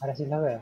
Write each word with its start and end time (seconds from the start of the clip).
Ahora 0.00 0.14
sí 0.14 0.24
la 0.26 0.38
veo. 0.40 0.60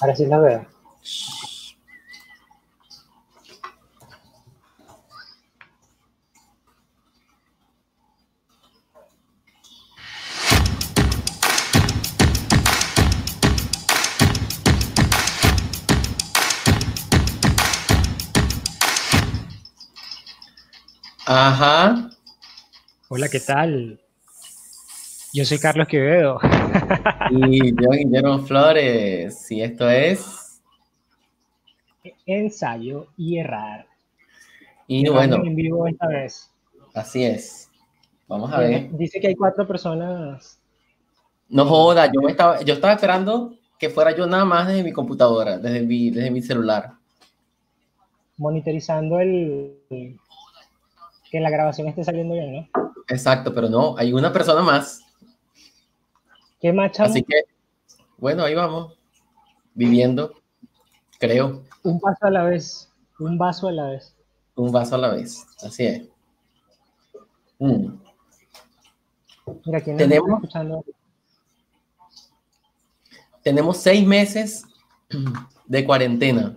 Ahora 0.00 0.14
sí 0.16 0.26
la 0.26 0.38
veo. 0.38 0.81
Hola, 23.14 23.28
¿qué 23.28 23.40
tal? 23.40 24.00
Yo 25.34 25.44
soy 25.44 25.58
Carlos 25.58 25.86
Quevedo. 25.86 26.40
Y 27.30 27.70
yo, 27.72 27.90
Guillermo 27.90 28.38
Flores. 28.38 29.50
Y 29.52 29.60
esto 29.60 29.90
es. 29.90 30.62
Ensayo 32.24 33.08
y 33.18 33.36
errar. 33.36 33.84
Y 34.86 35.06
bueno, 35.10 35.44
en 35.44 35.54
vivo 35.54 35.86
esta 35.86 36.06
vez. 36.06 36.50
así 36.94 37.22
es. 37.22 37.70
Vamos 38.28 38.50
a 38.50 38.60
ver. 38.60 38.88
Dice 38.92 39.20
que 39.20 39.26
hay 39.26 39.34
cuatro 39.34 39.68
personas. 39.68 40.58
No 41.50 41.66
joda, 41.66 42.06
yo, 42.06 42.22
me 42.22 42.30
estaba, 42.30 42.62
yo 42.62 42.72
estaba 42.72 42.94
esperando 42.94 43.52
que 43.78 43.90
fuera 43.90 44.16
yo 44.16 44.26
nada 44.26 44.46
más 44.46 44.68
desde 44.68 44.84
mi 44.84 44.92
computadora, 44.92 45.58
desde 45.58 45.82
mi, 45.82 46.10
desde 46.10 46.30
mi 46.30 46.40
celular. 46.40 46.92
monitorizando 48.38 49.20
el 49.20 49.76
que 51.30 51.40
la 51.40 51.50
grabación 51.50 51.88
esté 51.88 52.04
saliendo 52.04 52.32
bien, 52.32 52.54
¿no? 52.54 52.91
Exacto, 53.12 53.52
pero 53.52 53.68
no, 53.68 53.94
hay 53.98 54.10
una 54.14 54.32
persona 54.32 54.62
más. 54.62 55.02
¿Qué 56.58 56.72
más? 56.72 56.98
Así 56.98 57.22
que, 57.22 57.42
bueno, 58.16 58.42
ahí 58.42 58.54
vamos. 58.54 58.96
Viviendo, 59.74 60.32
creo. 61.18 61.62
Un 61.82 62.00
paso 62.00 62.24
a 62.24 62.30
la 62.30 62.44
vez. 62.44 62.90
Un 63.18 63.36
vaso 63.36 63.68
a 63.68 63.72
la 63.72 63.90
vez. 63.90 64.14
Un 64.54 64.72
vaso 64.72 64.94
a 64.94 64.98
la 64.98 65.08
vez. 65.10 65.44
Así 65.62 65.84
es. 65.84 66.08
Mm. 67.58 67.96
Mira, 69.66 69.80
¿quién 69.82 69.98
Tenemos- 69.98 70.28
está 70.28 70.36
escuchando? 70.36 70.84
Tenemos 73.42 73.76
seis 73.76 74.06
meses 74.06 74.64
de 75.66 75.84
cuarentena. 75.84 76.56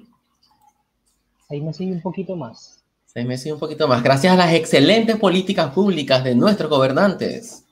Ahí 1.50 1.60
me 1.60 1.74
sigue 1.74 1.92
un 1.92 2.02
poquito 2.02 2.38
más. 2.38 2.85
Seis 3.16 3.26
meses 3.26 3.46
y 3.46 3.52
un 3.54 3.60
poquito 3.60 3.88
más. 3.88 4.04
Gracias 4.04 4.34
a 4.34 4.36
las 4.36 4.52
excelentes 4.52 5.16
políticas 5.16 5.72
públicas 5.74 6.22
de 6.22 6.36
nuestros 6.36 6.70
gobernantes. 6.70 7.64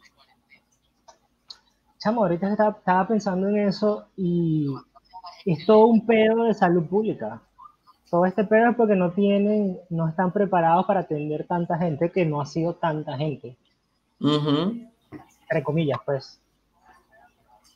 Chamo, 1.99 2.21
ahorita 2.23 2.49
estaba, 2.49 2.77
estaba 2.77 3.07
pensando 3.09 3.49
en 3.49 3.67
eso 3.67 4.05
y 4.15 4.67
es 5.45 5.65
todo 5.65 5.87
un 5.87 6.05
pedo 6.05 6.45
de 6.45 6.53
salud 6.53 6.85
pública. 6.85 7.41
Todo 8.09 8.25
este 8.25 8.45
pedo 8.45 8.69
es 8.69 8.77
porque 8.77 8.95
no 8.95 9.11
tienen, 9.11 9.77
no 9.89 10.07
están 10.07 10.31
preparados 10.31 10.85
para 10.85 11.01
atender 11.01 11.45
tanta 11.45 11.77
gente 11.77 12.09
que 12.09 12.25
no 12.25 12.39
ha 12.39 12.45
sido 12.45 12.75
tanta 12.75 13.17
gente. 13.17 13.57
Entre 14.21 15.61
comillas, 15.61 15.99
pues. 16.05 16.39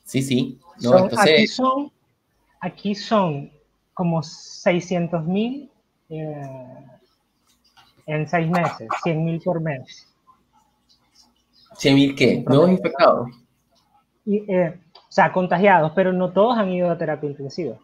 Sí, 0.04 0.22
sí. 0.22 0.58
No, 0.80 0.90
Son- 0.90 1.02
entonces, 1.02 1.32
aquí 1.34 1.46
son, 1.46 1.92
aquí 2.60 2.94
son 2.94 3.50
como 3.92 4.22
600 4.22 5.22
mil 5.26 5.70
en 8.08 8.26
seis 8.26 8.48
meses, 8.48 8.88
100 9.02 9.24
mil 9.24 9.40
por 9.40 9.60
mes. 9.60 10.08
100 11.76 11.94
mil 11.94 12.14
qué? 12.16 12.42
Nuevos 12.46 12.70
infectados. 12.70 13.28
Y, 14.24 14.38
eh, 14.50 14.80
o 14.94 15.12
sea, 15.12 15.30
contagiados, 15.30 15.92
pero 15.94 16.12
no 16.12 16.32
todos 16.32 16.56
han 16.56 16.70
ido 16.70 16.90
a 16.90 16.96
terapia 16.96 17.28
intensiva. 17.28 17.76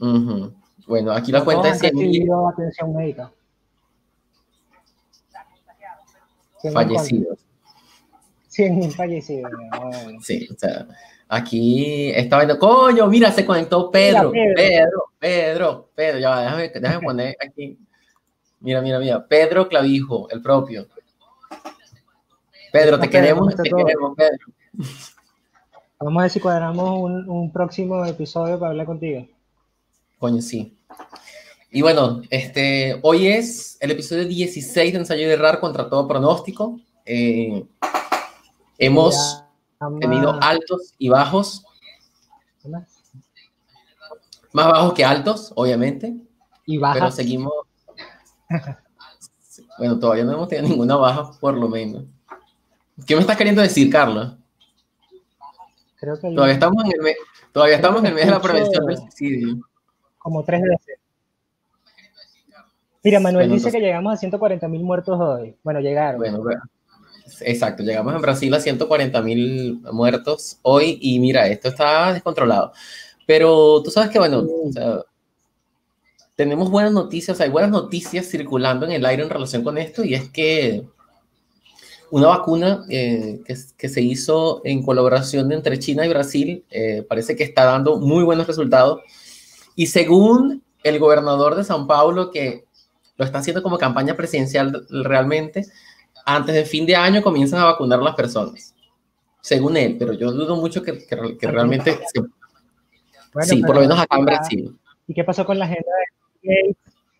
Ujú. 0.00 0.52
Bueno, 0.86 1.10
aquí 1.12 1.32
la 1.32 1.40
No 1.40 1.44
cuenta 1.44 1.68
es 1.68 1.74
han 1.74 1.80
100 1.80 1.94
mil 1.96 2.06
recibido 2.06 2.48
atención 2.48 2.94
médica. 2.94 3.32
100.000 6.62 6.72
fallecidos. 6.72 7.38
100 8.48 8.78
mil 8.78 8.92
fallecidos. 8.92 9.52
bueno. 9.80 10.18
Sí, 10.22 10.48
o 10.50 10.58
sea, 10.58 10.86
aquí 11.28 12.10
está 12.14 12.38
viendo, 12.38 12.58
coño, 12.58 13.06
mira, 13.08 13.30
se 13.32 13.44
conectó 13.44 13.90
Pedro, 13.90 14.30
Mira, 14.30 14.54
Pedro, 14.54 14.54
Pedro. 14.56 15.10
Pedro, 15.18 15.90
Pedro, 15.94 16.18
ya 16.20 16.30
va, 16.30 16.42
déjame, 16.42 16.68
déjame 16.68 17.04
poner 17.04 17.36
aquí. 17.44 17.78
Mira, 18.60 18.80
mira, 18.80 18.98
mira, 18.98 19.26
Pedro 19.26 19.68
Clavijo, 19.68 20.28
el 20.30 20.42
propio. 20.42 20.86
Pedro, 22.72 22.98
te 22.98 23.08
queremos, 23.08 23.40
¿cómo 23.40 23.50
está 23.50 23.62
te 23.62 23.70
queremos, 23.70 24.16
Pedro. 24.16 24.46
Vamos 26.00 26.20
a 26.20 26.22
ver 26.22 26.30
si 26.30 26.40
cuadramos 26.40 26.98
un, 27.00 27.28
un 27.28 27.52
próximo 27.52 28.04
episodio 28.04 28.58
para 28.58 28.70
hablar 28.70 28.86
contigo. 28.86 29.26
Coño, 30.18 30.42
sí. 30.42 30.76
Y 31.70 31.82
bueno, 31.82 32.22
este, 32.30 32.98
hoy 33.02 33.26
es 33.26 33.76
el 33.80 33.90
episodio 33.90 34.26
16 34.26 34.92
de 34.92 34.98
Ensayo 34.98 35.28
de 35.28 35.34
Errar 35.34 35.60
contra 35.60 35.88
todo 35.90 36.08
pronóstico. 36.08 36.80
Eh, 37.04 37.66
hemos 38.78 39.44
tenido 40.00 40.38
altos 40.40 40.94
y 40.98 41.08
bajos, 41.08 41.64
más 44.52 44.66
bajos 44.68 44.94
que 44.94 45.04
altos, 45.04 45.52
obviamente. 45.54 46.16
Y 46.64 46.78
pero 46.78 46.94
baja. 46.94 47.10
seguimos. 47.10 47.52
Bueno, 49.78 49.98
todavía 49.98 50.24
no 50.24 50.32
hemos 50.32 50.48
tenido 50.48 50.68
ninguna 50.68 50.96
baja, 50.96 51.30
por 51.40 51.54
lo 51.56 51.68
menos. 51.68 52.04
¿Qué 53.06 53.14
me 53.14 53.22
estás 53.22 53.36
queriendo 53.36 53.62
decir, 53.62 53.90
Carlos? 53.90 54.34
Creo 55.96 56.14
que 56.20 56.30
Todavía 56.34 56.54
estamos 56.54 56.84
en 56.84 56.92
el 56.92 57.00
mes, 57.00 57.16
todavía 57.52 57.76
estamos 57.76 58.00
en 58.00 58.06
el 58.06 58.14
mes 58.14 58.26
de 58.26 58.30
la 58.32 58.40
prevención 58.40 58.86
del 58.86 58.98
suicidio. 58.98 59.58
como 60.18 60.44
tres 60.44 60.60
veces. 60.62 60.98
Mira, 63.02 63.20
Manuel 63.20 63.44
Bueno, 63.46 63.54
dice 63.54 63.68
entonces- 63.68 63.80
que 63.80 63.86
llegamos 63.86 64.12
a 64.12 64.16
140 64.16 64.68
mil 64.68 64.82
muertos 64.82 65.18
hoy. 65.20 65.56
Bueno, 65.62 65.80
llegaron. 65.80 66.18
Bueno, 66.18 66.42
bueno, 66.42 66.62
exacto. 67.40 67.82
Llegamos 67.82 68.14
en 68.14 68.20
Brasil 68.22 68.52
a 68.52 68.60
140 68.60 69.22
mil 69.22 69.80
muertos 69.92 70.58
hoy 70.62 70.98
y 71.00 71.18
mira, 71.18 71.46
esto 71.46 71.68
está 71.68 72.12
descontrolado. 72.12 72.72
Pero 73.26 73.82
tú 73.82 73.90
sabes 73.90 74.10
que, 74.10 74.18
bueno, 74.18 74.40
o 74.40 74.72
sea, 74.72 75.00
tenemos 76.36 76.70
buenas 76.70 76.92
noticias, 76.92 77.40
hay 77.40 77.48
buenas 77.50 77.70
noticias 77.70 78.26
circulando 78.28 78.84
en 78.86 78.92
el 78.92 79.06
aire 79.06 79.22
en 79.22 79.30
relación 79.30 79.64
con 79.64 79.78
esto 79.78 80.04
y 80.04 80.14
es 80.14 80.28
que 80.30 80.84
una 82.10 82.28
vacuna 82.28 82.84
eh, 82.88 83.40
que, 83.44 83.56
que 83.76 83.88
se 83.88 84.00
hizo 84.02 84.60
en 84.64 84.82
colaboración 84.84 85.50
entre 85.50 85.78
China 85.78 86.06
y 86.06 86.08
Brasil 86.10 86.64
eh, 86.70 87.04
parece 87.08 87.34
que 87.34 87.42
está 87.44 87.64
dando 87.64 87.98
muy 87.98 88.22
buenos 88.22 88.46
resultados 88.46 89.00
y 89.74 89.86
según 89.86 90.62
el 90.84 90.98
gobernador 90.98 91.56
de 91.56 91.64
San 91.64 91.86
Paulo 91.86 92.30
que 92.30 92.64
lo 93.16 93.24
está 93.24 93.38
haciendo 93.38 93.62
como 93.62 93.78
campaña 93.78 94.14
presidencial 94.14 94.86
realmente, 94.90 95.64
antes 96.26 96.54
de 96.54 96.64
fin 96.64 96.84
de 96.86 96.94
año 96.96 97.22
comienzan 97.22 97.60
a 97.60 97.64
vacunar 97.64 97.98
a 97.98 98.02
las 98.02 98.14
personas, 98.14 98.74
según 99.40 99.76
él, 99.76 99.96
pero 99.98 100.12
yo 100.12 100.30
dudo 100.32 100.54
mucho 100.56 100.82
que, 100.82 100.98
que- 101.06 101.38
que 101.38 101.46
realmente, 101.50 101.98
se- 102.12 102.20
Bueno, 102.20 103.48
sí, 103.48 103.62
por 103.62 103.74
lo 103.76 103.80
menos 103.80 103.98
acá 103.98 104.16
en 104.18 104.24
Brasil. 104.26 104.78
¿Y 105.08 105.14
qué 105.14 105.24
pasó 105.24 105.44
con 105.46 105.58
la 105.58 105.64
agenda 105.64 105.90
de 105.98 106.15
Gates? 106.46 106.76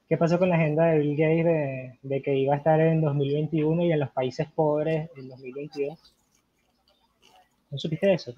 ¿Qué 0.09 0.17
pasó 0.17 0.39
con 0.39 0.49
la 0.49 0.57
agenda 0.57 0.87
de 0.87 0.99
Bill 1.01 1.17
Gates 1.17 1.45
de, 1.45 1.99
de 2.03 2.23
que 2.23 2.37
iba 2.37 2.55
a 2.55 2.59
estar 2.59 2.81
en 2.81 3.01
2021 3.01 3.83
y 3.83 3.93
en 3.93 4.01
los 4.01 4.11
países 4.11 4.47
pobres 4.55 5.11
en 5.17 5.29
2022? 5.29 6.15
¿No 7.71 7.79
supiste 7.79 8.15
eso? 8.15 8.33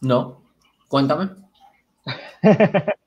No, 0.00 0.42
cuéntame. 0.88 1.30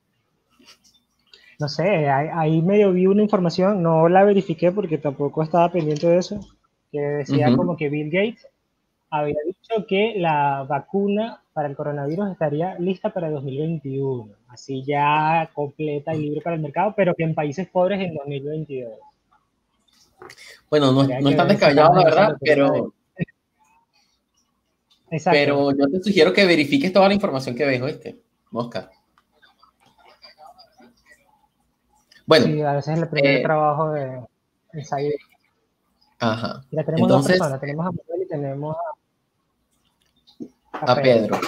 No 1.62 1.70
sé, 1.70 2.10
ahí, 2.10 2.28
ahí 2.34 2.62
medio 2.64 2.92
vi 2.92 3.06
una 3.06 3.22
información, 3.22 3.84
no 3.84 4.10
la 4.10 4.24
verifiqué 4.24 4.72
porque 4.72 4.98
tampoco 4.98 5.44
estaba 5.44 5.72
pendiente 5.72 6.08
de 6.08 6.18
eso, 6.18 6.40
que 6.92 7.00
decía 7.00 7.56
como 7.56 7.78
que 7.78 7.88
Bill 7.88 8.10
Gates 8.10 8.48
había 9.12 9.36
dicho 9.46 9.86
que 9.88 10.16
la 10.18 10.66
vacuna 10.68 11.44
para 11.54 11.68
el 11.68 11.76
coronavirus 11.76 12.32
estaría 12.32 12.80
lista 12.80 13.12
para 13.12 13.30
2021, 13.30 14.34
así 14.52 14.84
ya 14.84 15.50
completa 15.54 16.14
y 16.14 16.20
libre 16.20 16.42
para 16.42 16.56
el 16.58 16.62
mercado, 16.62 16.94
pero 16.96 17.16
que 17.16 17.24
en 17.24 17.34
países 17.34 17.68
pobres 17.70 18.00
en 18.02 18.14
2022. 18.14 18.92
Bueno, 20.70 20.92
no, 20.92 21.04
no 21.04 21.08
que 21.08 21.14
es 21.16 21.22
tan 21.38 21.48
ver 21.48 21.48
si 21.48 21.48
descabellado, 21.48 21.96
la 21.96 22.04
verdad, 22.04 22.38
pero, 22.40 22.94
Exacto. 25.12 25.38
pero 25.38 25.72
yo 25.72 25.88
te 25.90 26.04
sugiero 26.04 26.32
que 26.34 26.46
verifiques 26.46 26.94
toda 26.94 27.08
la 27.08 27.14
información 27.14 27.56
que 27.56 27.66
ves, 27.66 27.82
¿oíste? 27.82 28.20
Mosca. 28.52 28.92
Bueno, 32.26 32.46
Sí, 32.46 32.62
a 32.62 32.74
veces 32.74 32.96
es 32.96 33.02
el 33.04 33.10
primer 33.10 33.38
eh, 33.38 33.42
trabajo 33.44 33.92
de 33.92 34.22
ensayo. 34.74 35.10
ajá. 36.20 36.64
Ya 36.72 36.84
tenemos 36.84 37.08
dos 37.10 37.18
Entonces, 37.20 37.40
personas, 37.40 37.60
tenemos 37.60 37.86
a 37.86 37.92
Manuel 37.92 38.22
y 38.22 38.28
tenemos 38.28 38.78
a, 40.74 40.92
a 40.94 41.02
Pedro. 41.02 41.40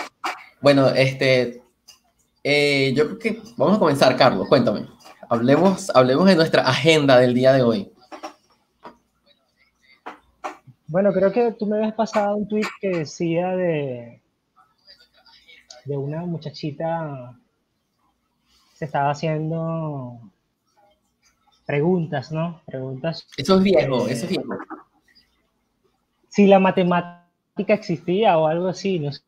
Bueno, 0.62 0.90
este, 0.90 1.63
eh, 2.44 2.94
yo 2.96 3.06
creo 3.06 3.20
que 3.20 3.42
vamos 3.58 3.78
a 3.78 3.80
comenzar, 3.80 4.16
Carlos, 4.18 4.48
cuéntame. 4.48 4.88
Hablemos, 5.30 5.90
hablemos 5.96 6.28
de 6.28 6.36
nuestra 6.36 6.64
agenda 6.64 7.18
del 7.18 7.34
día 7.34 7.54
de 7.54 7.62
hoy. 7.62 7.92
Bueno, 10.88 11.12
creo 11.14 11.32
que 11.32 11.54
tú 11.54 11.66
me 11.66 11.78
habías 11.78 11.94
pasado 11.94 12.36
un 12.36 12.48
tweet 12.48 12.68
que 12.80 12.90
decía 12.90 13.56
de, 13.56 14.22
de 15.86 15.98
una 15.98 16.22
muchachita 16.22 17.36
se 18.76 18.86
estaba 18.86 19.12
haciendo 19.12 20.20
preguntas, 21.66 22.32
¿no? 22.32 22.62
Preguntas. 22.66 23.28
Eso 23.38 23.58
es 23.58 23.64
viejo, 23.64 24.08
eso 24.08 24.26
es 24.26 24.30
viejo. 24.30 24.50
Si 26.30 26.48
la 26.48 26.60
matemática 26.60 27.74
existía 27.74 28.38
o 28.38 28.48
algo 28.48 28.68
así, 28.68 29.00
no 29.00 29.12
sé. 29.12 29.22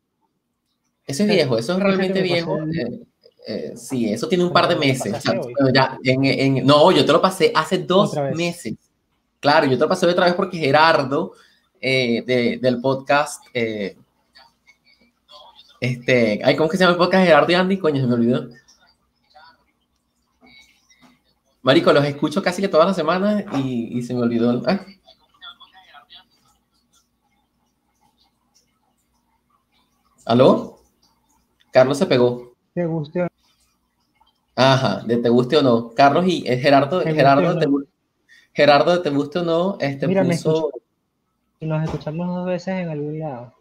Eso 1.05 1.23
es 1.23 1.29
viejo, 1.29 1.57
eso 1.57 1.73
es 1.73 1.79
realmente 1.79 2.21
viejo. 2.21 2.57
Eh, 2.63 3.01
eh, 3.47 3.73
sí, 3.75 4.11
eso 4.11 4.27
tiene 4.27 4.43
un 4.43 4.51
par 4.51 4.67
de 4.67 4.75
meses. 4.75 5.23
no, 6.63 6.91
yo 6.91 7.05
te 7.05 7.11
lo 7.11 7.21
pasé 7.21 7.51
hace 7.53 7.79
dos 7.79 8.15
meses. 8.35 8.73
Claro, 9.39 9.67
yo 9.67 9.77
te 9.77 9.83
lo 9.83 9.89
pasé 9.89 10.07
otra 10.07 10.25
vez 10.25 10.33
porque 10.33 10.57
Gerardo 10.57 11.33
eh, 11.79 12.23
del 12.59 12.81
podcast. 12.81 13.43
este, 15.79 16.41
ay, 16.43 16.55
¿cómo 16.55 16.69
que 16.69 16.77
se 16.77 16.83
llama 16.83 16.93
el 16.93 16.97
podcast 16.97 17.25
Gerardo 17.25 17.51
y 17.51 17.55
Andy? 17.55 17.77
Coño, 17.77 18.01
se 18.01 18.07
me 18.07 18.13
olvidó. 18.15 18.49
Marico, 21.61 21.93
los 21.93 22.05
escucho 22.05 22.43
casi 22.43 22.61
que 22.61 22.67
todas 22.67 22.87
las 22.87 22.95
semanas 22.95 23.43
y, 23.57 24.01
se 24.03 24.13
me 24.13 24.21
olvidó. 24.21 24.61
Ah. 24.67 24.85
¿Aló? 30.25 30.74
Carlos 31.75 31.97
se 31.97 32.05
pegó. 32.05 32.55
¿Te 32.73 32.85
guste 32.85 33.19
o 33.19 33.23
no? 33.25 33.29
Ajá, 34.55 35.01
de 35.05 35.17
te 35.17 35.27
guste 35.27 35.57
o 35.57 35.61
no. 35.61 35.89
Carlos 35.93 36.25
y 36.25 36.41
eh, 36.47 36.57
Gerardo, 36.57 37.01
Gerardo, 37.01 37.59
te, 37.59 37.67
Gerardo, 38.53 39.01
te 39.01 39.09
guste 39.09 39.39
o 39.39 39.43
no, 39.43 39.77
este 39.81 40.07
Mira, 40.07 40.23
puso... 40.23 40.71
y 41.59 41.65
nos 41.65 41.83
escuchamos 41.83 42.33
dos 42.33 42.45
veces 42.45 42.75
en 42.75 42.87
algún 42.87 43.19
lado. 43.19 43.53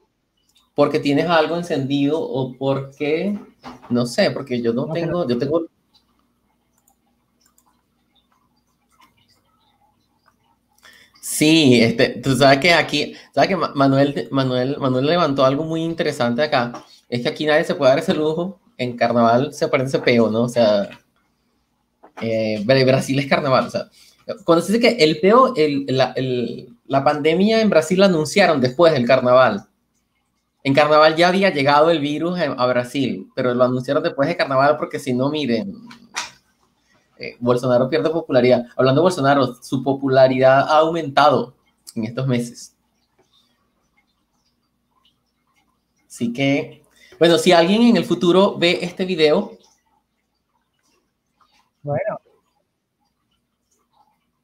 Porque 0.77 1.01
tienes 1.01 1.29
algo 1.29 1.57
encendido 1.57 2.21
o 2.21 2.57
porque, 2.57 3.37
no 3.91 4.07
sé, 4.07 4.31
porque 4.31 4.63
yo 4.63 4.73
no, 4.73 4.93
tengo, 4.93 5.27
yo 5.27 5.37
tengo 5.37 5.63
Sí, 11.21 11.81
este, 11.83 12.21
tú 12.21 12.37
sabes 12.37 12.61
que 12.61 12.73
aquí, 12.75 13.17
sabes 13.35 13.49
que 13.49 13.57
Manuel, 13.57 14.29
Manuel, 14.31 14.77
Manuel 14.79 15.07
levantó 15.07 15.45
algo 15.45 15.65
muy 15.65 15.83
interesante 15.83 16.45
acá. 16.45 16.85
Es 17.09 17.23
que 17.23 17.29
aquí 17.29 17.47
nadie 17.47 17.65
se 17.65 17.75
puede 17.75 17.91
dar 17.91 17.99
ese 17.99 18.15
lujo. 18.15 18.61
En 18.77 18.97
carnaval 18.97 19.53
se 19.53 19.69
parece 19.69 19.99
peo, 20.01 20.31
¿no? 20.31 20.43
O 20.43 20.49
sea, 20.49 20.89
eh, 22.21 22.63
Brasil 22.65 23.19
es 23.19 23.27
carnaval. 23.27 23.67
O 23.67 23.71
sea, 23.71 23.89
cuando 24.45 24.65
se 24.65 24.73
dice 24.73 24.89
que 24.89 25.05
el 25.05 25.21
peo, 25.21 25.55
la, 25.87 27.05
pandemia 27.05 27.61
en 27.61 27.71
Brasil 27.71 28.01
la 28.01 28.07
anunciaron 28.07 28.61
después 28.61 28.93
del 28.93 29.07
carnaval. 29.07 29.67
En 30.63 30.73
carnaval 30.73 31.15
ya 31.15 31.29
había 31.29 31.51
llegado 31.51 31.91
el 31.91 32.01
virus 32.01 32.39
a 32.41 32.67
Brasil, 32.67 33.29
pero 33.35 33.55
lo 33.55 33.65
anunciaron 33.65 34.03
después 34.03 34.29
de 34.29 34.37
carnaval 34.37 34.79
porque 34.79 34.99
si 34.99 35.13
no, 35.13 35.29
miren, 35.29 35.75
eh, 37.19 37.37
Bolsonaro 37.39 37.89
pierde 37.89 38.09
popularidad. 38.11 38.65
Hablando 38.77 39.01
de 39.01 39.05
Bolsonaro, 39.05 39.55
su 39.63 39.83
popularidad 39.83 40.61
ha 40.61 40.79
aumentado 40.79 41.55
en 41.95 42.05
estos 42.05 42.27
meses. 42.27 42.75
Así 46.09 46.33
que, 46.33 46.84
bueno, 47.19 47.39
si 47.39 47.53
alguien 47.53 47.83
en 47.83 47.97
el 47.97 48.05
futuro 48.05 48.57
ve 48.59 48.79
este 48.83 49.05
video. 49.05 49.57
Bueno. 51.83 52.21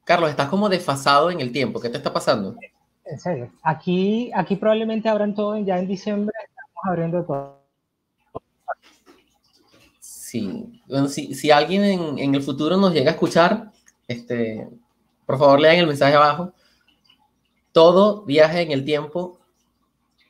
Carlos, 0.03 0.29
estás 0.29 0.49
como 0.49 0.69
desfasado 0.69 1.31
en 1.31 1.41
el 1.41 1.51
tiempo. 1.51 1.79
¿Qué 1.79 1.89
te 1.89 1.97
está 1.97 2.11
pasando? 2.11 2.55
En 3.05 3.19
serio. 3.19 3.51
Aquí, 3.63 4.31
aquí 4.33 4.55
probablemente 4.55 5.09
abran 5.09 5.35
todo 5.35 5.57
ya 5.57 5.79
en 5.79 5.87
diciembre. 5.87 6.33
Estamos 6.43 6.85
abriendo 6.85 7.23
todo. 7.23 7.61
Sí, 9.99 10.81
bueno, 10.87 11.07
si, 11.09 11.33
si 11.33 11.51
alguien 11.51 11.83
en, 11.83 12.19
en, 12.19 12.35
el 12.35 12.41
futuro 12.41 12.77
nos 12.77 12.93
llega 12.93 13.11
a 13.11 13.13
escuchar, 13.13 13.71
este, 14.07 14.69
por 15.25 15.37
favor 15.37 15.59
lean 15.59 15.75
el 15.75 15.87
mensaje 15.87 16.15
abajo. 16.15 16.53
Todo 17.73 18.23
viaje 18.23 18.61
en 18.61 18.71
el 18.71 18.85
tiempo 18.85 19.40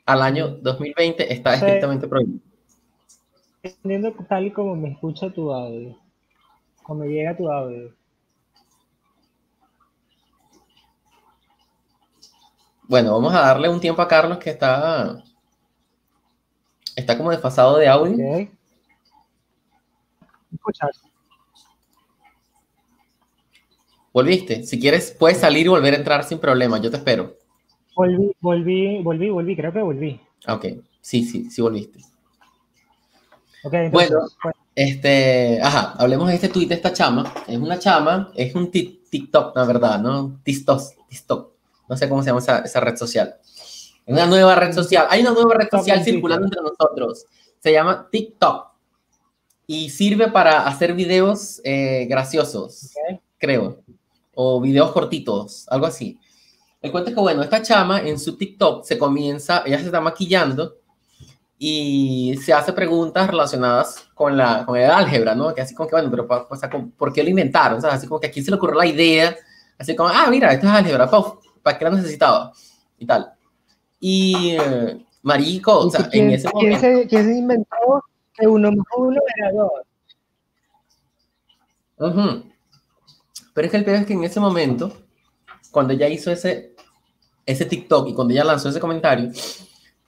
al 0.06 0.22
año 0.22 0.48
2020 0.48 1.32
está 1.32 1.54
estrictamente 1.54 2.08
prohibido. 2.08 2.40
Entendiendo 3.62 4.12
tal 4.28 4.46
y 4.46 4.50
como 4.50 4.74
me 4.74 4.90
escucha 4.90 5.30
tu 5.30 5.52
audio, 5.52 5.96
como 6.82 7.04
llega 7.04 7.36
tu 7.36 7.50
audio. 7.50 7.94
Bueno, 12.88 13.12
vamos 13.12 13.32
a 13.32 13.40
darle 13.40 13.68
un 13.68 13.80
tiempo 13.80 14.02
a 14.02 14.08
Carlos 14.08 14.38
que 14.38 14.50
está, 14.50 15.22
está 16.96 17.16
como 17.16 17.30
desfasado 17.30 17.78
de 17.78 17.88
audio 17.88 18.48
escuchar. 20.54 20.90
Volviste. 24.12 24.64
Si 24.64 24.78
quieres, 24.78 25.14
puedes 25.18 25.38
salir 25.38 25.66
y 25.66 25.68
volver 25.68 25.94
a 25.94 25.96
entrar 25.96 26.24
sin 26.24 26.38
problema. 26.38 26.78
Yo 26.78 26.90
te 26.90 26.98
espero. 26.98 27.36
Volví, 27.94 28.32
volví, 28.40 29.02
volví, 29.02 29.30
volví. 29.30 29.56
Creo 29.56 29.72
que 29.72 29.82
volví. 29.82 30.20
Ok. 30.48 30.66
Sí, 31.00 31.24
sí, 31.24 31.50
sí 31.50 31.60
volviste. 31.60 31.98
bueno, 33.90 34.20
pues. 34.42 34.54
este, 34.74 35.60
ajá, 35.62 35.94
hablemos 35.98 36.28
de 36.28 36.34
este 36.34 36.48
tweet 36.48 36.66
de 36.66 36.76
esta 36.76 36.92
chama. 36.92 37.32
Es 37.46 37.58
una 37.58 37.78
chama, 37.78 38.30
es 38.34 38.54
un 38.54 38.70
TikTok, 38.70 39.56
la 39.56 39.64
verdad, 39.64 40.00
¿no? 40.00 40.40
TikTok, 40.42 40.80
TikTok. 41.08 41.52
No 41.88 41.96
sé 41.96 42.08
cómo 42.08 42.22
se 42.22 42.28
llama 42.30 42.38
esa, 42.38 42.60
esa 42.60 42.80
red 42.80 42.96
social. 42.96 43.36
Es 44.06 44.14
una 44.14 44.26
nueva 44.26 44.54
red 44.54 44.72
social. 44.72 45.06
Hay 45.10 45.20
una 45.20 45.32
nueva 45.32 45.54
red 45.54 45.68
social 45.70 46.02
circulando 46.02 46.46
entre 46.46 46.60
nosotros. 46.62 47.26
Se 47.58 47.72
llama 47.72 48.08
TikTok 48.10 48.72
y 49.66 49.90
sirve 49.90 50.30
para 50.30 50.66
hacer 50.66 50.94
videos 50.94 51.60
eh, 51.64 52.06
graciosos, 52.08 52.92
creo, 53.38 53.82
o 54.34 54.60
videos 54.60 54.92
cortitos, 54.92 55.66
algo 55.68 55.86
así. 55.86 56.18
El 56.82 56.90
cuento 56.90 57.10
es 57.10 57.14
que, 57.16 57.22
bueno, 57.22 57.42
esta 57.42 57.62
chama 57.62 58.00
en 58.00 58.18
su 58.18 58.36
TikTok 58.36 58.84
se 58.84 58.98
comienza, 58.98 59.62
ella 59.64 59.78
se 59.78 59.86
está 59.86 60.00
maquillando 60.00 60.76
y 61.56 62.36
se 62.44 62.52
hace 62.52 62.72
preguntas 62.72 63.30
relacionadas 63.30 64.08
con, 64.14 64.36
la, 64.36 64.66
con 64.66 64.76
el 64.76 64.90
álgebra, 64.90 65.36
¿no? 65.36 65.54
Que 65.54 65.60
así 65.60 65.74
como 65.76 65.88
que, 65.88 65.94
bueno, 65.94 66.10
pero 66.10 66.26
o 66.50 66.56
sea, 66.56 66.68
¿por 66.68 67.12
qué 67.12 67.22
lo 67.22 67.30
inventaron? 67.30 67.78
O 67.78 67.80
sea, 67.80 67.92
así 67.92 68.08
como 68.08 68.18
que 68.18 68.26
a 68.26 68.30
quién 68.32 68.44
se 68.44 68.50
le 68.50 68.56
ocurrió 68.56 68.76
la 68.76 68.86
idea, 68.86 69.36
así 69.78 69.94
como, 69.94 70.08
ah, 70.08 70.26
mira, 70.28 70.52
esto 70.52 70.66
es 70.66 70.72
álgebra, 70.72 71.08
¿para 71.62 71.78
qué 71.78 71.84
la 71.84 71.92
necesitaba? 71.92 72.52
Y 72.98 73.06
tal. 73.06 73.32
Y, 74.00 74.56
eh, 74.58 75.06
marico, 75.22 75.78
o 75.78 75.90
sea, 75.90 76.08
en 76.10 76.30
ese 76.30 76.48
momento... 76.52 76.80
¿quién 76.80 77.00
se, 77.02 77.06
¿Quién 77.06 77.24
se 77.24 77.38
inventó 77.38 78.04
que 78.34 78.46
uno 78.46 78.72
más 78.72 78.86
uno 78.96 79.20
era 79.36 79.52
dos. 79.52 79.70
Pero 83.54 83.66
es 83.66 83.70
que 83.70 83.76
el 83.76 83.84
peor 83.84 83.98
es 83.98 84.06
que 84.06 84.14
en 84.14 84.24
ese 84.24 84.40
momento, 84.40 84.92
cuando 85.70 85.92
ella 85.92 86.08
hizo 86.08 86.30
ese, 86.30 86.71
ese 87.46 87.64
TikTok 87.64 88.08
y 88.08 88.14
cuando 88.14 88.32
ella 88.32 88.44
lanzó 88.44 88.68
ese 88.68 88.80
comentario, 88.80 89.30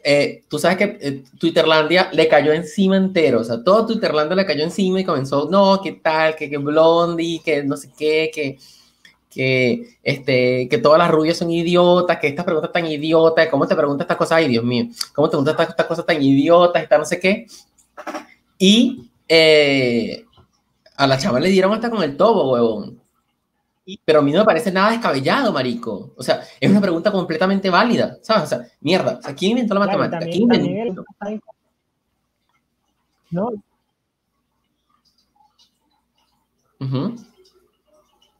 eh, 0.06 0.44
tú 0.48 0.58
sabes 0.58 0.76
que 0.76 0.98
eh, 1.00 1.24
Twitterlandia 1.38 2.10
le 2.12 2.28
cayó 2.28 2.52
encima 2.52 2.96
entero, 2.96 3.40
o 3.40 3.44
sea, 3.44 3.64
todo 3.64 3.86
Twitterlandia 3.86 4.36
le 4.36 4.44
cayó 4.44 4.62
encima 4.62 5.00
y 5.00 5.04
comenzó, 5.04 5.48
no, 5.50 5.80
qué 5.82 5.92
tal, 5.92 6.36
que, 6.36 6.50
que 6.50 6.58
Blondie, 6.58 7.40
que 7.42 7.64
no 7.64 7.76
sé 7.76 7.90
qué, 7.96 8.30
que, 8.32 8.58
que, 9.30 9.96
este, 10.02 10.68
que 10.68 10.78
todas 10.78 10.98
las 10.98 11.10
rubias 11.10 11.38
son 11.38 11.50
idiotas, 11.50 12.18
que 12.18 12.28
estas 12.28 12.44
preguntas 12.44 12.70
tan 12.70 12.86
idiotas, 12.86 13.48
¿cómo 13.48 13.66
te 13.66 13.74
preguntas 13.74 14.04
estas 14.04 14.18
cosas? 14.18 14.38
Ay, 14.38 14.48
Dios 14.48 14.62
mío, 14.62 14.88
¿cómo 15.14 15.28
te 15.28 15.38
preguntas 15.38 15.68
estas, 15.70 15.86
cosas 15.86 16.06
tan 16.06 16.22
idiotas, 16.22 16.82
esta 16.82 16.98
no 16.98 17.04
sé 17.06 17.18
qué? 17.18 17.46
Y 18.58 19.10
eh, 19.26 20.24
a 20.96 21.06
la 21.06 21.18
chava 21.18 21.40
le 21.40 21.48
dieron 21.48 21.72
hasta 21.72 21.90
con 21.90 22.02
el 22.02 22.16
tobo, 22.16 22.52
huevón. 22.52 23.03
Pero 24.04 24.20
a 24.20 24.22
mí 24.22 24.32
no 24.32 24.40
me 24.40 24.44
parece 24.44 24.72
nada 24.72 24.90
descabellado, 24.90 25.52
marico. 25.52 26.14
O 26.16 26.22
sea, 26.22 26.40
es 26.58 26.70
una 26.70 26.80
pregunta 26.80 27.12
completamente 27.12 27.68
válida, 27.70 28.18
¿sabes? 28.22 28.44
O 28.44 28.46
sea, 28.46 28.66
mierda, 28.80 29.20
¿quién 29.36 29.52
inventó 29.52 29.74
la 29.74 29.80
matemática? 29.80 30.24
¿Quién 30.24 30.42
inventó? 30.42 31.04
No. 33.30 33.50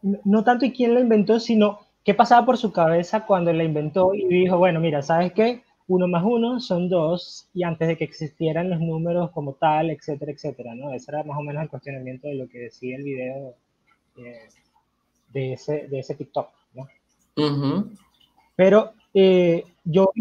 No 0.02 0.44
tanto 0.44 0.64
y 0.64 0.72
quién 0.72 0.94
la 0.94 1.00
inventó, 1.00 1.40
sino 1.40 1.80
qué 2.04 2.14
pasaba 2.14 2.44
por 2.46 2.56
su 2.56 2.72
cabeza 2.72 3.24
cuando 3.26 3.52
la 3.52 3.64
inventó 3.64 4.14
y 4.14 4.26
dijo, 4.26 4.58
bueno, 4.58 4.80
mira, 4.80 5.02
¿sabes 5.02 5.32
qué? 5.32 5.62
uno 5.86 6.08
más 6.08 6.24
uno 6.24 6.60
son 6.60 6.88
dos 6.88 7.48
y 7.52 7.62
antes 7.62 7.88
de 7.88 7.96
que 7.96 8.04
existieran 8.04 8.70
los 8.70 8.80
números 8.80 9.30
como 9.32 9.54
tal, 9.54 9.90
etcétera, 9.90 10.32
etcétera, 10.32 10.74
¿no? 10.74 10.92
Ese 10.94 11.10
era 11.10 11.22
más 11.24 11.38
o 11.38 11.42
menos 11.42 11.62
el 11.62 11.68
cuestionamiento 11.68 12.28
de 12.28 12.36
lo 12.36 12.48
que 12.48 12.58
decía 12.58 12.96
el 12.96 13.02
video 13.02 13.54
eh, 14.16 14.48
de, 15.34 15.52
ese, 15.52 15.88
de 15.88 15.98
ese 15.98 16.14
TikTok, 16.14 16.48
¿no? 16.74 16.88
Pero 18.56 18.92
eh, 19.12 19.64
yo 19.84 20.12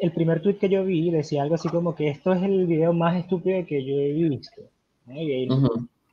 el, 0.00 0.12
primer 0.12 0.40
tweet 0.42 0.58
que 0.58 0.68
yo 0.68 0.84
vi 0.84 1.10
decía 1.10 1.42
algo 1.42 1.56
así 1.56 1.68
como 1.68 1.94
que 1.94 2.08
esto 2.08 2.32
es 2.32 2.42
el 2.42 2.66
video 2.66 2.92
más 2.92 3.16
estúpido 3.16 3.64
que 3.66 3.84
yo 3.84 3.94
he 3.94 4.12
visto, 4.12 4.62
¿no? 5.06 5.14
Y 5.14 5.32
ahí 5.32 5.48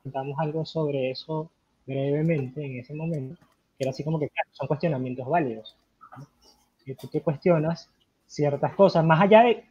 contamos 0.03 0.39
algo 0.39 0.65
sobre 0.65 1.11
eso 1.11 1.51
brevemente 1.85 2.65
en 2.65 2.79
ese 2.79 2.93
momento, 2.93 3.35
que 3.77 3.83
era 3.83 3.91
así 3.91 4.03
como 4.03 4.19
que 4.19 4.31
son 4.51 4.67
cuestionamientos 4.67 5.27
válidos. 5.27 5.75
¿no? 6.17 6.25
Tú 6.95 7.07
te 7.07 7.21
cuestionas 7.21 7.89
ciertas 8.25 8.73
cosas, 8.73 9.05
más 9.05 9.21
allá 9.21 9.43
de, 9.43 9.65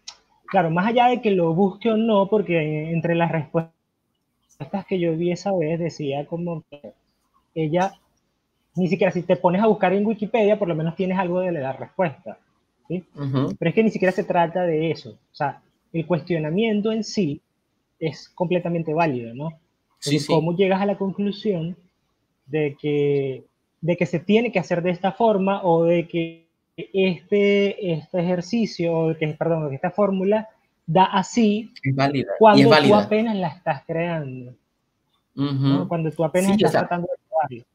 claro, 0.46 0.70
más 0.70 0.86
allá 0.86 1.06
de 1.08 1.22
que 1.22 1.30
lo 1.30 1.54
busque 1.54 1.90
o 1.90 1.96
no, 1.96 2.28
porque 2.28 2.90
entre 2.92 3.14
las 3.14 3.32
respuestas 3.32 3.72
que 4.88 5.00
yo 5.00 5.16
vi 5.16 5.32
esa 5.32 5.52
vez 5.52 5.78
decía 5.78 6.26
como 6.26 6.62
que 6.70 6.92
ella, 7.54 7.94
ni 8.76 8.88
siquiera 8.88 9.12
si 9.12 9.22
te 9.22 9.36
pones 9.36 9.62
a 9.62 9.66
buscar 9.66 9.92
en 9.92 10.06
Wikipedia, 10.06 10.58
por 10.58 10.68
lo 10.68 10.74
menos 10.74 10.96
tienes 10.96 11.18
algo 11.18 11.40
de 11.40 11.52
la 11.52 11.72
respuesta, 11.72 12.38
¿sí? 12.88 13.04
Pero 13.14 13.68
es 13.68 13.74
que 13.74 13.84
ni 13.84 13.90
siquiera 13.90 14.12
se 14.12 14.24
trata 14.24 14.62
de 14.62 14.90
eso, 14.90 15.10
o 15.10 15.34
sea, 15.34 15.60
el 15.92 16.06
cuestionamiento 16.06 16.90
en 16.90 17.04
sí 17.04 17.40
es 17.98 18.28
completamente 18.28 18.92
válido, 18.92 19.34
¿no? 19.34 19.50
Sí, 20.00 20.18
sí. 20.18 20.26
¿Cómo 20.26 20.56
llegas 20.56 20.82
a 20.82 20.86
la 20.86 20.96
conclusión 20.96 21.76
de 22.46 22.76
que, 22.78 23.44
de 23.80 23.96
que 23.96 24.06
se 24.06 24.18
tiene 24.18 24.52
que 24.52 24.58
hacer 24.58 24.82
de 24.82 24.90
esta 24.90 25.12
forma 25.12 25.62
o 25.62 25.84
de 25.84 26.06
que 26.08 26.44
este, 26.76 27.92
este 27.92 28.20
ejercicio, 28.20 28.98
o 28.98 29.16
que, 29.16 29.28
perdón, 29.28 29.68
que 29.70 29.76
esta 29.76 29.90
fórmula 29.90 30.48
da 30.86 31.04
así 31.04 31.72
es 31.82 31.94
válida. 31.94 32.32
cuando 32.38 32.70
tú 32.70 32.94
apenas 32.94 33.36
la 33.36 33.48
estás 33.48 33.82
creando. 33.86 34.54
Cuando 35.88 36.10
tú 36.10 36.24
apenas 36.24 36.52
estás 36.52 36.72
tratando 36.72 37.08
de 37.10 37.18
probarlo. 37.28 37.73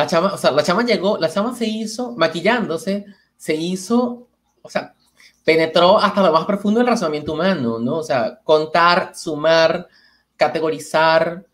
La 0.00 0.06
chama, 0.06 0.32
o 0.32 0.38
sea, 0.38 0.50
la 0.50 0.62
chama 0.62 0.82
llegó, 0.82 1.18
la 1.18 1.28
chama 1.28 1.54
se 1.54 1.66
hizo, 1.66 2.12
maquillándose, 2.16 3.04
se 3.36 3.54
hizo, 3.54 4.28
o 4.62 4.70
sea, 4.70 4.94
penetró 5.44 5.98
hasta 5.98 6.22
lo 6.22 6.32
más 6.32 6.46
profundo 6.46 6.80
del 6.80 6.86
razonamiento 6.86 7.34
humano, 7.34 7.78
¿no? 7.78 7.98
O 7.98 8.02
sea, 8.02 8.40
contar, 8.42 9.12
sumar, 9.14 9.88
categorizar, 10.38 11.44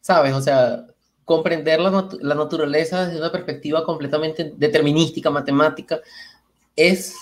¿sabes? 0.00 0.32
O 0.32 0.40
sea, 0.40 0.86
comprender 1.26 1.78
la, 1.78 2.08
la, 2.22 2.34
naturaleza 2.34 3.04
desde 3.04 3.18
una 3.18 3.30
perspectiva 3.30 3.84
completamente 3.84 4.54
determinística, 4.56 5.28
matemática, 5.28 6.00
es, 6.74 7.16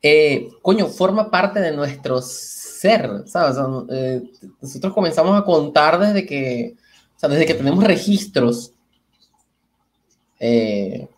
eh, 0.00 0.48
coño, 0.62 0.86
forma 0.86 1.30
parte 1.30 1.60
de 1.60 1.72
nuestro 1.72 2.22
ser, 2.22 3.24
¿sabes? 3.26 3.58
Eh, 3.90 4.22
nosotros 4.62 4.94
comenzamos 4.94 5.38
a 5.38 5.44
contar 5.44 5.98
desde 5.98 6.24
que, 6.24 6.76
o 7.14 7.20
sea, 7.20 7.28
desde 7.28 7.44
que 7.44 7.54
tenemos 7.54 7.84
registros 7.84 8.72
eh, 10.40 11.08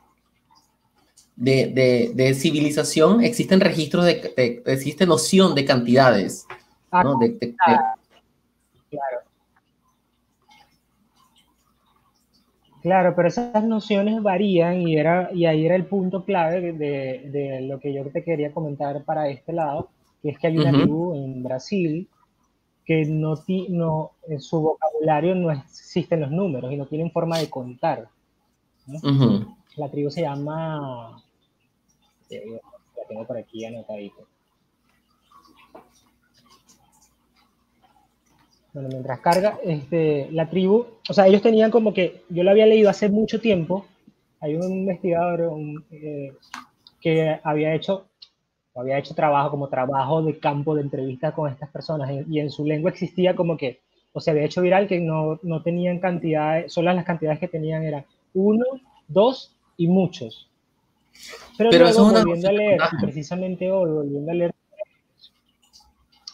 de, 1.36 2.12
de, 2.14 2.34
civilización, 2.34 3.22
existen 3.22 3.60
registros 3.60 4.04
de, 4.04 4.62
existe 4.66 5.06
noción 5.06 5.54
de 5.54 5.64
cantidades, 5.64 6.46
¿no? 6.92 7.18
de, 7.18 7.54
claro. 8.90 9.30
Claro, 12.82 13.12
pero 13.14 13.28
esas 13.28 13.62
nociones 13.64 14.22
varían 14.22 14.88
y, 14.88 14.96
era, 14.96 15.30
y 15.34 15.44
ahí 15.44 15.66
era 15.66 15.76
el 15.76 15.84
punto 15.84 16.24
clave 16.24 16.72
de, 16.72 17.60
lo 17.62 17.78
que 17.78 17.92
yo 17.92 18.04
te 18.06 18.24
quería 18.24 18.52
comentar 18.52 19.04
para 19.04 19.28
este 19.28 19.52
lado, 19.52 19.90
que 20.22 20.30
es 20.30 20.38
que 20.38 20.46
hay 20.46 20.56
una 20.56 20.72
tribu 20.72 21.14
en 21.14 21.42
Brasil 21.42 22.08
que 22.86 23.04
no, 23.04 23.34
no, 23.68 24.12
en 24.26 24.40
su 24.40 24.60
vocabulario 24.62 25.34
no 25.34 25.50
existen 25.50 26.20
los 26.20 26.30
números 26.30 26.72
y 26.72 26.76
no 26.76 26.86
tienen 26.86 27.10
forma 27.10 27.38
de 27.38 27.50
contar. 27.50 28.08
La 29.76 29.88
tribu 29.90 30.10
se 30.10 30.22
llama, 30.22 31.22
eh, 32.28 32.60
la 32.96 33.04
tengo 33.08 33.26
por 33.26 33.36
aquí 33.36 33.64
anotadito. 33.64 34.26
Bueno, 38.72 38.88
mientras 38.88 39.18
carga, 39.20 39.58
este, 39.64 40.28
la 40.30 40.48
tribu, 40.48 40.86
o 41.08 41.12
sea, 41.12 41.26
ellos 41.26 41.42
tenían 41.42 41.72
como 41.72 41.92
que, 41.92 42.22
yo 42.28 42.44
lo 42.44 42.50
había 42.50 42.66
leído 42.66 42.88
hace 42.88 43.08
mucho 43.08 43.40
tiempo, 43.40 43.86
hay 44.40 44.54
un 44.54 44.72
investigador 44.72 45.52
eh, 45.90 46.32
que 47.00 47.40
había 47.42 47.74
hecho, 47.74 48.06
había 48.76 48.98
hecho 48.98 49.14
trabajo 49.14 49.50
como 49.50 49.68
trabajo 49.68 50.22
de 50.22 50.38
campo 50.38 50.76
de 50.76 50.82
entrevista 50.82 51.32
con 51.32 51.50
estas 51.50 51.68
personas 51.70 52.10
y 52.28 52.38
en 52.38 52.50
su 52.50 52.64
lengua 52.64 52.90
existía 52.90 53.34
como 53.34 53.56
que, 53.56 53.80
o 54.12 54.20
se 54.20 54.30
había 54.30 54.44
hecho 54.44 54.62
viral 54.62 54.86
que 54.86 55.00
no, 55.00 55.40
no 55.42 55.62
tenían 55.62 55.98
cantidades, 55.98 56.72
solo 56.72 56.92
las 56.92 57.04
cantidades 57.04 57.40
que 57.40 57.48
tenían 57.48 57.82
eran 57.82 58.04
uno, 58.34 58.64
dos 59.08 59.56
y 59.76 59.88
muchos. 59.88 60.48
Pero, 61.58 61.70
luego, 61.70 62.10
volviendo 62.10 62.48
a 62.48 62.52
leer, 62.52 62.80
precisamente 63.00 63.70
hoy, 63.70 63.90
volviendo 63.90 64.30
a 64.30 64.34
leer 64.34 64.54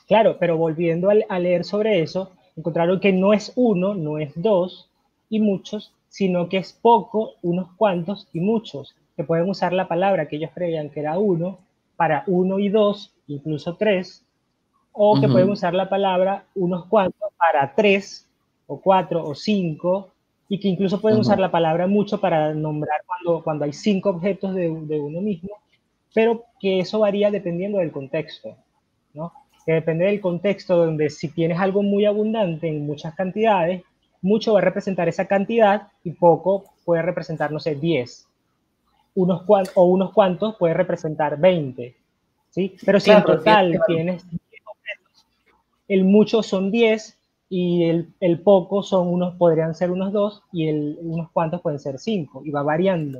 Claro, 0.07 0.37
pero 0.39 0.57
volviendo 0.57 1.11
a, 1.11 1.39
leer 1.39 1.65
sobre 1.65 2.01
eso, 2.01 2.31
encontraron 2.57 3.01
que 3.01 3.13
no 3.13 3.33
es 3.33 3.53
uno, 3.57 3.95
no 3.95 4.19
es 4.19 4.33
dos 4.37 4.89
y 5.29 5.41
muchos, 5.41 5.93
sino 6.09 6.49
que 6.49 6.59
es 6.59 6.73
poco, 6.73 7.35
unos 7.43 7.73
cuantos 7.77 8.29
y 8.33 8.41
muchos, 8.41 8.95
que 9.17 9.25
pueden 9.25 9.51
usar 9.51 9.73
la 9.73 9.89
palabra 9.89 10.29
que 10.29 10.37
ellos 10.37 10.53
creían 10.55 10.91
que 10.91 11.01
era 11.01 11.19
uno 11.19 11.59
para 11.97 12.23
uno 12.29 12.59
y 12.61 12.69
dos, 12.69 13.15
incluso 13.27 13.75
tres, 13.77 14.25
o 14.93 15.21
que 15.21 15.29
pueden 15.29 15.51
usar 15.51 15.75
la 15.75 15.89
palabra 15.89 16.45
unos 16.55 16.87
cuantos 16.87 17.33
para 17.37 17.75
tres 17.75 18.29
o 18.67 18.81
cuatro 18.81 19.25
o 19.25 19.35
cinco, 19.35 20.13
y 20.49 20.61
que 20.61 20.69
incluso 20.69 21.01
pueden 21.01 21.19
usar 21.19 21.39
la 21.39 21.51
palabra 21.51 21.87
mucho 21.87 22.21
para 22.21 22.55
nombrar 22.55 23.01
cuando, 23.07 23.43
cuando 23.43 23.65
hay 23.65 23.73
cinco 23.73 24.11
objetos 24.11 24.55
de, 24.55 24.63
de 24.63 25.01
uno 25.01 25.21
mismo, 25.21 25.51
pero 26.15 26.45
que 26.61 26.81
eso 26.81 27.01
varía 27.01 27.31
dependiendo 27.31 27.79
del 27.79 27.93
contexto, 27.93 28.57
¿no? 29.13 29.33
que 29.67 29.73
depende 29.73 30.05
del 30.05 30.21
contexto, 30.21 30.77
donde 30.77 31.11
si 31.11 31.29
tienes 31.29 31.59
algo 31.59 31.83
muy 31.83 32.05
abundante 32.05 32.69
en 32.69 32.87
muchas 32.87 33.15
cantidades, 33.17 33.83
mucho 34.23 34.53
va 34.53 34.61
a 34.61 34.63
representar 34.63 35.09
esa 35.09 35.27
cantidad 35.27 35.89
y 36.05 36.13
poco 36.13 36.65
puede 36.85 37.03
representar, 37.03 37.51
no 37.51 37.59
sé, 37.59 37.75
10. 37.75 38.29
Unos 39.17 39.43
o 39.75 39.85
unos 39.85 40.13
cuantos 40.13 40.55
puede 40.57 40.73
representar 40.73 41.39
20. 41.39 41.97
¿sí? 42.51 42.77
Pero 42.85 43.01
si 43.01 43.11
en 43.11 43.25
total 43.25 43.81
tienes 43.89 44.31
10 44.31 44.41
objetos, 44.67 45.27
el 45.89 46.05
mucho 46.05 46.45
son 46.45 46.71
10 46.71 47.19
y 47.49 47.85
el, 47.85 48.13
el, 48.21 48.41
poco 48.41 48.83
son 48.83 49.09
unos, 49.09 49.35
podrían 49.37 49.75
ser 49.75 49.91
unos 49.91 50.13
2 50.13 50.43
y 50.53 50.69
el, 50.69 50.99
unos 51.01 51.31
cuantos 51.31 51.61
pueden 51.61 51.79
ser 51.79 51.99
5 51.99 52.43
y 52.45 52.51
va 52.51 52.63
variando. 52.63 53.19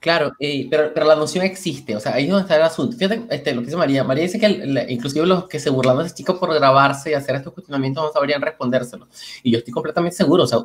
Claro, 0.00 0.32
eh, 0.38 0.66
pero, 0.68 0.92
pero, 0.92 1.06
la 1.06 1.16
noción 1.16 1.44
existe, 1.44 1.96
o 1.96 2.00
sea, 2.00 2.14
ahí 2.14 2.24
es 2.24 2.30
donde 2.30 2.42
está 2.42 2.56
el 2.56 2.62
asunto. 2.62 2.96
Fíjate 2.96 3.22
este, 3.30 3.54
lo 3.54 3.60
que 3.60 3.66
dice 3.66 3.76
María. 3.76 4.04
María 4.04 4.24
dice 4.24 4.38
que 4.38 4.86
inclusive 4.88 5.24
los 5.26 5.48
que 5.48 5.58
se 5.58 5.70
burlan 5.70 5.96
de 5.96 6.04
ese 6.04 6.14
chico 6.14 6.38
por 6.38 6.52
grabarse 6.52 7.10
y 7.10 7.14
hacer 7.14 7.36
estos 7.36 7.54
cuestionamientos 7.54 8.04
no 8.04 8.12
sabrían 8.12 8.42
respondérselo. 8.42 9.08
Y 9.42 9.52
yo 9.52 9.58
estoy 9.58 9.72
completamente 9.72 10.16
seguro, 10.16 10.42
o 10.42 10.46
sea, 10.46 10.58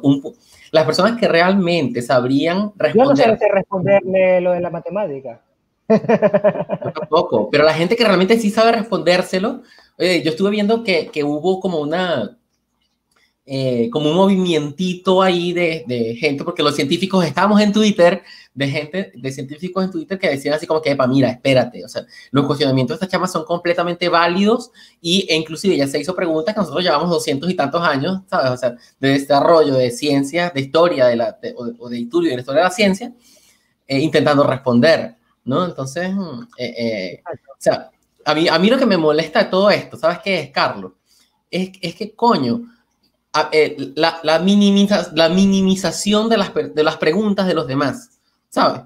las 0.72 0.86
personas 0.86 1.18
que 1.18 1.28
realmente 1.28 2.02
sabrían 2.02 2.74
responder... 2.76 3.28
Yo 3.28 3.32
no 3.32 3.38
sé 3.38 3.48
responderle 3.48 4.42
lo 4.42 4.52
de 4.52 4.60
la 4.60 4.70
matemática. 4.72 5.42
Yo 5.88 6.92
tampoco, 6.92 7.50
pero 7.50 7.64
la 7.64 7.74
gente 7.74 7.96
que 7.96 8.04
realmente 8.04 8.38
sí 8.40 8.50
sabe 8.50 8.74
respondérselo, 8.74 9.62
yo 10.00 10.32
estuve 10.32 10.50
viendo 10.52 10.84
que, 10.84 11.08
que 11.08 11.24
hubo 11.24 11.60
como 11.60 11.80
una, 11.80 12.38
eh, 13.46 13.90
como 13.92 14.12
un 14.12 14.16
movimientito 14.16 15.22
ahí 15.22 15.54
de, 15.54 15.84
de, 15.88 16.16
gente, 16.16 16.44
porque 16.44 16.62
los 16.62 16.76
científicos 16.76 17.26
estábamos 17.26 17.60
en 17.60 17.74
Twitter, 17.74 18.22
de 18.54 18.68
gente, 18.68 19.12
de 19.16 19.32
científicos 19.32 19.84
en 19.84 19.90
Twitter 19.90 20.20
que 20.20 20.30
decían 20.30 20.54
así 20.54 20.68
como 20.68 20.82
que, 20.82 20.96
mira, 21.08 21.32
espérate, 21.32 21.84
o 21.84 21.90
sea, 21.90 22.06
los 22.32 22.46
cuestionamientos 22.46 22.94
de 22.94 22.96
estas 22.98 23.10
chamas 23.10 23.32
son 23.32 23.46
completamente 23.46 24.08
válidos 24.08 24.72
y, 25.02 25.26
e 25.28 25.36
inclusive 25.36 25.76
ya 25.76 25.88
se 25.88 26.00
hizo 26.00 26.16
preguntas 26.16 26.54
que 26.54 26.62
nosotros 26.62 26.84
llevamos 26.84 27.10
doscientos 27.10 27.50
y 27.50 27.56
tantos 27.56 27.82
años, 27.82 28.22
¿sabes? 28.30 28.52
O 28.52 28.58
sea, 28.58 28.76
de 29.00 29.10
desarrollo 29.10 29.74
de 29.74 29.90
ciencia, 29.92 30.52
de 30.54 30.62
historia, 30.62 31.08
de 31.08 31.16
la, 31.16 31.40
o, 31.56 31.90
de 31.90 32.00
estudio 32.00 32.30
de 32.30 32.36
la 32.36 32.42
historia 32.42 32.62
de 32.62 32.68
la 32.68 32.72
ciencia, 32.72 33.14
eh, 33.88 34.00
intentando 34.00 34.44
responder, 34.44 35.16
¿no? 35.44 35.66
Entonces, 35.66 36.14
mm, 36.14 36.42
eh, 36.58 37.24
o 37.26 37.56
sea, 37.58 37.90
a 38.26 38.36
mí, 38.36 38.48
a 38.48 38.60
mí 38.60 38.70
lo 38.70 38.78
que 38.78 38.86
me 38.86 38.98
molesta 38.98 39.44
de 39.44 39.50
todo 39.50 39.70
esto, 39.70 39.98
¿sabes 39.98 40.20
qué 40.20 40.40
es, 40.40 40.52
Carlos? 40.52 40.94
Es, 41.50 41.72
es 41.82 41.96
que, 41.96 42.16
coño, 42.16 42.62
eh, 43.52 43.94
la, 43.96 44.20
la, 44.24 44.40
minimiza, 44.40 45.08
la 45.14 45.30
minimización 45.30 46.30
de 46.30 46.38
las, 46.38 46.54
de 46.54 46.84
las 46.84 46.98
preguntas 46.98 47.48
de 47.48 47.54
los 47.54 47.68
demás, 47.68 48.20
¿sabes? 48.50 48.82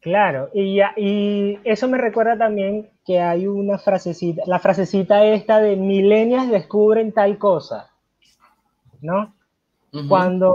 Claro, 0.00 0.50
y, 0.52 0.80
y 0.96 1.58
eso 1.64 1.88
me 1.88 1.96
recuerda 1.96 2.36
también 2.36 2.90
que 3.06 3.20
hay 3.20 3.46
una 3.46 3.78
frasecita, 3.78 4.42
la 4.46 4.58
frasecita 4.58 5.24
esta 5.24 5.60
de 5.60 5.76
milenias 5.76 6.50
descubren 6.50 7.12
tal 7.12 7.38
cosa, 7.38 7.90
¿no? 9.00 9.34
cuando, 10.08 10.54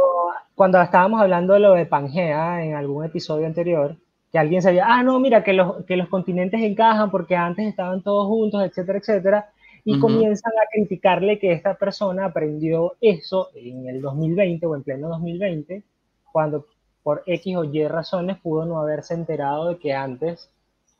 cuando 0.53 0.81
estábamos 0.81 1.21
hablando 1.21 1.53
de 1.53 1.61
lo 1.61 1.73
de 1.73 1.85
Pangea 1.85 2.63
en 2.63 2.75
algún 2.75 3.05
episodio 3.05 3.45
anterior, 3.45 3.95
que 4.31 4.38
alguien 4.38 4.62
sabía, 4.62 4.86
ah, 4.88 5.03
no, 5.03 5.19
mira, 5.19 5.43
que 5.43 5.53
los, 5.53 5.83
que 5.86 5.98
los 5.98 6.07
continentes 6.07 6.62
encajan 6.62 7.09
porque 7.09 7.36
antes 7.36 7.67
estaban 7.67 8.03
todos 8.03 8.27
juntos, 8.27 8.63
etcétera, 8.63 9.00
etcétera, 9.00 9.50
y 9.83 10.00
comienzan 10.00 10.51
a 10.51 10.69
criticarle 10.71 11.39
que 11.39 11.51
esta 11.51 11.75
persona 11.75 12.25
aprendió 12.25 12.95
eso 13.01 13.50
en 13.55 13.88
el 13.88 14.01
2020 14.01 14.65
o 14.65 14.75
en 14.75 14.83
pleno 14.83 15.09
2020, 15.09 15.83
cuando 16.31 16.65
por 17.01 17.24
X 17.25 17.57
o 17.57 17.63
Y 17.63 17.88
razones 17.88 18.38
pudo 18.38 18.65
no 18.65 18.79
haberse 18.79 19.15
enterado 19.15 19.69
de 19.69 19.79
que 19.79 19.93
antes 19.93 20.50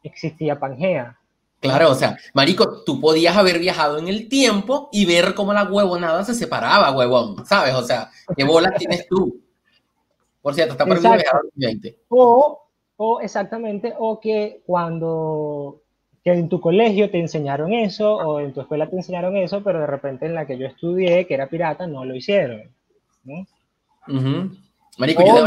existía 0.02 0.60
Pangea. 0.60 1.20
Claro, 1.60 1.92
o 1.92 1.96
sea, 1.96 2.18
Marico, 2.34 2.84
tú 2.86 3.02
podías 3.02 3.36
haber 3.36 3.60
viajado 3.60 3.98
en 4.00 4.08
el 4.08 4.30
tiempo 4.30 4.90
y 4.94 5.06
ver 5.06 5.36
cómo 5.36 5.54
la 5.54 5.66
huevonada 5.66 6.24
se 6.24 6.34
separaba, 6.34 6.96
huevón, 6.96 7.46
¿sabes? 7.46 7.76
O 7.76 7.84
sea, 7.84 8.10
¿qué 8.36 8.46
bolas 8.46 8.74
tienes 8.78 9.06
tú? 9.08 9.42
Por 10.42 10.56
cierto, 10.56 10.72
está 10.72 10.86
por 10.86 11.00
viajar 11.02 11.20
al 11.34 11.50
20. 11.54 11.98
O 12.08 12.69
O 13.02 13.22
exactamente, 13.22 13.94
o 13.98 14.20
que 14.20 14.62
cuando 14.66 15.82
que 16.22 16.34
en 16.34 16.50
tu 16.50 16.60
colegio 16.60 17.10
te 17.10 17.18
enseñaron 17.18 17.72
eso 17.72 18.14
o 18.14 18.42
en 18.42 18.54
tu 18.54 18.60
escuela 18.60 18.90
te 18.90 18.98
enseñaron 18.98 19.38
eso, 19.38 19.64
pero 19.64 19.80
de 19.80 19.88
repente 19.88 20.26
en 20.26 20.36
la 20.36 20.46
que 20.46 20.58
yo 20.58 20.68
estudié, 20.68 21.26
que 21.26 21.34
era 21.34 21.48
pirata, 21.48 21.88
no 21.88 22.04
lo 22.04 22.14
hicieron. 22.14 22.64
¿no? 23.24 23.48
Marico, 24.98 25.24
yo 25.26 25.46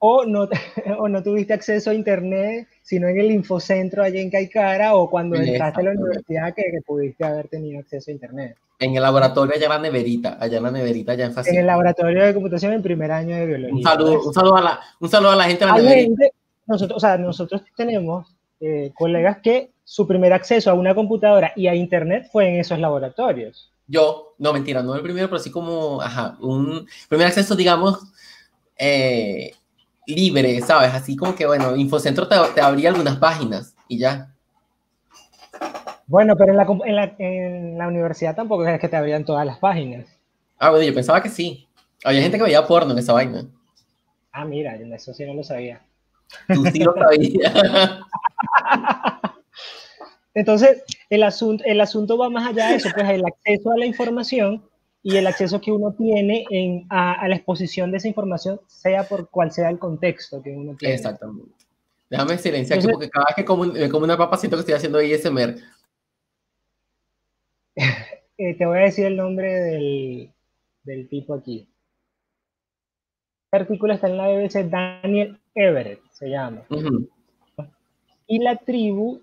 o 0.00 0.24
no, 0.24 0.48
o 0.98 1.08
no 1.08 1.22
tuviste 1.22 1.52
acceso 1.52 1.90
a 1.90 1.94
internet, 1.94 2.66
sino 2.82 3.06
en 3.06 3.20
el 3.20 3.30
infocentro 3.30 4.02
allá 4.02 4.20
en 4.20 4.30
Caicara, 4.30 4.96
o 4.96 5.08
cuando 5.08 5.36
entraste 5.36 5.80
a 5.80 5.84
la 5.84 5.90
universidad 5.92 6.54
que, 6.54 6.64
pudiste 6.84 7.24
haber 7.24 7.48
tenido 7.48 7.78
acceso 7.78 8.10
a 8.10 8.14
internet. 8.14 8.56
En 8.80 8.96
el 8.96 9.02
laboratorio 9.02 9.54
allá 9.54 9.66
en 9.66 9.70
la 9.70 9.78
neverita, 9.78 10.38
allá 10.40 10.56
en 10.56 10.62
la 10.62 10.70
neverita, 10.70 11.12
allá 11.12 11.26
en 11.26 11.34
En 11.46 11.56
el 11.56 11.66
laboratorio 11.66 12.24
de 12.24 12.34
computación 12.34 12.72
en 12.72 12.82
primer 12.82 13.12
año 13.12 13.36
de 13.36 13.46
biología. 13.46 13.74
Un 13.74 13.82
saludo, 13.82 14.22
un 14.24 14.34
saludo, 14.34 14.56
a, 14.56 14.62
la, 14.62 14.80
un 14.98 15.08
saludo 15.08 15.30
a 15.32 15.36
la 15.36 15.44
gente 15.44 15.66
de 15.66 15.70
la 15.70 15.76
neverita. 15.76 16.24
nosotros, 16.66 16.96
o 16.96 17.00
sea, 17.00 17.18
nosotros 17.18 17.62
tenemos 17.76 18.34
eh, 18.60 18.90
colegas 18.94 19.38
que 19.42 19.70
su 19.84 20.06
primer 20.06 20.32
acceso 20.32 20.70
a 20.70 20.74
una 20.74 20.94
computadora 20.94 21.52
y 21.56 21.66
a 21.66 21.74
internet 21.74 22.28
fue 22.32 22.48
en 22.48 22.60
esos 22.60 22.78
laboratorios. 22.78 23.70
Yo, 23.86 24.34
no 24.38 24.52
mentira, 24.54 24.82
no 24.82 24.94
el 24.94 25.02
primero, 25.02 25.28
pero 25.28 25.40
sí 25.40 25.50
como, 25.50 26.00
ajá, 26.00 26.38
un 26.40 26.86
primer 27.08 27.26
acceso, 27.26 27.54
digamos, 27.54 27.98
eh, 28.78 29.52
libre, 30.06 30.60
¿sabes? 30.60 30.92
Así 30.94 31.16
como 31.16 31.34
que, 31.34 31.46
bueno, 31.46 31.76
Infocentro 31.76 32.26
te, 32.28 32.36
te 32.54 32.60
abría 32.60 32.90
algunas 32.90 33.16
páginas 33.16 33.74
y 33.88 33.98
ya. 33.98 34.34
Bueno, 36.06 36.36
pero 36.36 36.50
en 36.50 36.56
la, 36.56 36.66
en, 36.84 36.96
la, 36.96 37.14
en 37.18 37.78
la, 37.78 37.88
universidad 37.88 38.34
tampoco 38.34 38.66
es 38.66 38.80
que 38.80 38.88
te 38.88 38.96
abrían 38.96 39.24
todas 39.24 39.46
las 39.46 39.58
páginas. 39.58 40.06
Ah, 40.58 40.70
bueno, 40.70 40.84
yo 40.84 40.94
pensaba 40.94 41.22
que 41.22 41.28
sí. 41.28 41.68
Había 42.04 42.22
gente 42.22 42.38
que 42.38 42.44
veía 42.44 42.66
porno 42.66 42.92
en 42.92 42.98
esa 42.98 43.12
vaina. 43.12 43.44
Ah, 44.32 44.44
mira, 44.44 44.74
eso 44.74 45.12
sí 45.12 45.24
no 45.24 45.34
lo 45.34 45.44
sabía. 45.44 45.80
Tú 46.48 46.64
sí 46.66 46.80
lo 46.80 46.94
sabías. 46.94 47.52
Entonces, 50.34 50.84
el 51.10 51.22
asunto, 51.24 51.64
el 51.66 51.80
asunto 51.80 52.16
va 52.16 52.30
más 52.30 52.48
allá 52.48 52.68
de 52.68 52.76
eso, 52.76 52.88
pues 52.94 53.08
el 53.08 53.24
acceso 53.24 53.72
a 53.72 53.76
la 53.76 53.86
información 53.86 54.62
y 55.02 55.16
el 55.16 55.26
acceso 55.26 55.60
que 55.60 55.72
uno 55.72 55.92
tiene 55.92 56.44
en, 56.50 56.86
a, 56.90 57.26
la 57.26 57.36
exposición 57.36 57.90
de 57.90 57.98
esa 57.98 58.08
información, 58.08 58.60
sea 58.66 59.04
por 59.04 59.30
cual 59.30 59.50
sea 59.50 59.70
el 59.70 59.78
contexto 59.78 60.42
que 60.42 60.50
uno 60.50 60.76
tiene. 60.76 60.94
Exactamente. 60.94 61.52
Déjame 62.10 62.38
silenciar 62.38 62.78
aquí 62.78 62.88
porque 62.88 63.08
cada 63.08 63.26
vez 63.26 63.36
que 63.36 63.44
como, 63.44 63.64
como 63.90 64.04
una 64.04 64.18
papa 64.18 64.36
siento 64.36 64.56
que 64.56 64.60
estoy 64.60 64.74
haciendo 64.74 65.00
ISMR. 65.00 65.56
eh, 67.76 68.54
te 68.54 68.66
voy 68.66 68.78
a 68.78 68.82
decir 68.82 69.06
el 69.06 69.16
nombre 69.16 69.52
del, 69.52 70.32
del 70.82 71.08
tipo 71.08 71.34
aquí. 71.34 71.68
Este 73.44 73.56
artículo 73.56 73.94
está 73.94 74.08
en 74.08 74.16
la 74.16 74.28
BBC, 74.28 74.68
Daniel 74.68 75.40
Everett 75.54 76.00
se 76.12 76.28
llama. 76.28 76.62
Y 78.26 78.38
la 78.38 78.56
tribu 78.56 79.22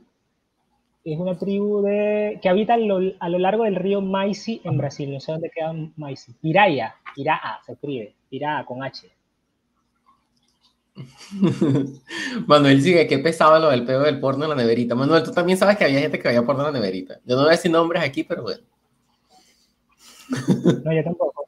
es 1.13 1.19
una 1.19 1.37
tribu 1.37 1.81
de, 1.81 2.39
que 2.41 2.49
habita 2.49 2.73
a 2.73 2.77
lo, 2.77 2.99
a 3.19 3.29
lo 3.29 3.39
largo 3.39 3.63
del 3.63 3.75
río 3.75 4.01
Maici 4.01 4.59
en 4.65 4.77
Brasil. 4.77 5.09
No 5.11 5.21
sé 5.21 5.31
dónde 5.31 5.49
queda 5.49 5.73
Maici. 5.95 6.33
Piraya, 6.33 6.95
Piraa 7.15 7.61
se 7.65 7.71
escribe. 7.73 8.13
Piraa 8.29 8.65
con 8.65 8.83
H. 8.83 9.09
Manuel 12.47 12.81
sigue, 12.81 13.07
qué 13.07 13.19
pesado 13.19 13.59
lo 13.59 13.69
del 13.69 13.85
pedo 13.85 14.03
del 14.03 14.19
porno 14.19 14.43
en 14.43 14.49
la 14.49 14.55
neverita. 14.55 14.95
Manuel, 14.95 15.23
tú 15.23 15.31
también 15.31 15.57
sabes 15.57 15.77
que 15.77 15.85
había 15.85 16.01
gente 16.01 16.19
que 16.19 16.27
veía 16.27 16.45
porno 16.45 16.67
en 16.67 16.73
la 16.73 16.79
neverita. 16.79 17.19
Yo 17.23 17.35
no 17.35 17.43
voy 17.43 17.49
a 17.49 17.51
decir 17.51 17.71
nombres 17.71 18.03
aquí, 18.03 18.23
pero 18.23 18.43
bueno. 18.43 18.61
No, 20.83 20.91
yo 20.91 21.03
tampoco. 21.05 21.45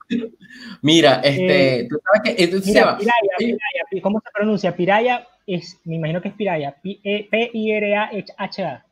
Mira, 0.81 1.15
este, 1.15 1.81
eh, 1.81 1.87
tú 1.89 1.99
sabes 2.01 2.21
que 2.23 2.47
mira, 2.47 2.97
Piraya, 2.97 3.37
Piraya, 3.37 3.83
¿cómo 4.01 4.21
se 4.21 4.31
pronuncia? 4.33 4.73
Piraya 4.75 5.27
es, 5.45 5.79
me 5.83 5.97
imagino 5.97 6.21
que 6.21 6.29
es 6.29 6.33
Piraya, 6.33 6.77
P-I-R-A-H-A. 6.81 8.85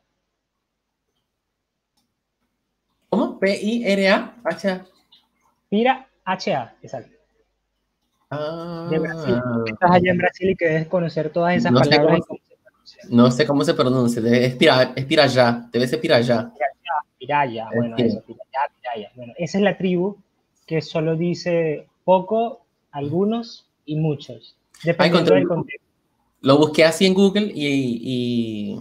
¿Cómo? 3.10 3.38
P-I-R-A-H-A. 3.38 4.86
Pira 5.68 6.06
H-A, 6.24 6.74
exacto. 6.82 7.16
Ah, 8.30 8.88
de 8.90 8.98
Brasil. 8.98 9.40
Estás 9.66 9.90
allá 9.90 10.10
en 10.10 10.18
Brasil 10.18 10.50
y 10.50 10.56
quieres 10.56 10.86
conocer 10.88 11.30
todas 11.30 11.56
esas 11.56 11.72
palabras. 11.72 12.20
no 13.08 13.30
sé 13.30 13.46
cómo 13.46 13.64
se 13.64 13.72
pronuncia. 13.74 14.22
Es, 14.24 14.54
pira, 14.56 14.92
es 14.94 15.04
Piraya. 15.06 15.68
Debe 15.72 15.86
ser 15.86 16.00
Piraya. 16.00 16.52
Piraya, 17.18 17.68
bueno, 17.74 17.96
eso, 17.96 18.22
Piraya, 18.22 18.72
Piraya. 18.80 19.10
Bueno, 19.14 19.32
esa 19.38 19.58
es 19.58 19.64
la 19.64 19.76
tribu 19.76 20.18
que 20.66 20.82
solo 20.82 21.16
dice 21.16 21.86
poco, 22.04 22.60
algunos 22.92 23.66
y 23.86 23.96
muchos. 23.96 24.56
Dependiendo 24.84 25.34
del 25.34 25.48
contexto. 25.48 25.86
Lo 26.42 26.58
busqué 26.58 26.84
así 26.84 27.06
en 27.06 27.14
Google 27.14 27.50
y, 27.52 28.00
y 28.04 28.80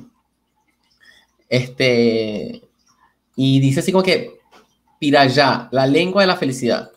este 1.50 2.67
y 3.40 3.60
dice 3.60 3.82
así 3.82 3.92
como 3.92 4.04
que 4.04 4.40
Piraya, 5.00 5.70
la 5.72 5.86
lengua 5.86 6.24
de 6.24 6.28
la 6.28 6.36
felicidad. 6.36 6.92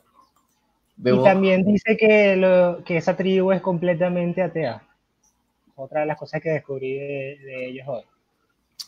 Y 0.96 1.22
también 1.22 1.64
dice 1.64 1.96
que, 1.98 2.34
lo, 2.34 2.82
que 2.82 2.96
esa 2.96 3.14
tribu 3.14 3.52
es 3.52 3.60
completamente 3.60 4.42
atea. 4.42 4.82
Otra 5.76 6.00
de 6.00 6.06
las 6.06 6.18
cosas 6.18 6.40
que 6.40 6.48
descubrí 6.48 6.94
de, 6.94 7.68
ellos 7.68 7.86
hoy. 7.86 8.02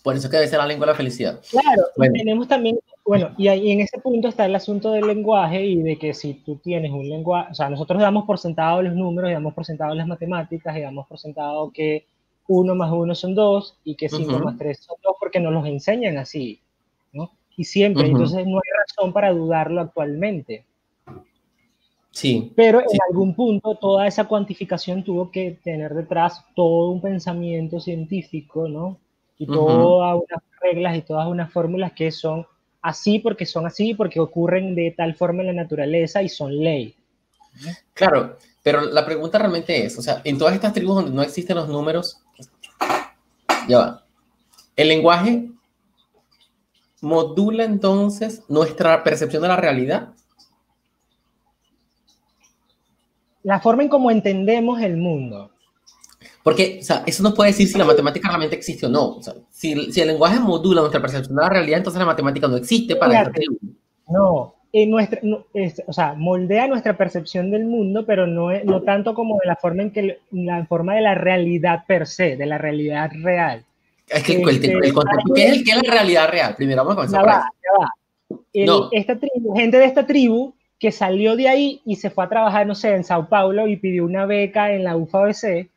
Por 0.03 0.17
eso 0.17 0.31
que 0.31 0.38
debe 0.38 0.49
ser 0.49 0.59
la 0.59 0.67
lengua 0.67 0.87
de 0.87 0.93
la 0.93 0.97
felicidad. 0.97 1.41
Claro, 1.51 1.83
tenemos 1.95 2.49
también, 2.49 2.79
bueno, 3.05 3.35
y, 3.37 3.49
ahí, 3.49 3.71
en 3.71 3.81
ese 3.81 3.99
punto 3.99 4.29
está 4.29 4.47
el 4.47 4.55
asunto 4.55 4.91
del 4.93 5.07
lenguaje 5.07 5.62
y 5.62 5.83
de 5.83 5.99
que 5.99 6.15
si 6.15 6.35
tú 6.35 6.57
tienes 6.57 6.91
un 6.91 7.07
lenguaje, 7.07 7.53
o 7.53 7.55
sea, 7.55 7.69
nosotros 7.69 8.01
damos 8.01 8.25
por 8.25 8.38
sentado 8.38 8.81
los 8.81 8.95
números, 8.95 9.31
damos 9.31 9.53
por 9.53 9.67
sentado 9.67 9.95
las 9.95 10.07
matemáticas, 10.07 10.75
damos 10.81 11.07
por 11.07 11.19
sentado 11.19 11.71
que 11.71 12.07
uno 12.49 12.75
más 12.75 12.91
uno 12.91 13.15
son 13.15 13.35
dos 13.35 13.77
y 13.85 13.95
que 13.95 14.09
cinco 14.09 14.38
más 14.38 14.57
tres 14.57 14.81
son 14.81 14.97
dos 15.03 15.17
porque 15.21 15.38
nos 15.38 15.53
los 15.53 15.67
enseñan 15.67 16.17
así 16.17 16.62
y 17.57 17.65
siempre, 17.65 18.07
entonces 18.07 18.47
no 18.47 18.57
hay 18.57 18.71
razón 18.87 19.12
para 19.12 19.33
dudarlo 19.33 19.81
actualmente. 19.81 20.65
Sí. 22.11 22.53
Pero 22.55 22.81
en 22.81 22.99
algún 23.09 23.35
punto 23.35 23.77
toda 23.77 24.07
esa 24.07 24.25
cuantificación 24.25 25.03
tuvo 25.03 25.31
que 25.31 25.59
tener 25.62 25.95
detrás 25.95 26.45
todo 26.55 26.91
un 26.91 27.01
pensamiento 27.01 27.81
científico, 27.81 28.69
¿no? 28.69 28.99
Y 29.38 29.47
todas 29.47 30.17
unas 30.17 30.43
reglas 30.61 30.97
y 30.97 31.03
todas 31.03 31.27
unas 31.27 31.51
fórmulas 31.51 31.93
que 31.93 32.11
son 32.11 32.47
así 32.83 33.19
porque 33.19 33.47
son 33.47 33.67
así, 33.67 33.95
porque 33.95 34.21
ocurren 34.21 34.75
de 34.75 34.93
tal 34.97 35.15
forma 35.15 35.41
en 35.41 35.49
la 35.49 35.62
naturaleza 35.62 36.23
y 36.23 36.29
son 36.29 36.57
ley. 36.57 36.95
Claro, 37.95 38.37
pero 38.62 38.83
la 38.83 39.05
pregunta 39.05 39.38
realmente 39.38 39.85
es, 39.85 39.99
o 39.99 40.03
sea, 40.03 40.21
en 40.25 40.38
todas 40.38 40.55
estas 40.55 40.73
tribus 40.73 40.97
donde 40.97 41.11
no 41.12 41.23
existen 41.23 41.57
los 41.57 41.69
números, 41.69 42.21
ya 43.69 43.79
va, 43.79 44.05
el 44.77 44.88
lenguaje 44.88 45.52
modula 47.03 47.65
entonces 47.65 48.43
nuestra 48.49 49.05
percepción 49.05 49.43
de 49.43 49.49
la 49.49 49.57
realidad? 49.57 50.15
La 53.43 53.61
forma 53.61 53.83
en 53.83 53.88
cómo 53.88 54.11
entendemos 54.11 54.81
el 54.81 54.97
mundo. 54.97 55.51
Porque, 56.43 56.79
o 56.81 56.85
sea, 56.85 57.03
eso 57.07 57.23
no 57.23 57.35
puede 57.35 57.51
decir 57.51 57.69
si 57.69 57.77
la 57.77 57.85
matemática 57.85 58.29
realmente 58.29 58.57
existe 58.57 58.87
o 58.87 58.88
no. 58.88 59.17
O 59.17 59.23
sea, 59.23 59.35
si, 59.51 59.73
el 59.73 60.07
lenguaje 60.07 60.41
modula 60.41 60.81
nuestra 60.81 61.01
percepción 61.01 61.37
de 61.37 61.43
la 61.43 61.49
realidad, 61.49 61.79
entonces 61.79 61.99
la 61.99 62.07
matemática 62.07 62.49
no 62.49 62.57
existe 62.57 62.97
para 62.97 63.23
esta 63.23 63.33
No, 64.09 64.55
en 64.73 64.91
nuestra, 64.91 65.21
o 65.87 65.93
sea, 65.93 66.15
moldea 66.15 66.69
nuestra 66.69 66.97
percepción 66.97 67.51
del 67.51 67.65
mundo, 67.65 68.07
pero 68.07 68.27
no, 68.27 68.51
no 68.65 68.83
tanto 68.83 69.15
como 69.15 69.38
de 69.43 69.47
la 69.47 69.57
forma 69.57 69.83
en 69.83 69.91
que 69.93 70.21
la 70.31 70.65
forma 70.67 70.95
de 70.95 71.03
la 71.03 71.15
realidad 71.15 71.85
per 71.87 72.07
se, 72.07 72.37
de 72.37 72.47
la 72.47 72.59
realidad 72.59 73.11
real. 73.23 73.65
Es 74.09 74.23
que 74.25 74.35
el, 74.35 74.49
este, 74.49 74.93
concepto, 74.93 75.35
¿qué 75.35 75.49
es, 75.49 75.67
la 75.67 75.93
realidad 75.93 76.29
real? 76.29 76.55
Primero 76.57 76.85
vamos 76.85 76.93
a 76.93 76.97
comenzar. 76.97 77.21
Ya 77.21 77.27
va, 77.27 77.45
ya 77.62 77.85
va. 77.85 78.88
Esta 78.93 79.19
tribu, 79.19 79.55
gente 79.55 79.79
de 79.79 79.85
esta 79.85 80.07
tribu 80.07 80.55
que 80.79 80.93
salió 80.93 81.37
de 81.37 81.49
ahí 81.49 81.81
y 81.85 81.97
se 81.97 82.11
fue 82.11 82.25
a 82.25 82.29
trabajar, 82.29 82.67
no 82.67 82.75
sé, 82.75 82.95
en 82.95 83.05
Sao 83.05 83.29
Paulo 83.29 83.69
y 83.69 83.77
pidió 83.77 84.05
una 84.05 84.27
beca 84.27 84.73
en 84.73 84.85
la 84.85 84.97
UFABC, 84.97 85.71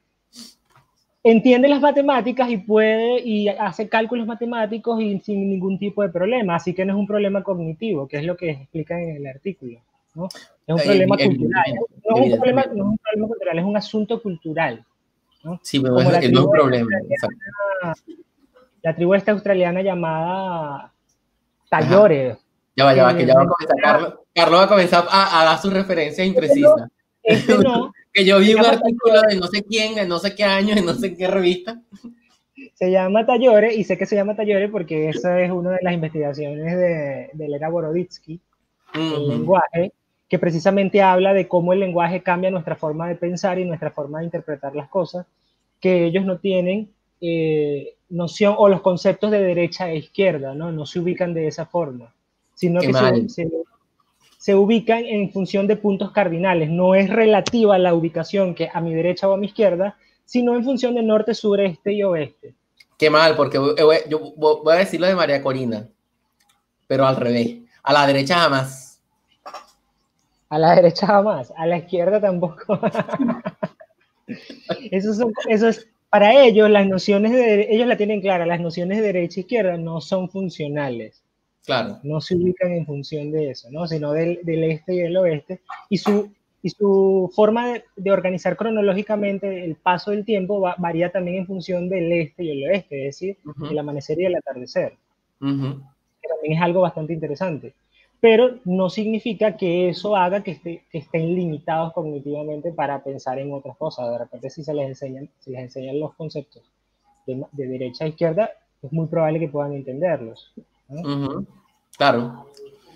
entiende 1.24 1.68
las 1.68 1.82
matemáticas 1.82 2.50
y 2.50 2.58
puede 2.58 3.20
y 3.22 3.48
hace 3.48 3.88
cálculos 3.88 4.28
matemáticos 4.28 5.02
y 5.02 5.20
sin 5.20 5.50
ningún 5.50 5.78
tipo 5.78 6.02
de 6.02 6.10
problema, 6.10 6.56
así 6.56 6.74
que 6.74 6.86
no 6.86 6.94
es 6.94 7.00
un 7.00 7.08
problema 7.08 7.44
cognitivo, 7.44 8.08
que 8.08 8.18
es 8.18 8.24
lo 8.24 8.36
que 8.36 8.50
explica 8.52 9.00
en 9.00 9.18
el 9.18 9.28
artículo. 9.28 9.80
¿no? 10.16 10.28
Es 10.68 10.76
un 10.76 10.82
problema 10.82 11.18
cultural. 11.18 11.76
No 12.10 12.18
es 12.18 12.32
un 12.34 12.40
problema, 12.40 12.66
no 12.66 12.84
es 12.84 12.90
un 12.90 12.98
problema 12.98 13.28
cultural, 13.28 13.60
es 13.60 13.66
un 13.66 13.78
asunto 13.78 14.22
cultural. 14.22 14.86
¿No? 15.46 15.60
Sí, 15.64 15.80
pero 15.80 16.00
es, 16.00 16.32
no 16.32 16.40
es 16.40 16.46
un 16.46 16.52
problema 16.52 16.90
la 18.86 18.96
tribu 18.96 19.16
esta 19.16 19.32
australiana 19.32 19.82
llamada 19.82 20.94
Tayore. 21.70 22.38
Ya 22.76 22.86
va, 22.86 22.94
ya 22.94 23.04
va, 23.04 23.18
que 23.18 23.26
ya 23.26 23.34
va 23.34 23.42
a 23.42 23.48
comenzar, 23.48 23.78
Carlos, 23.82 24.14
Carlos 24.34 24.60
va 24.60 24.64
a 24.64 24.68
comenzar 24.68 25.06
a, 25.10 25.44
dar 25.44 25.58
sus 25.60 25.74
referencias 25.74 26.28
imprecisas. 26.28 26.88
Este 27.24 27.58
no, 27.58 27.92
que 28.14 28.24
yo 28.24 28.38
vi 28.38 28.54
un 28.54 28.64
artículo 28.64 29.22
de 29.28 29.38
no 29.38 29.48
sé 29.48 29.64
quién, 29.64 29.96
de 29.96 30.06
no 30.06 30.20
sé 30.20 30.36
qué 30.36 30.44
año, 30.44 30.76
de 30.76 30.84
no 30.84 30.94
sé 30.94 31.18
qué 31.18 31.28
revista. 31.28 31.82
Se 32.76 32.92
llama 32.92 33.26
Tayore, 33.26 33.74
y 33.74 33.84
sé 33.86 33.98
que 33.98 34.06
se 34.06 34.16
llama 34.16 34.36
Tayore 34.36 34.70
porque 34.70 35.10
esa 35.10 35.42
es 35.42 35.50
una 35.50 35.72
de 35.72 35.80
las 35.82 35.94
investigaciones 35.94 36.78
de, 36.78 37.30
de 37.34 37.50
Lena 37.50 37.70
Boroditsky, 37.70 38.40
el 38.94 39.30
lenguaje, 39.30 39.94
que 40.28 40.40
precisamente 40.40 41.02
habla 41.02 41.34
de 41.34 41.48
cómo 41.48 41.74
el 41.74 41.80
lenguaje 41.80 42.24
cambia 42.24 42.52
nuestra 42.52 42.76
forma 42.76 43.08
de 43.08 43.16
pensar 43.16 43.60
y 43.60 43.66
nuestra 43.66 43.92
forma 43.92 44.20
de 44.20 44.26
interpretar 44.26 44.76
las 44.76 44.90
cosas 44.90 45.26
que 45.80 46.06
ellos 46.06 46.26
no 46.26 46.40
tienen 46.40 46.90
eh, 47.22 47.96
noción 48.10 48.56
o 48.58 48.70
los 48.70 48.82
conceptos 48.82 49.32
de 49.32 49.40
derecha 49.40 49.90
e 49.90 49.98
izquierda, 49.98 50.54
¿no? 50.54 50.72
No 50.72 50.86
se 50.86 51.00
ubican 51.00 51.34
de 51.34 51.48
esa 51.48 51.66
forma, 51.66 52.14
sino 52.54 52.82
que 52.82 52.94
se, 53.30 53.50
se, 54.38 54.56
ubican 54.56 55.06
en 55.06 55.32
función 55.32 55.68
de 55.68 55.76
puntos 55.76 56.12
cardinales. 56.12 56.70
No 56.70 56.96
es 56.96 57.10
relativa 57.10 57.78
la 57.78 57.94
ubicación 57.94 58.56
que 58.56 58.70
a 58.74 58.82
mi 58.82 58.94
derecha 58.94 59.28
o 59.28 59.34
a 59.34 59.38
mi 59.38 59.48
izquierda, 59.48 59.98
sino 60.24 60.56
en 60.56 60.64
función 60.64 60.96
de 60.96 61.04
norte, 61.04 61.34
sureste 61.34 61.94
y 61.94 62.04
oeste. 62.04 62.56
Qué 62.98 63.10
mal, 63.10 63.36
porque 63.36 63.58
yo 64.10 64.20
voy 64.38 64.74
a 64.74 64.78
decir 64.78 65.00
lo 65.00 65.08
de 65.08 65.16
María 65.16 65.42
Corina, 65.42 65.88
pero 66.88 67.06
al 67.06 67.18
revés. 67.18 67.58
A 67.84 67.94
la 67.94 68.08
derecha 68.08 68.40
jamás. 68.40 68.95
A 70.56 70.58
la 70.58 70.74
derecha 70.74 71.06
jamás, 71.06 71.52
a 71.58 71.66
la 71.66 71.80
izquierda 71.80 72.22
tampoco. 72.22 72.80
eso, 74.90 75.30
eso 75.50 75.68
es 75.68 75.90
para 76.10 76.46
ellos, 76.46 76.70
las 76.70 76.88
nociones 76.88 77.34
de 77.34 77.76
ellos 77.76 77.86
la 77.86 77.98
tienen 77.98 78.22
clara, 78.22 78.46
las 78.46 78.62
nociones 78.62 79.00
de 79.00 79.08
derecha 79.08 79.36
e 79.36 79.42
izquierda 79.42 79.76
no 79.76 80.00
son 80.00 80.30
funcionales. 80.30 81.22
Claro. 81.66 82.00
No 82.04 82.22
se 82.22 82.38
ubican 82.38 82.72
en 82.72 82.86
función 82.86 83.32
de 83.32 83.50
eso, 83.50 83.70
¿no? 83.70 83.86
Sino 83.86 84.14
del, 84.14 84.40
del 84.44 84.64
este 84.64 84.94
y 84.94 85.00
del 85.00 85.18
oeste. 85.18 85.60
Y 85.90 85.98
su, 85.98 86.32
y 86.62 86.70
su 86.70 87.30
forma 87.36 87.74
de, 87.98 88.12
organizar 88.14 88.56
cronológicamente 88.56 89.66
el 89.66 89.76
paso 89.76 90.12
del 90.12 90.24
tiempo 90.24 90.62
varía 90.78 91.12
también 91.12 91.40
en 91.40 91.48
función 91.48 91.90
del 91.90 92.14
este 92.14 92.46
y 92.46 92.52
el 92.52 92.70
oeste, 92.70 93.10
es 93.10 93.20
decir, 93.20 93.38
el 93.70 93.78
amanecer 93.78 94.22
y 94.22 94.26
el 94.26 94.36
atardecer. 94.36 94.94
también 95.38 95.84
es 96.44 96.62
algo 96.62 96.80
bastante 96.80 97.12
interesante 97.12 97.74
pero 98.22 98.60
no 98.66 98.90
significa 98.90 99.56
que 99.58 99.90
eso 99.90 100.16
haga 100.16 100.42
que, 100.42 100.84
estén 100.92 101.36
limitados 101.36 101.94
cognitivamente 101.94 102.72
para 102.72 103.04
pensar 103.04 103.40
en 103.40 103.54
otras 103.54 103.78
cosas. 103.78 104.10
De 104.10 104.18
repente, 104.18 104.50
si 104.50 104.64
se 104.64 104.74
les 104.74 104.88
enseñan, 104.88 105.30
si 105.40 105.52
les 105.52 105.62
enseñan 105.62 106.00
los 106.00 106.14
conceptos 106.16 106.64
de, 107.28 107.46
derecha 107.54 108.06
a 108.06 108.08
izquierda, 108.08 108.50
es 108.82 108.92
muy 108.92 109.08
probable 109.08 109.40
que 109.40 109.50
puedan 109.50 109.74
entenderlos. 109.74 110.54
Claro. 111.98 112.48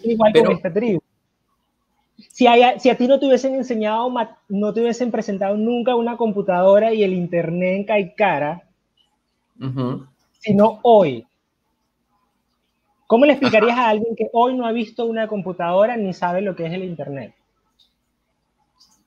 Igual 0.03 0.33
con 0.33 0.51
esta 0.51 0.73
tribu. 0.73 1.01
Si, 2.17 2.45
si, 2.79 2.89
a 2.89 2.97
ti 2.97 3.07
no 3.07 3.19
te 3.19 3.27
hubiesen 3.27 3.55
enseñado, 3.55 4.11
no 4.49 4.73
te 4.73 4.81
hubiesen 4.81 5.11
presentado 5.11 5.55
nunca 5.55 5.95
una 5.95 6.17
computadora 6.17 6.93
y 6.93 7.03
el 7.03 7.13
internet 7.13 7.75
en 7.75 7.83
Caicara, 7.85 8.63
sino 10.39 10.79
hoy, 10.83 11.25
¿Cómo 13.09 13.25
le 13.25 13.33
explicarías 13.33 13.75
a 13.75 13.89
alguien 13.89 14.15
que 14.15 14.29
hoy 14.33 14.55
no 14.55 14.67
ha 14.67 14.71
visto 14.71 15.03
una 15.07 15.27
computadora 15.27 15.97
ni 15.97 16.13
sabe 16.13 16.41
lo 16.41 16.55
que 16.55 16.67
es 16.67 16.73
el 16.73 16.83
Internet? 16.83 17.33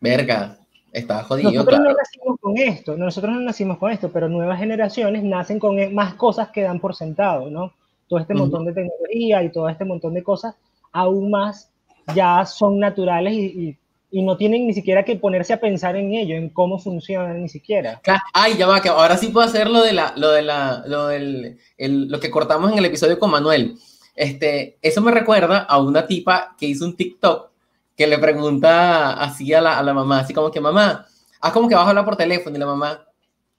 Verga, 0.01 0.59
está 0.91 1.23
jodido. 1.23 1.53
Nosotros 1.53 1.79
no 1.79 1.93
nacimos 1.93 2.41
con 2.41 2.59
esto, 2.59 2.97
nosotros 2.97 3.33
no 3.33 3.41
nacimos 3.43 3.79
con 3.79 3.93
esto, 3.93 4.11
pero 4.11 4.29
nuevas 4.29 4.59
generaciones 4.59 5.23
nacen 5.23 5.61
con 5.61 5.95
más 5.95 6.15
cosas 6.15 6.49
que 6.49 6.63
dan 6.63 6.81
por 6.81 6.97
sentado, 6.97 7.49
¿no? 7.49 7.75
Todo 8.09 8.19
este 8.19 8.35
montón 8.35 8.65
de 8.65 8.73
tecnología 8.73 9.45
y 9.45 9.53
todo 9.53 9.69
este 9.69 9.85
montón 9.85 10.15
de 10.15 10.25
cosas, 10.25 10.57
aún 10.91 11.31
más 11.31 11.71
ya 12.13 12.45
son 12.45 12.81
naturales 12.81 13.35
y, 13.35 13.79
no 14.11 14.37
tienen 14.37 14.67
ni 14.67 14.75
siquiera 14.75 15.05
que 15.05 15.17
ponerse 15.17 15.55
a 15.55 15.61
pensar 15.61 15.97
en 15.97 16.13
ello, 16.13 16.35
en 16.35 16.51
cómo 16.51 16.79
funcionan 16.79 17.41
ni 17.41 17.49
siquiera. 17.49 18.01
Ay, 18.35 18.59
ya 18.59 18.67
va, 18.67 18.83
que 18.83 18.91
ahora 18.91 19.17
sí 19.17 19.29
puedo 19.29 19.47
hacer 19.47 19.71
lo 19.71 19.81
de 19.81 19.95
la, 19.95 20.13
lo 20.17 20.33
de 20.33 20.43
la, 20.43 20.83
lo 20.87 21.07
del, 21.07 21.57
lo 21.79 22.21
que 22.21 22.31
cortamos 22.31 22.73
en 22.73 22.79
el 22.79 22.85
episodio 22.85 23.19
con 23.19 23.31
Manuel. 23.31 23.79
Este, 24.15 24.79
eso 24.83 25.01
me 25.01 25.11
recuerda 25.11 25.61
a 25.61 25.81
una 25.81 26.07
tipa 26.07 26.55
que 26.59 26.67
hizo 26.67 26.85
un 26.85 26.97
TikTok 26.97 27.51
que 27.97 28.07
le 28.07 28.19
pregunta 28.19 29.13
así 29.15 29.53
a 29.53 29.61
la, 29.61 29.79
a 29.79 29.83
la 29.83 29.95
mamá, 29.95 30.21
así 30.21 30.35
como 30.35 30.51
que 30.51 30.61
mamá, 30.61 31.07
haz 31.41 31.53
como 31.53 31.69
que 31.69 31.75
vas 31.75 31.87
a 31.87 31.91
hablar 31.91 32.05
por 32.05 32.17
teléfono 32.17 32.57
y 32.57 32.59
la 32.59 32.67
mamá, 32.67 33.05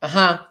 ajá. 0.01 0.49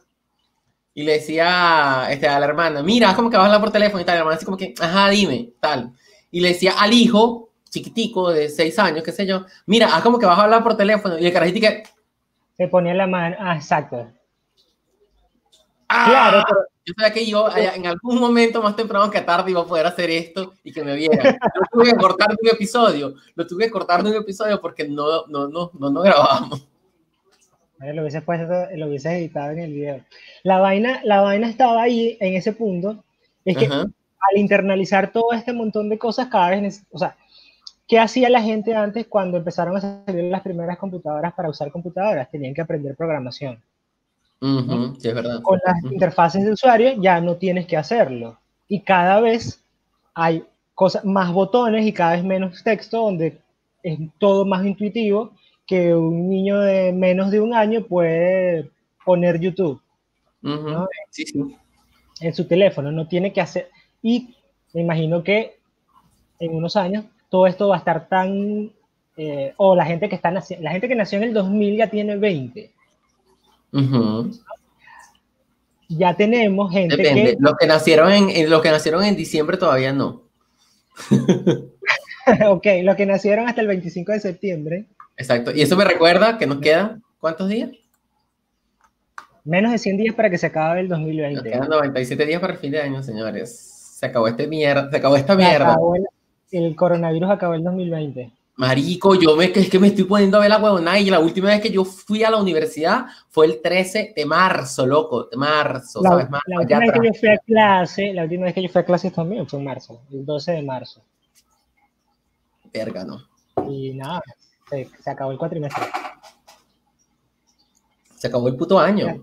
Y 0.95 1.05
le 1.05 1.13
decía 1.13 2.07
este, 2.11 2.29
a 2.29 2.39
la 2.39 2.47
hermana, 2.47 2.83
mira, 2.83 3.11
haz 3.11 3.17
como 3.17 3.31
que 3.31 3.37
vas 3.37 3.45
a 3.45 3.47
hablar 3.47 3.63
por 3.63 3.73
teléfono 3.73 4.03
y 4.03 4.05
tal. 4.05 4.17
La 4.17 4.21
hermana 4.21 4.37
así 4.37 4.45
como 4.45 4.59
que, 4.59 4.75
ajá, 4.79 5.09
dime, 5.09 5.53
tal. 5.59 5.93
Y 6.31 6.41
le 6.41 6.49
decía 6.49 6.75
al 6.79 6.93
hijo, 6.93 7.51
chiquitico, 7.71 8.31
de 8.31 8.51
seis 8.51 8.79
años, 8.79 9.03
qué 9.03 9.13
sé 9.13 9.27
yo, 9.27 9.47
mira, 9.67 9.95
haz 9.97 10.03
como 10.03 10.19
que 10.19 10.27
vas 10.27 10.39
a 10.39 10.45
hablar 10.45 10.63
por 10.63 10.77
teléfono. 10.77 11.19
Y 11.19 11.27
el 11.27 11.33
carajito 11.33 11.61
que... 11.61 11.85
Se 12.57 12.69
ponía 12.69 12.93
la 12.93 13.07
mano, 13.07 13.37
ah, 13.39 13.57
exacto. 13.57 14.07
Ah, 15.95 16.07
claro, 16.09 16.45
pero 16.49 16.61
yo 16.87 16.95
sabía 16.97 17.13
que 17.13 17.27
yo 17.27 17.47
en 17.77 17.87
algún 17.87 18.19
momento 18.19 18.63
más 18.63 18.75
temprano 18.75 19.11
que 19.11 19.21
tarde 19.21 19.51
iba 19.51 19.61
a 19.61 19.67
poder 19.67 19.87
hacer 19.87 20.09
esto 20.11 20.55
y 20.65 20.73
que 20.73 20.83
me 20.83 20.97
viera. 20.97 21.39
Lo 21.55 21.67
tuve 21.71 21.91
que 21.91 21.97
cortar 21.97 22.31
de 22.31 22.37
un 22.41 22.49
episodio, 22.49 23.15
lo 23.35 23.47
tuve 23.47 23.65
que 23.65 23.71
cortar 23.71 24.03
de 24.03 24.11
un 24.11 24.17
episodio 24.17 24.59
porque 24.61 24.89
no, 24.89 25.27
no, 25.27 25.49
no, 25.49 25.71
no, 25.79 25.91
no 25.91 26.01
grabábamos. 26.01 26.67
Lo 27.79 28.03
hubiese, 28.03 28.23
puesto, 28.23 28.47
lo 28.77 28.87
hubiese 28.87 29.13
editado 29.19 29.51
en 29.51 29.59
el 29.59 29.73
video. 29.73 30.05
La 30.45 30.61
vaina, 30.61 31.01
la 31.05 31.21
vaina 31.21 31.49
estaba 31.49 31.83
ahí 31.83 32.17
en 32.21 32.37
ese 32.37 32.53
punto. 32.53 33.05
Es 33.45 33.57
que 33.57 33.67
al 33.67 34.37
internalizar 34.37 35.13
todo 35.13 35.33
este 35.33 35.53
montón 35.53 35.89
de 35.89 35.99
cosas, 35.99 36.29
cada 36.29 36.51
vez, 36.51 36.85
o 36.93 36.99
sea, 36.99 37.17
¿qué 37.89 37.99
hacía 37.99 38.31
la 38.31 38.41
gente 38.41 38.75
antes 38.75 39.09
cuando 39.09 39.37
empezaron 39.37 39.77
a 39.77 39.81
salir 39.81 40.25
las 40.25 40.43
primeras 40.43 40.79
computadoras 40.79 41.35
para 41.35 41.51
usar 41.51 41.73
computadoras? 41.73 42.31
Tenían 42.31 42.55
que 42.55 42.61
aprender 42.61 42.97
programación 42.97 43.61
Con 45.43 45.61
las 45.65 45.93
interfaces 45.93 46.45
de 46.45 46.51
usuario 46.51 46.95
ya 47.01 47.21
no 47.21 47.37
tienes 47.37 47.65
que 47.67 47.77
hacerlo. 47.77 48.39
Y 48.67 48.81
cada 48.81 49.21
vez 49.21 49.63
hay 50.15 50.43
cosas, 50.75 51.05
más 51.05 51.33
botones 51.33 51.87
y 51.87 51.93
cada 51.93 52.17
vez 52.17 52.25
menos 52.25 52.65
texto, 52.65 53.05
donde 53.05 53.39
es 53.85 53.99
todo 54.19 54.45
más 54.45 54.67
intuitivo 54.67 55.31
que 55.65 55.95
un 55.95 56.29
niño 56.29 56.59
de 56.61 56.93
menos 56.93 57.31
de 57.31 57.41
un 57.41 57.55
año 57.55 57.85
puede 57.85 58.69
poner 59.05 59.39
YouTube 59.39 59.81
en 62.21 62.35
su 62.35 62.49
teléfono. 62.49 62.91
No 62.91 63.07
tiene 63.07 63.33
que 63.33 63.41
hacer. 63.41 63.69
Y 64.03 64.35
me 64.73 64.81
imagino 64.81 65.23
que 65.23 65.59
en 66.41 66.53
unos 66.53 66.75
años 66.75 67.05
todo 67.31 67.47
esto 67.47 67.69
va 67.69 67.77
a 67.77 67.79
estar 67.79 68.09
tan. 68.09 68.73
Eh, 69.17 69.53
o 69.59 69.77
la 69.77 69.85
gente 69.85 70.09
que 70.09 70.17
está 70.17 70.33
la 70.33 70.71
gente 70.73 70.89
que 70.89 70.95
nació 70.95 71.19
en 71.19 71.25
el 71.25 71.35
2000 71.35 71.77
ya 71.77 71.91
tiene 71.91 72.17
20 72.17 72.73
ya 75.89 76.15
tenemos 76.15 76.73
gente 76.73 76.97
que... 76.97 77.37
Los 77.39 77.55
que, 77.57 77.67
nacieron 77.67 78.13
en, 78.13 78.51
los 78.51 78.63
que 78.63 78.71
nacieron 78.71 79.05
en 79.05 79.17
diciembre 79.17 79.57
todavía 79.57 79.93
no. 79.93 80.23
ok, 82.49 82.67
los 82.83 82.97
que 82.97 83.07
nacieron 83.07 83.49
hasta 83.49 83.61
el 83.61 83.67
25 83.67 84.13
de 84.13 84.21
septiembre. 84.21 84.87
Exacto. 85.17 85.53
Y 85.55 85.63
eso 85.63 85.77
me 85.77 85.85
recuerda 85.85 86.39
que 86.39 86.47
nos 86.47 86.59
quedan, 86.59 87.03
¿cuántos 87.19 87.49
días? 87.49 87.71
Menos 89.45 89.73
de 89.73 89.79
100 89.79 89.97
días 89.97 90.15
para 90.15 90.31
que 90.31 90.39
se 90.39 90.47
acabe 90.47 90.81
el 90.81 90.89
2020. 90.89 91.35
Nos 91.35 91.43
quedan 91.43 91.69
97 91.69 92.27
días 92.27 92.41
para 92.41 92.53
el 92.53 92.59
fin 92.59 92.73
de 92.73 92.81
año, 92.81 93.03
señores. 93.03 93.97
Se 93.99 94.07
acabó 94.07 94.29
este 94.29 94.47
mierda, 94.47 94.91
se 94.91 94.97
acabó 94.97 95.17
esta 95.17 95.35
mierda. 95.35 95.77
el 96.53 96.77
coronavirus 96.77 97.31
acabó 97.31 97.55
el 97.55 97.65
2020. 97.65 98.33
Marico, 98.57 99.15
yo 99.15 99.35
me, 99.35 99.47
es 99.47 99.71
que 99.71 99.79
me 99.79 99.89
estoy 99.89 100.05
poniendo 100.05 100.37
a 100.37 100.41
ver 100.41 100.51
la 100.51 100.59
huevona 100.59 100.99
y 100.99 101.09
la 101.09 101.21
última 101.21 101.49
vez 101.49 101.63
que 101.63 101.71
yo 101.71 101.85
fui 101.85 102.23
a 102.23 102.31
la 102.31 102.37
universidad 102.37 103.07
fue 103.31 103.47
el 103.47 103.63
13 103.63 104.13
de 104.15 104.27
marzo, 104.27 104.87
loco, 104.87 105.25
de 105.25 105.37
marzo, 105.39 106.03
la, 106.03 106.11
¿sabes? 106.11 106.27
la 106.47 106.61
última 106.61 106.81
vez 106.81 106.93
que 106.93 107.07
yo 107.07 107.15
fui 107.15 107.29
a 107.31 107.39
clase, 107.39 108.13
la 108.13 108.25
última 108.25 108.45
vez 108.45 108.55
que 108.55 108.63
yo 108.63 108.69
fui 108.69 108.81
a 108.83 108.85
clase 108.85 109.11
también 109.11 109.49
fue 109.49 109.59
en 109.59 109.65
marzo, 109.65 110.03
el 110.13 110.27
12 110.27 110.53
de 110.53 110.63
marzo. 110.63 111.03
Verga, 112.73 113.05
¿no? 113.05 113.23
Y 113.71 113.95
nada, 113.95 114.23
se, 114.69 115.11
acabó 115.11 115.33
el 115.33 115.39
cuatrimestre. 115.39 115.85
Se 118.17 118.27
acabó 118.27 118.49
el 118.49 118.57
puto 118.57 118.79
año. 118.79 119.23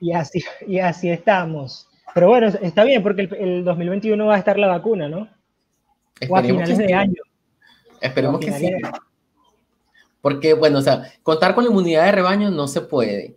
Y 0.00 0.12
así, 0.12 0.42
y 0.66 0.78
así 0.78 1.10
estamos. 1.10 1.88
Pero 2.14 2.28
bueno, 2.28 2.48
está 2.48 2.84
bien 2.84 3.02
porque 3.02 3.22
el, 3.22 3.34
el 3.34 3.64
2021 3.64 4.26
va 4.26 4.34
a 4.34 4.38
estar 4.38 4.58
la 4.58 4.68
vacuna, 4.68 5.08
¿no? 5.08 5.28
o 6.28 6.36
a 6.36 6.42
finales 6.42 6.78
de 6.78 6.94
año. 6.94 7.22
Esperemos 8.00 8.40
que 8.40 8.52
sí. 8.52 8.70
Porque, 10.20 10.54
bueno, 10.54 10.78
o 10.78 10.82
sea, 10.82 11.12
contar 11.22 11.54
con 11.54 11.64
la 11.64 11.70
inmunidad 11.70 12.04
de 12.06 12.12
rebaño 12.12 12.50
no 12.50 12.66
se 12.66 12.80
puede. 12.80 13.36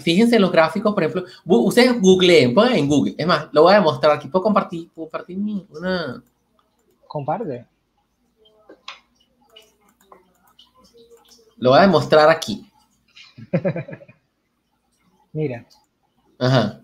fíjense 0.00 0.36
en 0.36 0.42
los 0.42 0.52
gráficos, 0.52 0.94
por 0.94 1.02
ejemplo, 1.02 1.24
ustedes 1.44 2.00
googleen, 2.00 2.54
pongan 2.54 2.76
en 2.76 2.88
Google. 2.88 3.14
Es 3.18 3.26
más, 3.26 3.48
lo 3.52 3.62
voy 3.62 3.72
a 3.72 3.76
demostrar 3.76 4.16
aquí. 4.16 4.28
¿Puedo 4.28 4.42
compartir, 4.42 4.90
compartir 4.94 5.38
una? 5.38 6.22
Comparte. 7.06 7.66
Lo 11.56 11.70
voy 11.70 11.78
a 11.78 11.82
demostrar 11.82 12.28
aquí. 12.30 12.66
Mira. 15.32 15.66
Ajá. 16.38 16.80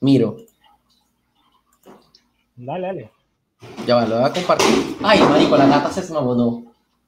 Miro. 0.00 0.36
Dale, 2.56 2.86
dale. 2.86 3.10
Ya 3.86 3.96
va, 3.96 4.06
lo 4.06 4.16
voy 4.16 4.24
a 4.24 4.32
compartir. 4.32 4.96
Ay, 5.02 5.20
marico, 5.22 5.56
la 5.56 5.66
gata 5.66 5.90
se 5.90 6.12
no. 6.12 6.64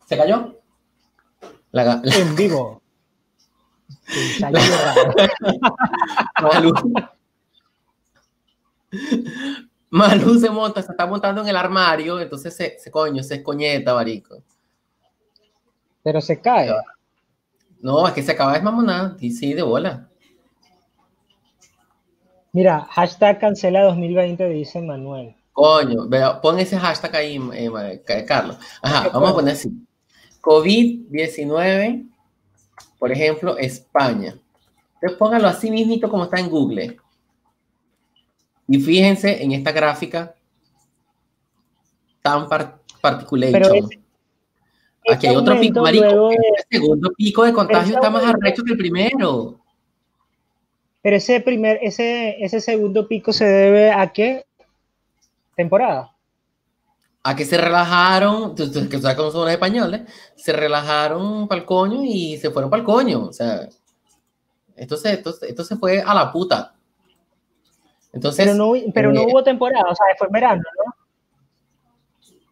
¿Se 0.07 0.17
cayó? 0.17 0.61
La. 1.71 2.01
En 2.05 2.37
vivo. 2.37 2.83
Malú. 6.43 6.73
Malú 9.90 10.38
se 10.38 10.51
monta, 10.51 10.83
se 10.83 10.93
está 10.93 11.07
montando 11.07 11.43
en 11.43 11.49
el 11.49 11.57
armario, 11.57 12.21
entonces 12.21 12.55
se, 12.55 12.79
se 12.79 12.90
coño, 12.90 13.23
se 13.23 13.37
escoñeta, 13.37 13.95
marico. 13.95 14.43
Pero 16.03 16.21
se 16.21 16.40
cae. 16.40 16.71
No, 17.81 18.07
es 18.07 18.14
que 18.14 18.23
se 18.23 18.33
acaba 18.33 18.55
de 18.55 18.62
mamonar, 18.62 19.17
y 19.21 19.31
sí, 19.31 19.55
de 19.55 19.62
bola. 19.62 20.09
Mira, 22.53 22.87
hashtag 22.90 23.40
cancela 23.40 23.83
2020, 23.85 24.49
dice 24.49 24.81
Manuel. 24.81 25.35
Coño, 25.55 26.09
vea, 26.09 26.40
pon 26.40 26.59
ese 26.59 26.77
hashtag 26.77 27.14
ahí, 27.14 27.40
eh, 27.55 28.25
Carlos. 28.27 28.59
Ajá, 28.83 29.09
vamos 29.11 29.31
a 29.31 29.35
poner 29.35 29.55
así. 29.55 29.71
COVID-19, 30.40 32.11
por 32.99 33.12
ejemplo, 33.12 33.57
España. 33.57 34.37
Entonces 34.95 35.17
póngalo 35.17 35.47
así 35.47 35.71
mismito 35.71 36.11
como 36.11 36.25
está 36.25 36.40
en 36.40 36.51
Google. 36.51 36.97
Y 38.67 38.81
fíjense 38.81 39.45
en 39.45 39.53
esta 39.53 39.71
gráfica 39.71 40.35
tan 42.21 42.49
particular. 43.01 43.62
Aquí 45.09 45.27
hay 45.29 45.37
otro 45.37 45.61
pico, 45.61 45.83
marico. 45.83 46.31
El 46.33 46.38
segundo 46.69 47.12
pico 47.17 47.45
de 47.45 47.53
contagio 47.53 47.95
está 47.95 48.11
más 48.11 48.25
arrecho 48.25 48.64
que 48.64 48.73
el 48.73 48.79
primero. 48.79 49.61
Pero 51.01 51.17
ese 51.17 51.40
primer, 51.40 51.79
ese, 51.81 52.43
ese 52.43 52.61
segundo 52.61 53.07
pico 53.07 53.33
se 53.33 53.45
debe 53.45 53.93
a 53.93 54.12
qué 54.12 54.47
temporada? 55.55 56.11
A 57.23 57.35
que 57.35 57.45
se 57.45 57.57
relajaron, 57.57 58.55
que 58.55 58.67
sabes 59.01 59.17
cómo 59.17 59.31
son 59.31 59.43
los 59.43 59.51
españoles, 59.51 60.03
se 60.37 60.53
relajaron 60.53 61.49
para 61.49 61.61
el 61.61 61.67
coño 61.67 62.03
y 62.05 62.37
se 62.37 62.51
fueron 62.51 62.71
para 62.71 62.81
el 62.81 62.87
coño. 62.87 63.27
O 63.27 63.33
sea, 63.33 63.69
esto 64.77 64.97
se, 64.97 65.12
esto, 65.14 65.64
se 65.64 65.77
fue 65.77 66.03
a 66.03 66.14
la 66.14 66.31
puta. 66.31 66.75
Entonces, 68.12 68.45
pero 68.45 68.57
no, 68.57 68.75
pero 68.93 69.12
no 69.12 69.23
eh, 69.23 69.27
hubo 69.29 69.43
temporada, 69.43 69.90
o 69.90 69.95
sea, 69.95 70.07
fue 70.19 70.29
verano, 70.31 70.62
¿no? 70.85 70.95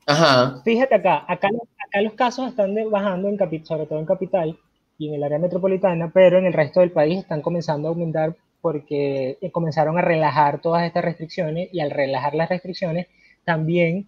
Ajá. 0.06 0.60
Fíjate 0.64 0.94
acá, 0.96 1.24
acá, 1.28 1.48
acá 1.48 2.02
los 2.02 2.14
casos 2.14 2.48
están 2.48 2.74
bajando, 2.90 3.28
en 3.28 3.64
sobre 3.64 3.86
todo 3.86 3.98
en 3.98 4.06
capital 4.06 4.58
y 4.98 5.08
en 5.08 5.14
el 5.14 5.22
área 5.22 5.38
metropolitana, 5.38 6.10
pero 6.12 6.38
en 6.38 6.46
el 6.46 6.52
resto 6.52 6.80
del 6.80 6.90
país 6.90 7.18
están 7.20 7.42
comenzando 7.42 7.88
a 7.88 7.90
aumentar 7.90 8.36
porque 8.62 9.36
eh, 9.40 9.50
comenzaron 9.50 9.98
a 9.98 10.02
relajar 10.02 10.62
todas 10.62 10.84
estas 10.84 11.04
restricciones 11.04 11.68
y 11.72 11.80
al 11.80 11.90
relajar 11.90 12.34
las 12.34 12.48
restricciones 12.48 13.08
también 13.44 14.06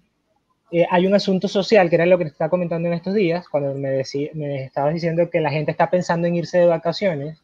eh, 0.70 0.86
hay 0.90 1.06
un 1.06 1.14
asunto 1.14 1.46
social, 1.46 1.88
que 1.88 1.96
era 1.96 2.06
lo 2.06 2.16
que 2.16 2.24
te 2.24 2.30
estaba 2.30 2.50
comentando 2.50 2.88
en 2.88 2.94
estos 2.94 3.14
días, 3.14 3.48
cuando 3.48 3.74
me, 3.74 4.02
me 4.34 4.64
estabas 4.64 4.94
diciendo 4.94 5.28
que 5.30 5.40
la 5.40 5.50
gente 5.50 5.70
está 5.70 5.90
pensando 5.90 6.26
en 6.26 6.36
irse 6.36 6.58
de 6.58 6.66
vacaciones. 6.66 7.38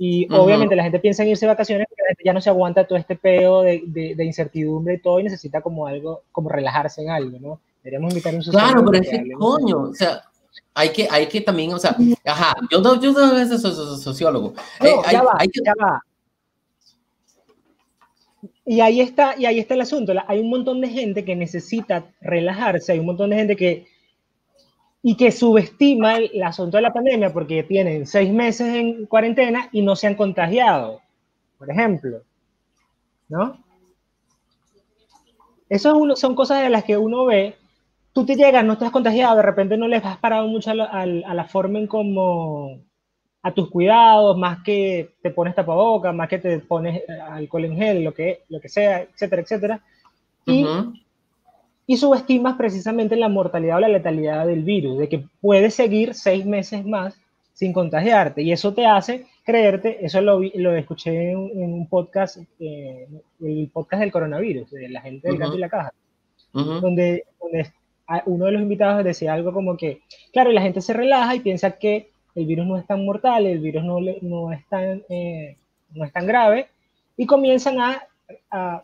Y 0.00 0.32
obviamente 0.32 0.76
la 0.76 0.84
gente 0.84 1.00
piensa 1.00 1.22
en 1.22 1.30
irse 1.30 1.46
de 1.46 1.52
vacaciones 1.52 1.86
porque 1.88 2.22
ya 2.24 2.32
no 2.32 2.40
se 2.40 2.50
aguanta 2.50 2.86
todo 2.86 2.98
este 2.98 3.16
peo 3.16 3.62
de, 3.62 3.82
de, 3.86 4.24
incertidumbre 4.24 4.94
y 4.94 5.00
todo 5.00 5.18
y 5.18 5.24
necesita 5.24 5.60
como 5.60 5.86
algo, 5.86 6.22
como 6.30 6.50
relajarse 6.50 7.02
en 7.02 7.10
algo, 7.10 7.38
¿no? 7.40 7.60
Deberíamos 7.82 8.12
invitar 8.12 8.34
un 8.34 8.42
Claro, 8.42 8.84
pero 8.84 9.02
es 9.02 9.08
que, 9.08 9.32
coño, 9.32 9.80
o 9.90 9.94
sea, 9.94 10.22
hay 10.74 10.90
que, 10.90 11.08
hay 11.10 11.26
que 11.26 11.40
también, 11.40 11.72
o 11.72 11.78
sea, 11.78 11.96
ajá, 12.24 12.54
yo 12.70 12.80
no, 12.80 13.00
yo 13.00 13.12
no 13.12 13.58
soy 13.58 13.98
sociólogo. 13.98 14.54
Eh, 14.80 14.94
ya 15.10 15.22
va, 15.22 15.38
ya 15.42 15.72
va. 15.80 16.02
Y 18.70 18.82
ahí 18.82 19.00
está, 19.00 19.34
y 19.38 19.46
ahí 19.46 19.58
está 19.58 19.72
el 19.72 19.80
asunto. 19.80 20.12
Hay 20.26 20.40
un 20.40 20.50
montón 20.50 20.82
de 20.82 20.88
gente 20.90 21.24
que 21.24 21.34
necesita 21.34 22.04
relajarse, 22.20 22.92
hay 22.92 22.98
un 22.98 23.06
montón 23.06 23.30
de 23.30 23.36
gente 23.36 23.56
que 23.56 23.86
y 25.02 25.16
que 25.16 25.32
subestima 25.32 26.16
el, 26.18 26.42
asunto 26.42 26.76
de 26.76 26.82
la 26.82 26.92
pandemia 26.92 27.32
porque 27.32 27.62
tienen 27.62 28.06
seis 28.06 28.30
meses 28.30 28.74
en 28.74 29.06
cuarentena 29.06 29.70
y 29.72 29.80
no 29.80 29.96
se 29.96 30.06
han 30.06 30.16
contagiado, 30.16 31.00
por 31.56 31.70
ejemplo, 31.70 32.22
¿no? 33.30 33.64
Eso 35.70 36.14
son 36.16 36.34
cosas 36.34 36.62
de 36.62 36.68
las 36.68 36.84
que 36.84 36.98
uno 36.98 37.24
ve 37.24 37.56
tú 38.12 38.26
te 38.26 38.36
llegas, 38.36 38.66
no 38.66 38.74
estás 38.74 38.90
contagiado, 38.90 39.36
de 39.36 39.42
repente 39.44 39.78
no 39.78 39.88
les 39.88 40.04
has 40.04 40.18
parado 40.18 40.46
mucho 40.46 40.72
a 40.72 40.74
la, 41.06 41.44
forma 41.44 41.78
en 41.78 41.86
como 41.86 42.80
a 43.48 43.54
tus 43.54 43.70
cuidados, 43.70 44.36
más 44.36 44.62
que 44.62 45.10
te 45.22 45.30
pones 45.30 45.54
tapabocas, 45.54 46.14
más 46.14 46.28
que 46.28 46.38
te 46.38 46.58
pones 46.58 46.98
eh, 46.98 47.12
alcohol 47.30 47.64
en 47.64 47.76
gel, 47.76 48.04
lo 48.04 48.12
que, 48.12 48.42
lo 48.48 48.60
que 48.60 48.68
sea, 48.68 49.02
etcétera, 49.02 49.42
etcétera. 49.42 49.80
Y, 50.44 50.66
y 51.86 51.96
subestimas 51.96 52.56
precisamente 52.56 53.16
la 53.16 53.28
mortalidad 53.28 53.78
o 53.78 53.80
la 53.80 53.88
letalidad 53.88 54.46
del 54.46 54.64
virus, 54.64 54.98
de 54.98 55.08
que 55.08 55.24
puedes 55.40 55.74
seguir 55.74 56.14
seis 56.14 56.44
meses 56.44 56.84
más 56.84 57.18
sin 57.54 57.72
contagiarte. 57.72 58.42
Y 58.42 58.52
eso 58.52 58.74
te 58.74 58.86
hace 58.86 59.26
creerte, 59.44 60.04
eso 60.04 60.20
lo, 60.20 60.40
lo 60.40 60.76
escuché 60.76 61.30
en, 61.30 61.38
un 61.38 61.88
podcast, 61.88 62.38
eh, 62.60 63.08
el 63.40 63.70
podcast 63.72 64.00
del 64.00 64.12
coronavirus, 64.12 64.70
de 64.70 64.88
la 64.90 65.00
gente 65.00 65.28
del 65.28 65.38
gato 65.38 65.54
y 65.54 65.58
la 65.58 65.68
caja, 65.70 65.92
donde, 66.52 67.24
donde 67.40 67.72
uno 68.26 68.44
de 68.46 68.52
los 68.52 68.62
invitados 68.62 69.04
decía 69.04 69.32
algo 69.32 69.52
como 69.52 69.76
que, 69.76 70.00
claro, 70.32 70.52
la 70.52 70.62
gente 70.62 70.80
se 70.80 70.92
relaja 70.92 71.34
y 71.34 71.40
piensa 71.40 71.78
que 71.78 72.10
el 72.38 72.46
virus 72.46 72.66
no 72.66 72.76
es 72.78 72.86
tan 72.86 73.04
mortal, 73.04 73.46
el 73.46 73.58
virus 73.58 73.84
no, 73.84 73.98
no, 74.22 74.52
es, 74.52 74.66
tan, 74.68 75.02
eh, 75.08 75.56
no 75.90 76.04
es 76.04 76.12
tan 76.12 76.26
grave, 76.26 76.68
y 77.16 77.26
comienzan 77.26 77.80
a, 77.80 78.02
a, 78.50 78.82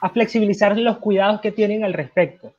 a, 0.00 0.08
flexibilizar 0.10 0.78
los 0.78 0.98
cuidados 0.98 1.40
que 1.40 1.50
tienen 1.50 1.84
al 1.84 1.92
respecto. 1.92 2.48
O 2.48 2.52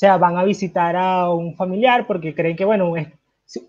sea, 0.00 0.18
van 0.18 0.36
a 0.36 0.44
visitar 0.44 0.96
a 0.96 1.30
un 1.30 1.56
familiar 1.56 2.06
porque 2.06 2.34
creen 2.34 2.56
que, 2.56 2.64
bueno, 2.64 2.92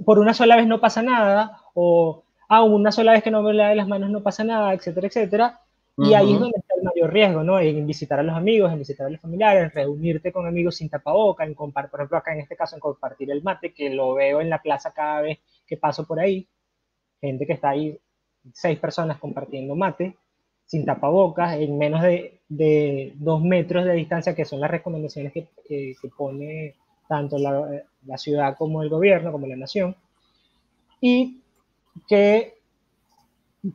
por 0.06 0.20
una 0.20 0.34
sola 0.34 0.58
vez 0.58 0.68
no 0.68 0.82
pasa 0.82 1.02
nada, 1.02 1.60
o 1.74 2.24
ah, 2.50 2.64
una 2.64 2.92
sola 2.92 3.14
vez 3.14 3.24
que 3.24 3.32
no 3.32 3.42
me 3.42 3.54
lave 3.54 3.76
las 3.76 3.88
manos 3.88 4.10
no 4.10 4.22
pasa 4.22 4.44
nada, 4.44 4.74
etcétera, 4.74 5.08
etcétera. 5.08 5.60
Y 5.98 6.14
ahí 6.14 6.34
es 6.34 6.40
donde 6.40 6.58
está 6.58 6.74
el 6.78 6.84
mayor 6.84 7.14
riesgo, 7.14 7.44
¿no? 7.44 7.60
En 7.60 7.86
visitar 7.86 8.20
a 8.20 8.24
los 8.24 8.36
amigos, 8.36 8.72
en 8.72 8.80
visitar 8.80 9.06
a 9.06 9.10
los 9.10 9.22
familiares, 9.22 9.64
en 9.64 9.72
reunirte 9.72 10.32
con 10.32 10.48
amigos 10.48 10.78
sin 10.78 10.90
tapaboca, 10.90 11.44
en 11.44 11.54
compartir, 11.54 11.92
por 11.92 12.00
ejemplo, 12.00 12.18
acá 12.18 12.34
en 12.34 12.40
este 12.40 12.56
caso, 12.56 12.76
en 12.76 12.80
compartir 12.80 13.30
el 13.30 13.44
mate, 13.44 13.74
que 13.74 13.90
lo 13.90 14.16
veo 14.16 14.42
en 14.42 14.50
la 14.50 14.62
plaza 14.62 14.92
cada 14.92 15.22
vez 15.22 15.40
que 15.72 15.78
paso 15.78 16.06
por 16.06 16.20
ahí. 16.20 16.46
Gente 17.22 17.48
que 17.48 17.54
está 17.54 17.70
ahí, 17.70 17.98
seis 18.52 18.78
personas 18.78 19.18
compartiendo 19.20 19.74
mate, 19.74 20.18
sin 20.66 20.84
tapabocas, 20.84 21.56
en 21.56 21.78
menos 21.78 22.02
de, 22.02 22.42
de 22.50 23.14
dos 23.16 23.42
metros 23.42 23.86
de 23.86 23.94
distancia, 23.94 24.36
que 24.36 24.44
son 24.44 24.60
las 24.60 24.70
recomendaciones 24.70 25.32
que, 25.32 25.48
que, 25.66 25.96
pone 26.18 26.76
tanto 27.08 27.38
la, 27.38 27.84
la 28.06 28.18
ciudad 28.18 28.58
como 28.58 28.84
el 28.84 28.90
gobierno, 28.90 29.32
como 29.32 29.48
la 29.48 29.56
nación. 29.56 29.96
Y 31.00 31.40
que 32.10 32.56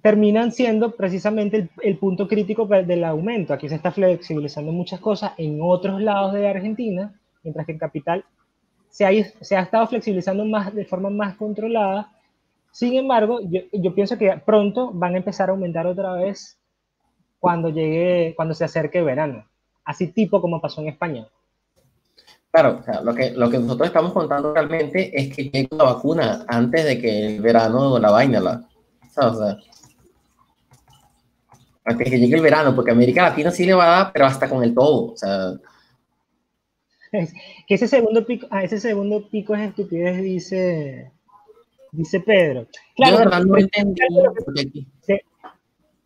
terminan 0.02 0.52
siendo 0.52 0.96
precisamente 0.96 1.70
el, 1.80 1.96
punto 1.96 2.28
crítico 2.28 2.66
del 2.66 3.04
aumento. 3.04 3.54
Aquí 3.54 3.70
se 3.70 3.76
está 3.76 3.90
flexibilizando 3.90 4.70
muchas 4.70 5.00
cosas 5.00 5.32
en 5.38 5.60
otros 5.62 6.02
lados 6.02 6.34
de 6.34 6.46
Argentina, 6.46 7.18
mientras 7.42 7.64
que 7.64 7.72
en 7.72 7.78
Capital 7.78 8.24
se 8.96 9.04
ha, 9.04 9.60
estado 9.60 9.86
flexibilizando 9.86 10.42
más 10.46 10.74
de 10.74 10.86
forma 10.86 11.10
más 11.10 11.36
controlada. 11.36 12.10
Sin 12.70 12.94
embargo, 12.94 13.40
yo, 13.42 13.94
pienso 13.94 14.16
que 14.16 14.40
pronto 14.44 14.90
van 14.92 15.14
a 15.14 15.18
empezar 15.18 15.50
a 15.50 15.52
aumentar 15.52 15.86
otra 15.86 16.14
vez 16.14 16.58
cuando 17.38 17.68
llegue, 17.68 18.32
cuando 18.36 18.54
se 18.54 18.64
acerque 18.64 18.98
el 18.98 19.04
verano, 19.04 19.44
así 19.84 20.08
tipo 20.08 20.40
como 20.40 20.62
pasó 20.62 20.80
en 20.80 20.88
España. 20.88 21.28
Claro, 22.50 22.80
lo, 23.04 23.14
que, 23.14 23.32
lo 23.32 23.50
que 23.50 23.58
nosotros 23.58 23.88
estamos 23.88 24.14
contando 24.14 24.54
realmente 24.54 25.10
es 25.14 25.34
que 25.34 25.50
llegue 25.50 25.68
la 25.72 25.84
vacuna 25.84 26.46
antes 26.48 26.86
de 26.86 26.98
que 26.98 27.36
el 27.36 27.42
verano 27.42 27.98
la 27.98 28.10
vaina 28.10 28.40
la, 28.40 28.66
antes 31.84 32.10
que 32.10 32.18
llegue 32.18 32.36
el 32.36 32.42
verano, 32.42 32.74
porque 32.74 32.92
América 32.92 33.24
Latina 33.24 33.50
sí 33.50 33.66
le 33.66 33.74
va 33.74 33.84
a 33.84 33.98
dar, 33.98 34.12
pero 34.14 34.24
hasta 34.24 34.48
con 34.48 34.62
el 34.62 34.74
todo, 34.74 35.12
o 35.12 35.16
sea. 35.16 35.52
Que 37.66 37.74
ese 37.74 37.88
segundo 37.88 38.24
pico, 38.24 38.46
ah, 38.50 38.64
ese 38.64 38.80
segundo 38.80 39.28
pico 39.28 39.54
es 39.54 39.68
estupidez, 39.68 40.22
dice, 40.22 41.12
dice 41.92 42.20
Pedro. 42.20 42.66
Claro, 42.94 43.30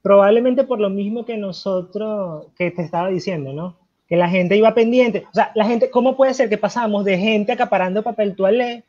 probablemente 0.03 0.65
por 0.65 0.81
lo 0.81 0.91
mismo 0.91 1.25
que 1.25 1.37
nosotros, 1.37 2.47
que 2.57 2.71
te 2.71 2.83
estaba 2.83 3.09
diciendo, 3.09 3.53
¿no? 3.53 3.79
Que 4.09 4.17
la 4.17 4.29
gente 4.29 4.57
iba 4.57 4.75
pendiente. 4.75 5.25
O 5.31 5.35
sea, 5.35 5.53
la 5.55 5.67
gente, 5.67 5.91
¿cómo 5.91 6.17
puede 6.17 6.35
ser 6.35 6.49
que 6.49 6.59
pasamos 6.59 7.05
de 7.05 7.19
gente 7.19 7.53
acaparando 7.53 8.03
papel 8.03 8.35
toalé 8.35 8.85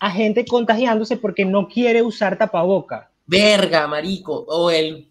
a 0.00 0.10
gente 0.10 0.46
contagiándose 0.46 1.18
porque 1.18 1.44
no 1.44 1.68
quiere 1.68 2.02
usar 2.02 2.38
tapaboca? 2.38 3.10
Verga, 3.26 3.86
marico, 3.86 4.44
o 4.48 4.70
el 4.70 5.09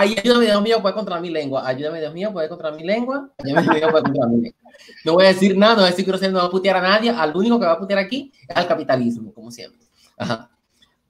ayúdame 0.00 0.46
Dios 0.46 0.62
mío, 0.62 0.82
puede 0.82 0.94
contra 0.94 1.20
mi 1.20 1.30
lengua, 1.30 1.66
ayúdame 1.66 2.00
Dios 2.00 2.14
mío, 2.14 2.32
puede 2.32 2.48
contra 2.48 2.70
mi 2.70 2.84
lengua, 2.84 3.30
ayúdame 3.38 3.62
Dios 3.62 3.74
mío, 3.74 3.90
puede 3.90 4.02
contra 4.04 4.26
mi 4.26 4.40
lengua. 4.42 4.60
No 5.04 5.12
voy 5.14 5.24
a 5.24 5.28
decir 5.28 5.56
nada, 5.56 5.74
no 5.74 5.80
voy 5.80 5.88
a 5.88 5.90
decir 5.90 6.04
que 6.04 6.28
no 6.28 6.38
va 6.38 6.44
a 6.44 6.50
putear 6.50 6.76
a 6.76 6.80
nadie, 6.80 7.10
al 7.10 7.36
único 7.36 7.58
que 7.58 7.66
va 7.66 7.72
a 7.72 7.78
putear 7.78 7.98
aquí 7.98 8.32
es 8.48 8.56
al 8.56 8.66
capitalismo, 8.66 9.32
como 9.32 9.50
siempre. 9.50 9.80
Ajá. 10.16 10.50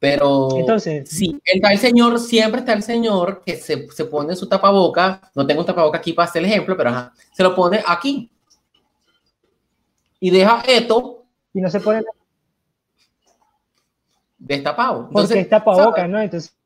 Pero 0.01 0.57
Entonces, 0.57 1.09
sí, 1.09 1.41
está 1.45 1.73
el 1.73 1.79
señor, 1.79 2.21
siempre 2.21 2.61
está 2.61 2.73
el 2.73 2.83
señor 2.83 3.43
que 3.45 3.57
se, 3.57 3.89
se 3.91 4.05
pone 4.05 4.37
su 4.37 4.49
tapaboca, 4.49 5.31
no 5.35 5.47
tengo 5.47 5.61
un 5.61 5.67
tapaboca 5.67 5.99
aquí 5.99 6.13
para 6.13 6.29
hacer 6.29 6.43
el 6.45 6.49
ejemplo, 6.49 6.77
pero 6.77 6.91
ajá, 6.91 7.13
se 7.33 7.43
lo 7.43 7.55
pone 7.55 7.83
aquí. 7.85 8.31
Y 10.21 10.31
deja 10.31 10.63
esto. 10.67 11.25
Y 11.53 11.61
no 11.61 11.71
se 11.71 11.81
pone 11.81 12.03
destapado. 14.39 15.07
Entonces, 15.09 15.29
Porque 15.29 15.41
es 15.41 15.49
tapaboca, 15.49 16.07
¿no? 16.07 16.21
Entonces 16.21 16.58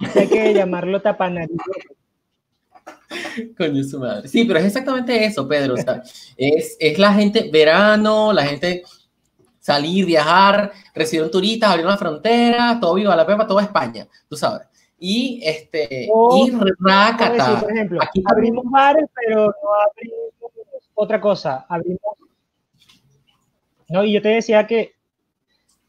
hay 0.16 0.28
que 0.28 0.54
llamarlo 0.54 1.00
tapanariz. 1.00 1.56
Coño, 3.56 3.82
su 3.84 3.98
madre. 3.98 4.28
Sí, 4.28 4.44
pero 4.44 4.58
es 4.60 4.66
exactamente 4.66 5.24
eso, 5.24 5.46
Pedro. 5.46 5.74
O 5.74 5.76
sea, 5.76 6.02
es, 6.36 6.76
es 6.78 6.98
la 6.98 7.12
gente, 7.12 7.50
verano, 7.52 8.32
la 8.32 8.44
gente 8.44 8.82
salir, 9.58 10.06
viajar, 10.06 10.72
recibieron 10.94 11.30
turistas, 11.30 11.70
abrieron 11.70 11.92
la 11.92 11.98
frontera, 11.98 12.78
todo 12.80 12.94
viva 12.94 13.14
la 13.16 13.26
pepa, 13.26 13.46
toda 13.46 13.62
España, 13.62 14.06
tú 14.28 14.36
sabes. 14.36 14.66
Y 14.98 15.40
este, 15.42 16.08
O, 16.12 16.46
y 16.46 16.50
rácata. 16.78 17.60
por 17.60 17.70
ejemplo, 17.72 18.00
Aquí- 18.02 18.22
abrimos 18.26 18.64
bares, 18.70 19.04
pero 19.14 19.46
no 19.46 19.70
abrimos 19.90 20.52
otra 20.94 21.20
cosa. 21.20 21.66
Abrimos. 21.68 22.00
No, 23.88 24.04
y 24.04 24.12
yo 24.12 24.22
te 24.22 24.28
decía 24.28 24.66
que 24.66 24.92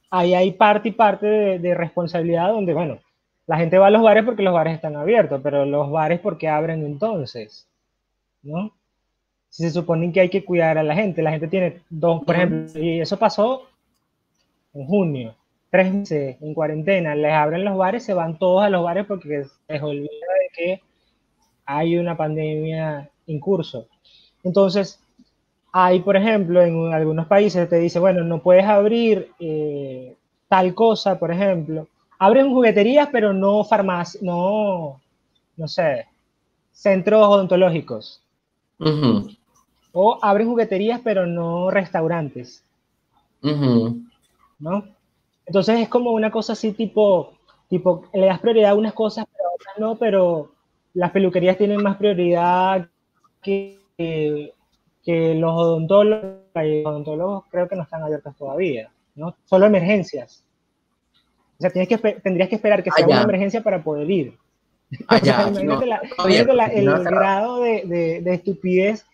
ahí 0.09 0.33
hay 0.33 0.51
parte 0.53 0.89
y 0.89 0.91
parte 0.93 1.27
de, 1.27 1.59
de 1.59 1.75
responsabilidad 1.75 2.49
donde, 2.49 2.73
bueno, 2.73 2.99
la 3.51 3.57
gente 3.57 3.77
va 3.77 3.87
a 3.87 3.89
los 3.89 4.01
bares 4.01 4.23
porque 4.23 4.43
los 4.43 4.53
bares 4.53 4.75
están 4.75 4.95
abiertos, 4.95 5.41
pero 5.43 5.65
los 5.65 5.91
bares 5.91 6.21
porque 6.21 6.47
abren 6.47 6.85
entonces, 6.85 7.67
¿no? 8.43 8.71
Si 9.49 9.63
se 9.63 9.71
supone 9.71 10.13
que 10.13 10.21
hay 10.21 10.29
que 10.29 10.45
cuidar 10.45 10.77
a 10.77 10.83
la 10.83 10.95
gente, 10.95 11.21
la 11.21 11.31
gente 11.31 11.49
tiene 11.49 11.81
dos, 11.89 12.23
por 12.23 12.33
ejemplo, 12.33 12.81
y 12.81 13.01
eso 13.01 13.19
pasó 13.19 13.67
en 14.73 14.85
junio, 14.85 15.35
tres 15.69 15.93
meses 15.93 16.37
en 16.39 16.53
cuarentena, 16.53 17.13
les 17.13 17.33
abren 17.33 17.65
los 17.65 17.77
bares, 17.77 18.05
se 18.05 18.13
van 18.13 18.39
todos 18.39 18.63
a 18.63 18.69
los 18.69 18.85
bares 18.85 19.05
porque 19.05 19.43
se 19.43 19.73
les 19.73 19.83
olvida 19.83 20.07
de 20.07 20.55
que 20.55 20.81
hay 21.65 21.97
una 21.97 22.15
pandemia 22.15 23.09
en 23.27 23.39
curso. 23.41 23.89
Entonces, 24.45 25.03
hay, 25.73 25.99
por 25.99 26.15
ejemplo, 26.15 26.61
en 26.61 26.93
algunos 26.93 27.27
países 27.27 27.67
te 27.67 27.79
dice, 27.79 27.99
bueno, 27.99 28.23
no 28.23 28.41
puedes 28.41 28.63
abrir 28.63 29.33
eh, 29.41 30.15
tal 30.47 30.73
cosa, 30.73 31.19
por 31.19 31.33
ejemplo. 31.33 31.89
Abren 32.23 32.53
jugueterías, 32.53 33.09
pero 33.11 33.33
no 33.33 33.63
farmacias, 33.63 34.21
no, 34.21 35.01
no 35.57 35.67
sé, 35.67 36.05
centros 36.71 37.25
odontológicos. 37.25 38.21
O 39.91 40.19
abren 40.21 40.47
jugueterías, 40.47 41.01
pero 41.03 41.25
no 41.25 41.71
restaurantes. 41.71 42.63
¿no? 43.41 44.83
Entonces 45.47 45.79
es 45.79 45.89
como 45.89 46.11
una 46.11 46.29
cosa 46.29 46.53
así 46.53 46.73
tipo, 46.73 47.33
tipo, 47.67 48.03
le 48.13 48.27
das 48.27 48.39
prioridad 48.39 48.69
a 48.69 48.75
unas 48.75 48.93
cosas, 48.93 49.25
pero 49.35 49.49
a 49.49 49.55
otras 49.55 49.79
no, 49.79 49.95
pero 49.97 50.51
las 50.93 51.09
peluquerías 51.09 51.57
tienen 51.57 51.81
más 51.81 51.97
prioridad 51.97 52.87
que, 53.41 53.79
que, 53.97 54.53
que 55.03 55.33
los 55.33 55.53
odontólogos, 55.53 56.35
y 56.53 56.83
los 56.83 56.91
odontólogos 56.91 57.45
creo 57.49 57.67
que 57.67 57.75
no 57.75 57.81
están 57.81 58.03
abiertos 58.03 58.35
todavía, 58.35 58.91
¿no? 59.15 59.35
Solo 59.45 59.65
emergencias. 59.65 60.43
O 61.61 61.63
sea, 61.63 61.69
tienes 61.69 61.89
que, 61.89 61.97
tendrías 62.21 62.49
que 62.49 62.55
esperar 62.55 62.81
que 62.83 62.89
sea 62.89 63.05
Ah, 63.05 63.07
ya. 63.07 63.15
una 63.17 63.23
emergencia 63.23 63.61
para 63.61 63.83
poder 63.83 64.09
ir. 64.09 64.33
Allá, 65.07 65.45
O 65.47 65.53
sea, 65.53 65.63
no, 65.63 65.79
la- 65.81 65.85
la- 65.85 66.01
aquí 66.65 66.79
el 66.79 66.85
no, 66.85 67.03
grado 67.03 67.61
de, 67.61 67.83
de- 67.85 68.21
de 68.21 68.33
estupidez 68.33 69.05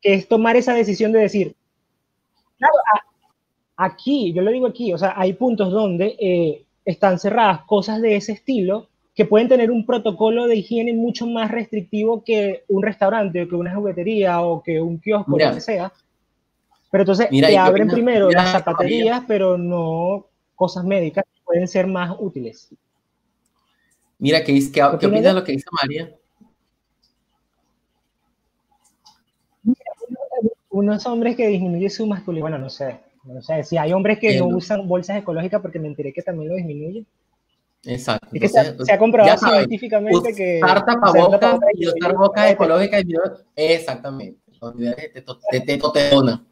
que 0.00 0.14
es 0.14 0.28
tomar 0.28 0.54
esa 0.54 0.72
decisión 0.72 1.10
de 1.10 1.18
decir, 1.18 1.56
claro, 2.58 2.74
a- 2.94 3.84
aquí, 3.86 4.32
yo 4.32 4.42
lo 4.42 4.52
digo 4.52 4.68
aquí, 4.68 4.92
o 4.92 4.98
sea, 4.98 5.14
hay 5.16 5.32
puntos 5.32 5.72
donde 5.72 6.14
eh, 6.20 6.62
están 6.84 7.18
cerradas 7.18 7.62
cosas 7.66 8.00
de 8.00 8.14
ese 8.14 8.30
estilo 8.32 8.86
que 9.16 9.24
pueden 9.24 9.48
tener 9.48 9.72
un 9.72 9.84
protocolo 9.84 10.46
de 10.46 10.54
higiene 10.56 10.92
mucho 10.92 11.26
más 11.26 11.50
restrictivo 11.50 12.22
que 12.22 12.62
un 12.68 12.84
restaurante 12.84 13.42
o 13.42 13.48
que 13.48 13.56
una 13.56 13.74
juguetería 13.74 14.42
o 14.42 14.62
que 14.62 14.80
un 14.80 14.98
kiosco, 14.98 15.32
Mira. 15.32 15.48
lo 15.48 15.54
que 15.56 15.60
sea. 15.60 15.92
Pero 16.92 17.02
entonces 17.02 17.28
Mira, 17.32 17.48
te 17.48 17.52
¿y 17.52 17.56
qué 17.56 17.58
abren 17.58 17.88
primero 17.88 18.30
las 18.30 18.52
zapaterías, 18.52 19.22
pero 19.26 19.58
no 19.58 20.26
cosas 20.54 20.84
médicas 20.84 21.24
pueden 21.54 21.68
ser 21.68 21.86
más 21.86 22.16
útiles. 22.18 22.68
Mira, 24.18 24.42
¿qué, 24.42 24.52
qué, 24.54 24.60
¿Qué 24.64 24.72
qué 24.72 24.82
opinas 24.82 25.06
opinas 25.12 25.22
de- 25.34 25.40
lo 25.40 25.44
que 25.44 25.52
dice 25.52 25.66
María? 25.70 26.10
unos 30.70 31.06
hombres 31.06 31.36
que 31.36 31.46
disminuye 31.46 31.88
su 31.88 32.04
masculinidad, 32.04 32.42
bueno, 32.42 32.58
no 32.58 32.68
sé, 32.68 32.98
no 33.22 33.40
sé, 33.40 33.62
si 33.62 33.78
hay 33.78 33.92
hombres 33.92 34.18
que 34.18 34.36
no 34.36 34.46
usan 34.48 34.88
bolsas 34.88 35.18
ecológicas 35.18 35.62
porque 35.62 35.78
me 35.78 35.86
enteré 35.86 36.12
que 36.12 36.20
también 36.22 36.48
lo 36.50 36.56
disminuye. 36.56 37.04
Exacto. 37.84 38.28
Es 38.32 38.40
que 38.40 38.48
se, 38.48 38.58
ha- 38.58 38.62
Entonces, 38.62 38.86
se 38.86 38.92
ha 38.92 38.98
comprobado 38.98 39.32
ya 39.36 39.38
sabes, 39.38 39.58
científicamente 39.60 40.34
que 40.34 40.60
usar 40.64 40.84
tapabocas 40.84 41.60
y 41.74 41.86
usar 41.86 42.16
bocas 42.16 42.50
ecológicas 42.50 43.04
y 43.06 43.14
exactamente 43.54 44.40
teto- 45.14 45.38
de 45.52 45.60
testosterona 45.60 46.44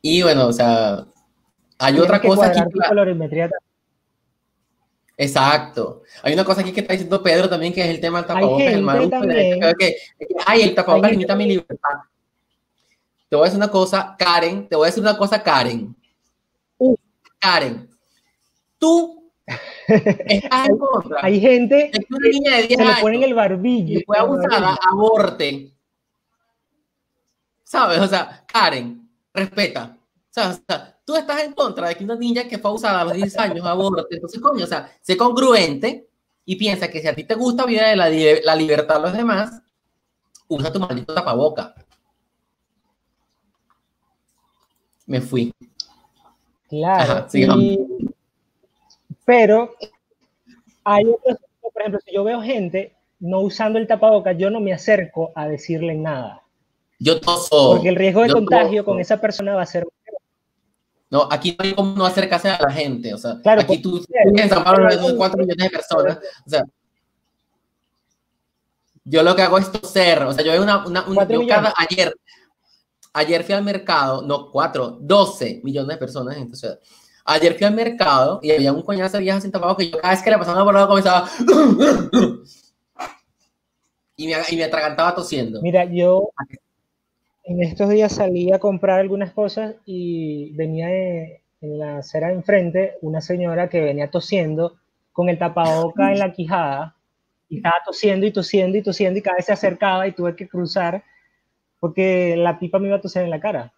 y 0.00 0.22
bueno 0.22 0.46
o 0.46 0.52
sea 0.54 1.04
hay 1.80 1.94
tienes 1.94 2.08
otra 2.08 2.20
cosa 2.20 2.46
aquí 2.46 2.60
colorimetría 2.88 3.50
exacto 5.16 6.02
hay 6.22 6.34
una 6.34 6.44
cosa 6.44 6.60
aquí 6.60 6.72
que 6.72 6.80
está 6.80 6.92
diciendo 6.92 7.22
Pedro 7.22 7.48
también 7.48 7.72
que 7.72 7.82
es 7.82 7.88
el 7.88 8.00
tema 8.00 8.22
del 8.22 8.30
Hay 8.30 8.36
tapabocas 8.36 8.72
el 8.72 8.82
mal 8.82 9.10
que, 9.78 9.96
que, 10.18 10.26
ay 10.46 10.62
el 10.62 10.74
tapabocas 10.74 11.08
Hay 11.08 11.16
limita 11.16 11.34
mi 11.34 11.46
libertad 11.46 11.98
te 13.28 13.36
voy 13.36 13.44
a 13.44 13.46
decir 13.46 13.58
una 13.58 13.70
cosa 13.70 14.14
Karen 14.18 14.68
te 14.68 14.76
voy 14.76 14.84
a 14.84 14.90
decir 14.90 15.02
una 15.02 15.16
cosa 15.16 15.42
Karen 15.42 15.96
Uh. 16.78 16.96
Karen 17.38 17.88
tú 18.78 19.20
estás 19.88 20.68
en 20.68 20.78
contra 20.78 21.18
Hay 21.22 21.40
gente 21.40 21.74
de 21.74 21.90
que 21.90 22.06
una 22.14 22.28
niña 22.28 22.56
de 22.56 22.66
10 22.68 22.78
se 22.78 22.84
le 22.84 22.94
ponen 23.00 23.22
el 23.22 23.34
barbillo. 23.34 23.98
y 23.98 24.04
fue 24.04 24.18
abusada, 24.18 24.78
aborte. 24.88 25.72
¿Sabes? 27.64 28.00
O 28.00 28.06
sea, 28.08 28.44
Karen, 28.46 29.08
respeta. 29.32 29.96
O 29.96 30.32
sea, 30.32 30.50
o 30.50 30.52
sea, 30.52 30.99
tú 31.10 31.16
estás 31.16 31.42
en 31.42 31.52
contra 31.54 31.88
de 31.88 31.96
que 31.96 32.04
una 32.04 32.14
niña 32.14 32.46
que 32.46 32.56
fue 32.56 32.70
abusada 32.70 33.00
a 33.00 33.04
los 33.04 33.14
10 33.14 33.36
años 33.36 33.66
aborte. 33.66 34.14
Entonces, 34.14 34.40
coño, 34.40 34.62
o 34.64 34.68
sea, 34.68 34.92
sé 35.00 35.16
congruente 35.16 36.06
y 36.44 36.54
piensa 36.54 36.88
que 36.88 37.00
si 37.00 37.08
a 37.08 37.14
ti 37.16 37.24
te 37.24 37.34
gusta 37.34 37.66
vida 37.66 37.88
de 37.88 37.96
la, 37.96 38.08
la 38.44 38.54
libertad 38.54 38.96
de 38.96 39.02
los 39.02 39.12
demás, 39.12 39.60
usa 40.46 40.72
tu 40.72 40.78
maldito 40.78 41.12
tapaboca. 41.12 41.74
Me 45.06 45.20
fui. 45.20 45.52
Claro. 46.68 47.12
Ajá, 47.12 47.26
y- 47.32 47.78
pero 49.24 49.74
hay 50.84 51.04
otros, 51.06 51.38
por 51.60 51.82
ejemplo, 51.82 52.00
si 52.04 52.14
yo 52.14 52.22
veo 52.22 52.40
gente 52.40 52.94
no 53.18 53.40
usando 53.40 53.80
el 53.80 53.88
tapabocas, 53.88 54.36
yo 54.38 54.48
no 54.50 54.60
me 54.60 54.72
acerco 54.72 55.32
a 55.34 55.48
decirle 55.48 55.94
nada. 55.94 56.42
Yo 57.00 57.20
toso. 57.20 57.72
Porque 57.72 57.88
el 57.88 57.96
riesgo 57.96 58.22
de 58.22 58.30
contagio 58.32 58.82
toso. 58.82 58.84
con 58.92 59.00
esa 59.00 59.20
persona 59.20 59.54
va 59.56 59.62
a 59.62 59.66
ser 59.66 59.86
No, 61.10 61.26
aquí 61.30 61.56
no 61.58 61.64
hay 61.64 61.74
cómo 61.74 61.94
no 61.96 62.06
acercarse 62.06 62.48
a 62.48 62.60
la 62.62 62.70
gente. 62.72 63.12
O 63.12 63.18
sea, 63.18 63.40
Claro, 63.42 63.62
aquí 63.62 63.78
pues, 63.78 63.82
tú 63.82 64.04
en 64.14 64.48
San 64.48 64.62
Pablo 64.62 64.88
hay 64.88 64.96
4 65.16 65.38
millones 65.38 65.64
de 65.64 65.70
personas. 65.70 66.18
O 66.46 66.50
sea, 66.50 66.64
yo 69.04 69.22
lo 69.22 69.34
que 69.34 69.42
hago 69.42 69.58
es 69.58 69.72
toser. 69.72 70.22
O 70.22 70.32
sea, 70.32 70.44
yo 70.44 70.52
veo 70.52 70.62
una, 70.62 70.86
una, 70.86 71.04
una- 71.06 71.26
yo 71.28 71.40
cada, 71.48 71.74
ayer, 71.76 72.14
ayer 73.12 73.42
fui 73.44 73.54
al 73.54 73.64
mercado, 73.64 74.22
no, 74.22 74.50
4, 74.52 74.98
12 75.00 75.60
millones 75.64 75.88
de 75.88 75.96
personas 75.98 76.36
en 76.36 76.44
esta 76.44 76.56
ciudad. 76.56 76.78
Ayer 77.24 77.54
fui 77.56 77.66
al 77.66 77.74
mercado 77.74 78.38
y 78.42 78.50
había 78.52 78.72
un 78.72 78.82
coñazo 78.82 79.16
de 79.16 79.22
viejas 79.24 79.42
sin 79.42 79.50
tapabocas 79.52 79.84
que 79.84 79.90
yo 79.90 79.98
cada 80.00 80.14
vez 80.14 80.22
que 80.22 80.30
le 80.30 80.38
pasaba 80.38 80.64
por 80.64 80.74
lado 80.74 80.88
comenzaba 80.88 81.28
y 84.16 84.26
me, 84.26 84.34
y 84.50 84.56
me 84.56 84.64
atragantaba 84.64 85.14
tosiendo. 85.14 85.60
Mira, 85.62 85.84
yo 85.84 86.30
en 87.44 87.62
estos 87.62 87.88
días 87.88 88.12
salí 88.12 88.52
a 88.52 88.58
comprar 88.58 89.00
algunas 89.00 89.32
cosas 89.32 89.74
y 89.84 90.52
venía 90.52 90.88
de- 90.88 91.40
en 91.62 91.78
la 91.78 91.98
acera 91.98 92.28
de 92.28 92.34
enfrente 92.34 92.94
una 93.02 93.20
señora 93.20 93.68
que 93.68 93.80
venía 93.80 94.10
tosiendo 94.10 94.76
con 95.12 95.28
el 95.28 95.38
tapaboca 95.38 96.12
en 96.12 96.18
la 96.18 96.32
quijada 96.32 96.96
y 97.48 97.56
estaba 97.58 97.76
tosiendo 97.84 98.26
y 98.26 98.32
tosiendo 98.32 98.78
y 98.78 98.82
tosiendo 98.82 99.18
y 99.18 99.22
cada 99.22 99.36
vez 99.36 99.46
se 99.46 99.52
acercaba 99.52 100.06
y 100.06 100.12
tuve 100.12 100.36
que 100.36 100.48
cruzar 100.48 101.02
porque 101.78 102.36
la 102.36 102.58
pipa 102.58 102.78
me 102.78 102.88
iba 102.88 102.96
a 102.96 103.00
toser 103.00 103.24
en 103.24 103.30
la 103.30 103.40
cara. 103.40 103.72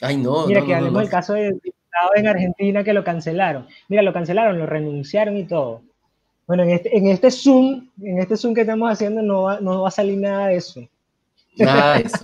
Ay, 0.00 0.16
no. 0.16 0.46
Mira, 0.46 0.60
no, 0.60 0.66
que 0.66 0.72
no, 0.72 0.76
hablemos 0.78 0.94
no, 0.94 1.00
del 1.00 1.08
caso 1.10 1.34
del 1.34 1.54
diputado 1.60 2.10
en 2.14 2.28
Argentina 2.28 2.84
que 2.84 2.92
lo 2.92 3.04
cancelaron. 3.04 3.66
Mira, 3.88 4.02
lo 4.02 4.12
cancelaron, 4.12 4.58
lo 4.58 4.66
renunciaron 4.66 5.36
y 5.36 5.44
todo. 5.44 5.82
Bueno, 6.46 6.62
en 6.62 6.70
este, 6.70 6.96
en 6.96 7.08
este 7.08 7.30
Zoom, 7.30 7.88
en 8.00 8.18
este 8.20 8.36
Zoom 8.36 8.54
que 8.54 8.60
estamos 8.62 8.90
haciendo 8.90 9.22
no 9.22 9.42
va, 9.42 9.60
no 9.60 9.82
va 9.82 9.88
a 9.88 9.92
salir 9.92 10.18
nada 10.18 10.48
de 10.48 10.56
eso. 10.56 10.88
Nada 11.56 11.94
de 11.98 12.02
eso. 12.04 12.18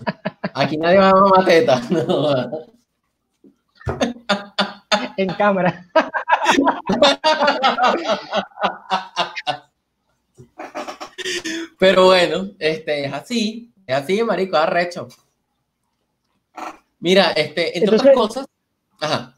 Aquí 0.54 0.76
nadie 0.76 0.98
va 0.98 1.10
a 1.10 1.14
mamar 1.14 1.44
teta. 1.44 1.80
No. 1.90 2.72
En 5.16 5.28
cámara. 5.34 5.84
Pero 11.78 12.06
bueno, 12.06 12.50
este, 12.58 13.04
es 13.04 13.12
así, 13.12 13.72
es 13.86 13.96
así, 13.96 14.22
marico, 14.22 14.56
arrecho. 14.56 15.08
Mira, 17.00 17.32
este, 17.32 17.76
entre 17.78 17.96
Entonces- 17.96 18.00
otras 18.00 18.14
cosas, 18.16 18.46
ajá, 19.00 19.34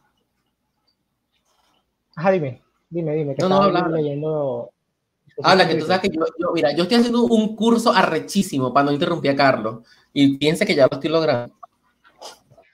Ajá, 2.16 2.30
dime, 2.30 2.62
dime, 2.90 3.12
dime, 3.14 3.34
que 3.34 3.42
No, 3.42 3.48
no, 3.48 3.66
estaba 3.66 3.78
habla. 3.86 3.96
leyendo. 3.96 4.70
Habla 5.42 5.68
que 5.68 5.74
tú 5.74 5.86
sabes 5.86 6.02
que 6.02 6.16
yo, 6.16 6.24
yo, 6.38 6.52
mira, 6.52 6.72
yo 6.72 6.84
estoy 6.84 6.98
haciendo 6.98 7.24
un 7.24 7.56
curso 7.56 7.92
arrechísimo 7.92 8.72
para 8.72 8.86
no 8.86 8.92
interrumpir 8.92 9.32
a 9.32 9.36
Carlos 9.36 9.84
y 10.12 10.38
piensa 10.38 10.64
que 10.64 10.74
ya 10.74 10.86
lo 10.86 10.94
estoy 10.94 11.10
logrando. 11.10 11.54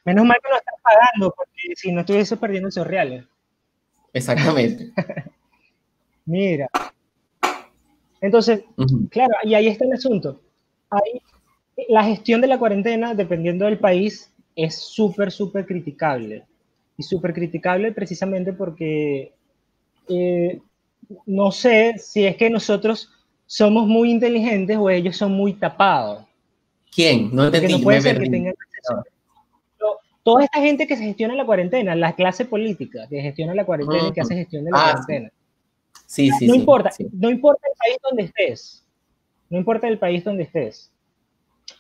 Menos 0.05 0.25
mal 0.25 0.39
que 0.43 0.51
no 0.51 0.57
están 0.57 0.75
pagando, 0.83 1.35
porque 1.37 1.75
si 1.77 1.93
no 1.93 2.01
estuviese 2.01 2.37
perdiendo 2.37 2.69
esos 2.69 2.87
reales. 2.87 3.25
Exactamente. 4.13 4.93
Mira. 6.25 6.69
Entonces, 8.21 8.65
claro, 9.11 9.35
y 9.45 9.55
ahí 9.55 9.69
está 9.69 9.85
el 9.85 9.93
asunto. 9.93 10.41
Ahí, 10.91 11.23
la 11.89 12.05
gestión 12.05 12.41
de 12.41 12.47
la 12.47 12.59
cuarentena, 12.59 13.15
dependiendo 13.15 13.65
del 13.65 13.79
país, 13.79 14.33
es 14.55 14.77
súper, 14.77 15.31
súper 15.31 15.67
criticable. 15.67 16.45
Y 16.97 17.03
súper 17.03 17.33
criticable 17.33 17.93
precisamente 17.93 18.53
porque 18.53 19.33
eh, 20.09 20.61
no 21.27 21.51
sé 21.51 21.95
si 21.99 22.27
es 22.27 22.37
que 22.37 22.51
nosotros 22.51 23.11
somos 23.47 23.87
muy 23.87 24.11
inteligentes 24.11 24.77
o 24.77 24.89
ellos 24.91 25.17
son 25.17 25.33
muy 25.33 25.55
tapados. 25.55 26.25
¿Quién? 26.95 27.31
No 27.33 27.47
entendí. 27.47 27.73
no 27.73 27.81
puede 27.81 28.01
ser 28.01 28.19
que 28.21 28.29
tengan 28.29 28.55
toda 30.23 30.45
esta 30.45 30.61
gente 30.61 30.87
que 30.87 30.97
se 30.97 31.05
gestiona 31.05 31.35
la 31.35 31.47
cuarentena, 31.47 31.95
la 31.95 32.15
clase 32.15 32.45
política 32.45 33.07
que 33.09 33.21
gestiona 33.21 33.55
la 33.55 33.65
cuarentena 33.65 34.09
y 34.09 34.13
que 34.13 34.21
hace 34.21 34.35
gestión 34.35 34.65
de 34.65 34.71
la 34.71 34.79
ah, 34.79 34.93
cuarentena. 34.93 35.33
Sí, 36.07 36.31
sí, 36.39 36.47
no 36.47 36.55
importa, 36.55 36.91
no 37.13 37.31
importa 37.31 37.67
el 37.67 37.79
país 37.79 37.99
donde 38.03 38.23
estés. 38.25 38.87
No 39.49 39.59
importa 39.59 39.89
el 39.89 39.99
país 39.99 40.25
donde 40.25 40.45
estés. 40.45 40.93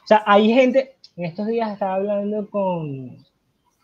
O 0.05 0.07
sea, 0.07 0.22
hay 0.26 0.53
gente, 0.53 0.97
en 1.16 1.24
estos 1.24 1.47
días 1.47 1.72
estaba 1.72 1.95
hablando 1.95 2.49
con, 2.49 3.24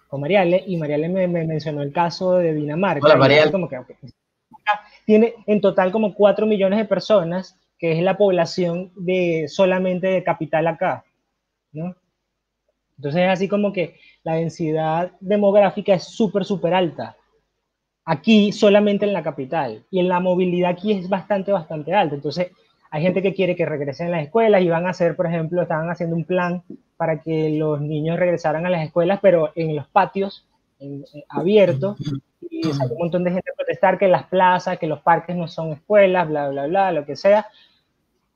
con 0.09 0.21
Mariale 0.21 0.65
y 0.67 0.77
Mariale 0.77 1.09
me, 1.09 1.29
mencionó 1.29 1.83
el 1.83 1.93
caso 1.93 2.35
de 2.35 2.55
Dinamarca. 2.55 3.05
Hola, 3.05 3.17
Mariale. 3.17 3.53
Como 3.53 3.69
que, 3.69 3.77
tiene 5.07 5.35
en 5.47 5.61
total 5.63 5.93
como 5.93 6.15
4 6.15 6.45
millones 6.45 6.79
de 6.79 6.85
personas, 6.85 7.59
que 7.79 7.93
es 7.93 8.03
la 8.03 8.19
población 8.19 8.93
de 8.97 9.47
solamente 9.49 10.09
de 10.09 10.25
capital 10.25 10.67
acá, 10.67 11.05
¿no? 11.73 11.95
Entonces 12.99 13.23
es 13.23 13.29
así 13.29 13.49
como 13.49 13.73
que 13.73 13.99
la 14.25 14.35
densidad 14.35 15.13
demográfica 15.21 15.95
es 15.95 16.05
súper, 16.05 16.45
súper 16.45 16.75
alta. 16.75 17.17
Aquí 18.05 18.53
solamente 18.53 19.05
en 19.05 19.13
la 19.13 19.23
capital. 19.23 19.85
Y 19.91 20.01
en 20.01 20.09
la 20.09 20.21
movilidad 20.21 20.71
aquí 20.71 20.93
es 20.93 21.09
bastante, 21.09 21.53
bastante 21.53 21.95
alta. 21.95 22.15
Entonces 22.15 22.51
hay 22.91 23.03
gente 23.03 23.23
que 23.23 23.35
quiere 23.35 23.55
que 23.55 23.67
regresen 23.67 24.09
a 24.09 24.11
las 24.11 24.25
escuelas 24.25 24.63
y 24.63 24.69
van 24.69 24.87
a 24.87 24.91
hacer, 24.91 25.15
por 25.15 25.27
ejemplo, 25.27 25.63
estaban 25.63 25.91
haciendo 25.91 26.17
un 26.17 26.25
plan 26.25 26.63
para 26.97 27.21
que 27.21 27.51
los 27.51 27.81
niños 27.81 28.19
regresaran 28.19 28.65
a 28.65 28.71
las 28.71 28.85
escuelas, 28.85 29.21
pero 29.21 29.53
en 29.55 29.77
los 29.77 29.87
patios 29.89 30.49
abiertos. 31.29 31.99
Y 32.49 32.63
salió 32.63 32.95
un 32.95 32.99
montón 32.99 33.25
de 33.25 33.33
gente 33.33 33.51
a 33.51 33.57
protestar 33.57 33.99
que 33.99 34.09
las 34.09 34.27
plazas, 34.27 34.79
que 34.79 34.87
los 34.87 35.01
parques 35.01 35.37
no 35.37 35.49
son 35.49 35.73
escuelas, 35.73 36.29
bla, 36.29 36.49
bla, 36.49 36.67
bla, 36.67 36.93
lo 36.93 37.05
que 37.05 37.17
sea. 37.17 37.47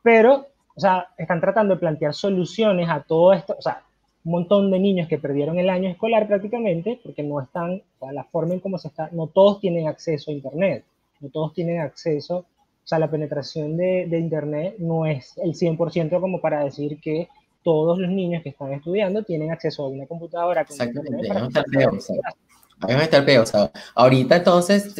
Pero, 0.02 0.46
o 0.74 0.80
sea, 0.80 1.08
están 1.16 1.40
tratando 1.40 1.74
de 1.74 1.80
plantear 1.80 2.14
soluciones 2.14 2.88
a 2.88 3.02
todo 3.02 3.32
esto. 3.32 3.54
O 3.58 3.62
sea, 3.62 3.82
un 4.24 4.32
montón 4.32 4.70
de 4.70 4.78
niños 4.78 5.08
que 5.08 5.18
perdieron 5.18 5.58
el 5.58 5.70
año 5.70 5.88
escolar 5.88 6.26
prácticamente 6.26 7.00
porque 7.02 7.22
no 7.22 7.40
están, 7.40 7.82
o 7.98 7.98
sea, 7.98 8.12
la 8.12 8.24
forma 8.24 8.54
en 8.54 8.60
cómo 8.60 8.78
se 8.78 8.88
está, 8.88 9.08
no 9.12 9.28
todos 9.28 9.60
tienen 9.60 9.88
acceso 9.88 10.30
a 10.30 10.34
Internet, 10.34 10.84
no 11.20 11.30
todos 11.30 11.54
tienen 11.54 11.80
acceso, 11.80 12.38
o 12.38 12.86
sea, 12.90 12.98
la 12.98 13.10
penetración 13.10 13.76
de, 13.76 14.06
de 14.08 14.18
Internet 14.18 14.74
no 14.78 15.06
es 15.06 15.38
el 15.38 15.54
100% 15.54 16.20
como 16.20 16.40
para 16.40 16.64
decir 16.64 17.00
que 17.00 17.28
todos 17.62 17.98
los 17.98 18.10
niños 18.10 18.42
que 18.42 18.50
están 18.50 18.72
estudiando 18.72 19.22
tienen 19.22 19.50
acceso 19.50 19.84
a 19.84 19.88
una 19.88 20.06
computadora. 20.06 20.62
Exactamente, 20.62 21.30
ahí 21.30 21.46
está 21.46 21.60
el 21.60 21.64
peo, 21.66 21.90
ahí 22.80 22.96
está 22.96 23.16
el 23.18 23.24
peo, 23.24 23.42
o 23.42 23.46
sea, 23.46 23.70
ahorita 23.94 24.36
entonces, 24.36 24.94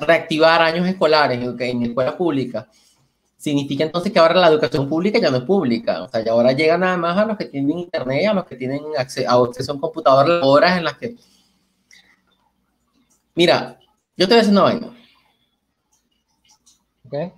reactivar 0.00 0.62
años 0.62 0.86
escolares 0.86 1.38
en, 1.38 1.60
en 1.60 1.82
escuelas 1.82 2.14
públicas 2.14 2.66
significa 3.36 3.84
entonces 3.84 4.12
que 4.12 4.18
ahora 4.18 4.34
la 4.34 4.48
educación 4.48 4.88
pública 4.88 5.18
ya 5.20 5.30
no 5.30 5.36
es 5.36 5.44
pública, 5.44 6.02
o 6.02 6.08
sea, 6.08 6.24
ya 6.24 6.32
ahora 6.32 6.52
llega 6.52 6.76
nada 6.78 6.96
más 6.96 7.16
a 7.16 7.26
los 7.26 7.36
que 7.36 7.44
tienen 7.44 7.78
internet, 7.78 8.26
a 8.26 8.34
los 8.34 8.44
que 8.46 8.56
tienen 8.56 8.82
acceso, 8.98 9.30
a 9.30 9.46
acceso 9.46 9.70
a 9.70 9.74
un 9.76 9.80
computador, 9.80 10.40
horas 10.42 10.78
en 10.78 10.84
las 10.84 10.98
que... 10.98 11.14
Mira, 13.34 13.78
yo 14.16 14.26
te 14.26 14.34
voy 14.34 14.34
a 14.34 14.38
decir 14.38 14.52
una 14.52 14.62
vaina. 14.62 14.96
Okay. 17.06 17.32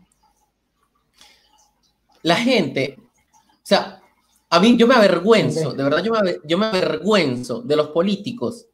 La 2.23 2.37
gente, 2.37 2.97
o 2.99 3.61
sea, 3.65 3.98
a 4.51 4.61
mí 4.61 4.77
yo 4.77 4.87
me 4.87 4.95
avergüenzo, 4.95 5.73
de 5.73 5.83
verdad 5.83 6.03
yo 6.03 6.13
me, 6.13 6.37
yo 6.45 6.59
me 6.59 6.67
avergüenzo 6.67 7.63
de 7.63 7.77
los 7.77 7.89
políticos 7.89 8.67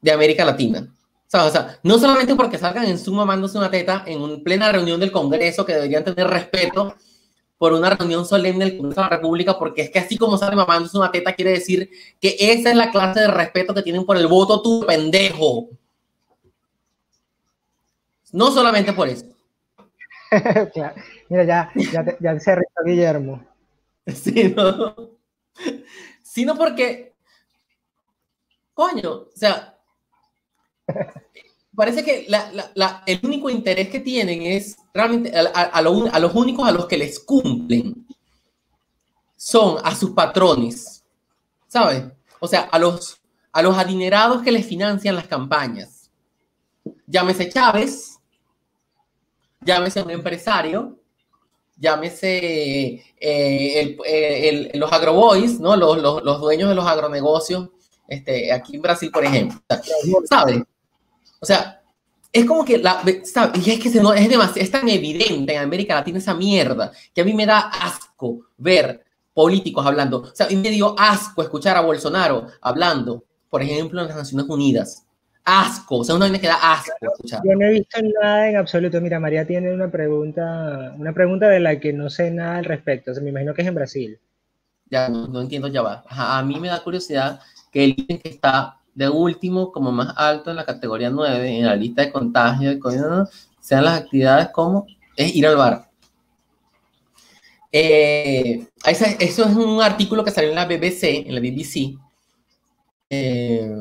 de 0.00 0.12
América 0.12 0.44
Latina. 0.44 0.94
O 1.32 1.50
sea, 1.50 1.78
no 1.82 1.98
solamente 1.98 2.36
porque 2.36 2.58
salgan 2.58 2.84
en 2.84 2.98
Zoom 2.98 3.16
mamándose 3.16 3.58
una 3.58 3.70
teta 3.70 4.04
en 4.06 4.20
una 4.20 4.36
plena 4.42 4.70
reunión 4.70 5.00
del 5.00 5.10
Congreso, 5.10 5.66
que 5.66 5.74
deberían 5.74 6.04
tener 6.04 6.28
respeto 6.28 6.94
por 7.58 7.72
una 7.72 7.90
reunión 7.90 8.24
solemne 8.24 8.66
del 8.66 8.76
Congreso 8.76 9.00
de 9.00 9.08
la 9.08 9.16
República, 9.16 9.58
porque 9.58 9.82
es 9.82 9.90
que 9.90 9.98
así 9.98 10.16
como 10.16 10.38
sale 10.38 10.54
mamándose 10.54 10.96
una 10.96 11.10
teta, 11.10 11.32
quiere 11.32 11.52
decir 11.52 11.90
que 12.20 12.36
esa 12.38 12.70
es 12.70 12.76
la 12.76 12.92
clase 12.92 13.20
de 13.20 13.28
respeto 13.28 13.74
que 13.74 13.82
tienen 13.82 14.04
por 14.04 14.16
el 14.16 14.28
voto, 14.28 14.62
tu 14.62 14.86
pendejo. 14.86 15.70
No 18.30 18.50
solamente 18.52 18.92
por 18.92 19.08
eso. 19.08 19.26
Mira, 21.28 21.44
ya, 21.44 21.70
ya, 21.74 22.16
ya 22.20 22.40
se 22.40 22.56
Guillermo. 22.84 23.53
Sí, 24.14 24.54
no. 24.54 24.94
Sino 26.22 26.56
porque, 26.56 27.14
coño, 28.74 29.10
o 29.12 29.30
sea, 29.34 29.78
parece 31.74 32.04
que 32.04 32.26
el 33.06 33.20
único 33.22 33.50
interés 33.50 33.88
que 33.88 34.00
tienen 34.00 34.42
es 34.42 34.76
realmente 34.92 35.32
a, 35.34 35.82
los 35.82 36.34
únicos 36.34 36.68
a 36.68 36.72
los 36.72 36.86
que 36.86 36.98
les 36.98 37.18
cumplen 37.20 38.06
son 39.36 39.78
a 39.84 39.94
sus 39.94 40.10
patrones, 40.10 41.04
¿sabes? 41.66 42.04
O 42.40 42.48
sea, 42.48 42.62
a 42.62 42.78
los, 42.78 43.20
a 43.52 43.62
los 43.62 43.76
adinerados 43.76 44.42
que 44.42 44.52
les 44.52 44.66
financian 44.66 45.14
las 45.14 45.26
campañas. 45.26 46.10
Llámese 47.06 47.48
Chávez, 47.48 48.18
llámese 49.60 50.02
un 50.02 50.10
empresario, 50.10 50.98
llámese 51.76 53.04
eh, 53.18 54.70
los 54.74 54.92
agroboys, 54.92 55.60
¿no? 55.60 55.76
Los, 55.76 56.00
los, 56.00 56.40
dueños 56.40 56.68
de 56.68 56.74
los 56.74 56.86
agronegocios, 56.86 57.68
este, 58.08 58.52
aquí 58.52 58.76
en 58.76 58.82
Brasil, 58.82 59.10
por 59.12 59.24
ejemplo. 59.24 59.60
¿Sabes? 60.28 60.62
O 61.40 61.46
sea, 61.46 61.82
es 62.32 62.44
como 62.46 62.64
que 62.64 62.78
la, 62.78 63.02
¿sabes? 63.22 63.66
Y 63.66 63.70
es 63.70 63.80
que 63.80 63.88
es, 63.88 63.94
demasiado, 63.94 64.60
es 64.60 64.70
tan 64.70 64.88
evidente 64.88 65.54
en 65.54 65.62
América 65.62 65.94
Latina 65.94 66.18
esa 66.18 66.34
mierda 66.34 66.92
que 67.14 67.20
a 67.20 67.24
mí 67.24 67.32
me 67.32 67.46
da 67.46 67.60
asco 67.60 68.46
ver 68.56 69.04
políticos 69.32 69.84
hablando. 69.86 70.22
O 70.22 70.34
sea, 70.34 70.46
a 70.46 70.48
mí 70.48 70.56
me 70.56 70.70
dio 70.70 70.94
asco 70.98 71.42
escuchar 71.42 71.76
a 71.76 71.80
Bolsonaro 71.80 72.46
hablando, 72.60 73.24
por 73.50 73.62
ejemplo, 73.62 74.00
en 74.00 74.08
las 74.08 74.16
Naciones 74.16 74.46
Unidas. 74.48 75.04
Asco, 75.44 75.98
o 75.98 76.04
sea, 76.04 76.14
uno 76.14 76.26
me 76.28 76.40
queda 76.40 76.56
asco 76.72 76.92
escuchar. 77.02 77.42
Yo 77.44 77.54
no 77.54 77.66
he 77.66 77.72
visto 77.72 77.98
nada 78.20 78.48
en 78.48 78.56
absoluto. 78.56 78.98
Mira, 79.00 79.20
María 79.20 79.46
tiene 79.46 79.74
una 79.74 79.90
pregunta, 79.90 80.94
una 80.96 81.12
pregunta 81.12 81.48
de 81.48 81.60
la 81.60 81.78
que 81.78 81.92
no 81.92 82.08
sé 82.08 82.30
nada 82.30 82.56
al 82.56 82.64
respecto. 82.64 83.10
O 83.10 83.14
sea, 83.14 83.22
me 83.22 83.28
imagino 83.28 83.52
que 83.52 83.60
es 83.60 83.68
en 83.68 83.74
Brasil. 83.74 84.18
Ya, 84.90 85.08
no, 85.08 85.40
entiendo, 85.40 85.68
ya 85.68 85.82
va. 85.82 86.04
a 86.08 86.42
mí 86.42 86.58
me 86.58 86.68
da 86.68 86.82
curiosidad 86.82 87.40
que 87.70 87.84
el 87.84 88.06
que 88.06 88.20
está 88.24 88.78
de 88.94 89.08
último, 89.08 89.70
como 89.70 89.92
más 89.92 90.14
alto 90.16 90.50
en 90.50 90.56
la 90.56 90.64
categoría 90.64 91.10
9, 91.10 91.58
en 91.58 91.66
la 91.66 91.76
lista 91.76 92.02
de 92.02 92.12
contagio 92.12 92.70
de 92.70 92.78
COVID, 92.78 93.00
sean 93.60 93.84
las 93.84 94.00
actividades 94.00 94.48
como 94.48 94.86
es 95.16 95.34
ir 95.34 95.46
al 95.46 95.56
bar. 95.56 95.90
Eh, 97.70 98.66
eso, 98.86 99.04
es 99.18 99.38
un 99.38 99.82
artículo 99.82 100.24
que 100.24 100.30
salió 100.30 100.50
en 100.50 100.54
la 100.54 100.64
BBC, 100.64 101.26
en 101.26 101.34
la 101.34 101.40
BBC. 101.40 101.98
Eh, 103.10 103.76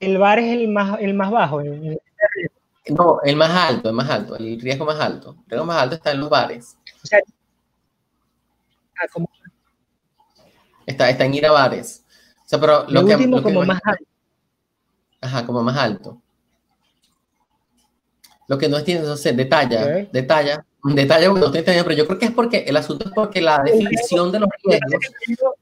el 0.00 0.18
bar 0.18 0.38
es 0.38 0.52
el 0.52 0.68
más, 0.68 0.98
el 1.00 1.14
más 1.14 1.30
bajo. 1.30 1.62
no, 1.62 3.20
el 3.22 3.36
más 3.36 3.50
alto, 3.50 3.90
el 3.90 3.94
más 3.94 4.10
alto, 4.10 4.36
el 4.36 4.60
riesgo 4.60 4.86
más 4.86 4.98
alto. 4.98 5.36
El 5.44 5.50
riesgo 5.50 5.66
más 5.66 5.82
alto 5.82 5.94
está 5.94 6.10
en 6.10 6.20
los 6.20 6.30
bares. 6.30 6.76
Ah, 8.96 9.06
está, 10.86 11.10
está 11.10 11.24
en 11.24 11.34
ir 11.34 11.46
a 11.46 11.52
bares. 11.52 12.04
O 12.44 12.48
sea, 12.48 12.58
pero 12.58 12.86
lo, 12.88 13.06
que, 13.06 13.14
último 13.14 13.42
como 13.42 13.62
más 13.62 13.80
alto. 13.84 14.04
Ajá, 15.20 15.46
como 15.46 15.62
más 15.62 15.76
alto. 15.76 16.20
Lo 18.48 18.58
que 18.58 18.68
no 18.68 18.78
entiendo, 18.78 19.06
no 19.06 19.16
sé, 19.16 19.32
detalla, 19.32 19.86
detalla, 20.10 20.64
detalla 20.82 21.28
porque 21.28 21.40
no 21.40 21.46
estoy 21.46 21.58
entendiendo, 21.60 21.84
pero 21.84 21.98
yo 21.98 22.06
creo 22.06 22.18
que 22.18 22.26
es 22.26 22.32
porque 22.32 22.58
el 22.66 22.76
asunto 22.76 23.04
es 23.06 23.12
porque 23.14 23.40
la 23.40 23.62
definición 23.62 24.32
de 24.32 24.40
los 24.40 24.48
riesgos, 24.64 25.54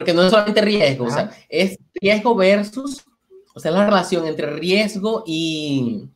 porque 0.00 0.14
no 0.14 0.22
es 0.22 0.30
solamente 0.30 0.62
riesgo, 0.62 1.04
o 1.04 1.10
sea, 1.10 1.30
es 1.46 1.78
riesgo 2.00 2.34
versus, 2.34 3.04
o 3.54 3.60
sea, 3.60 3.70
la 3.70 3.84
relación 3.84 4.26
entre 4.26 4.46
riesgo 4.46 5.24
y, 5.26 6.08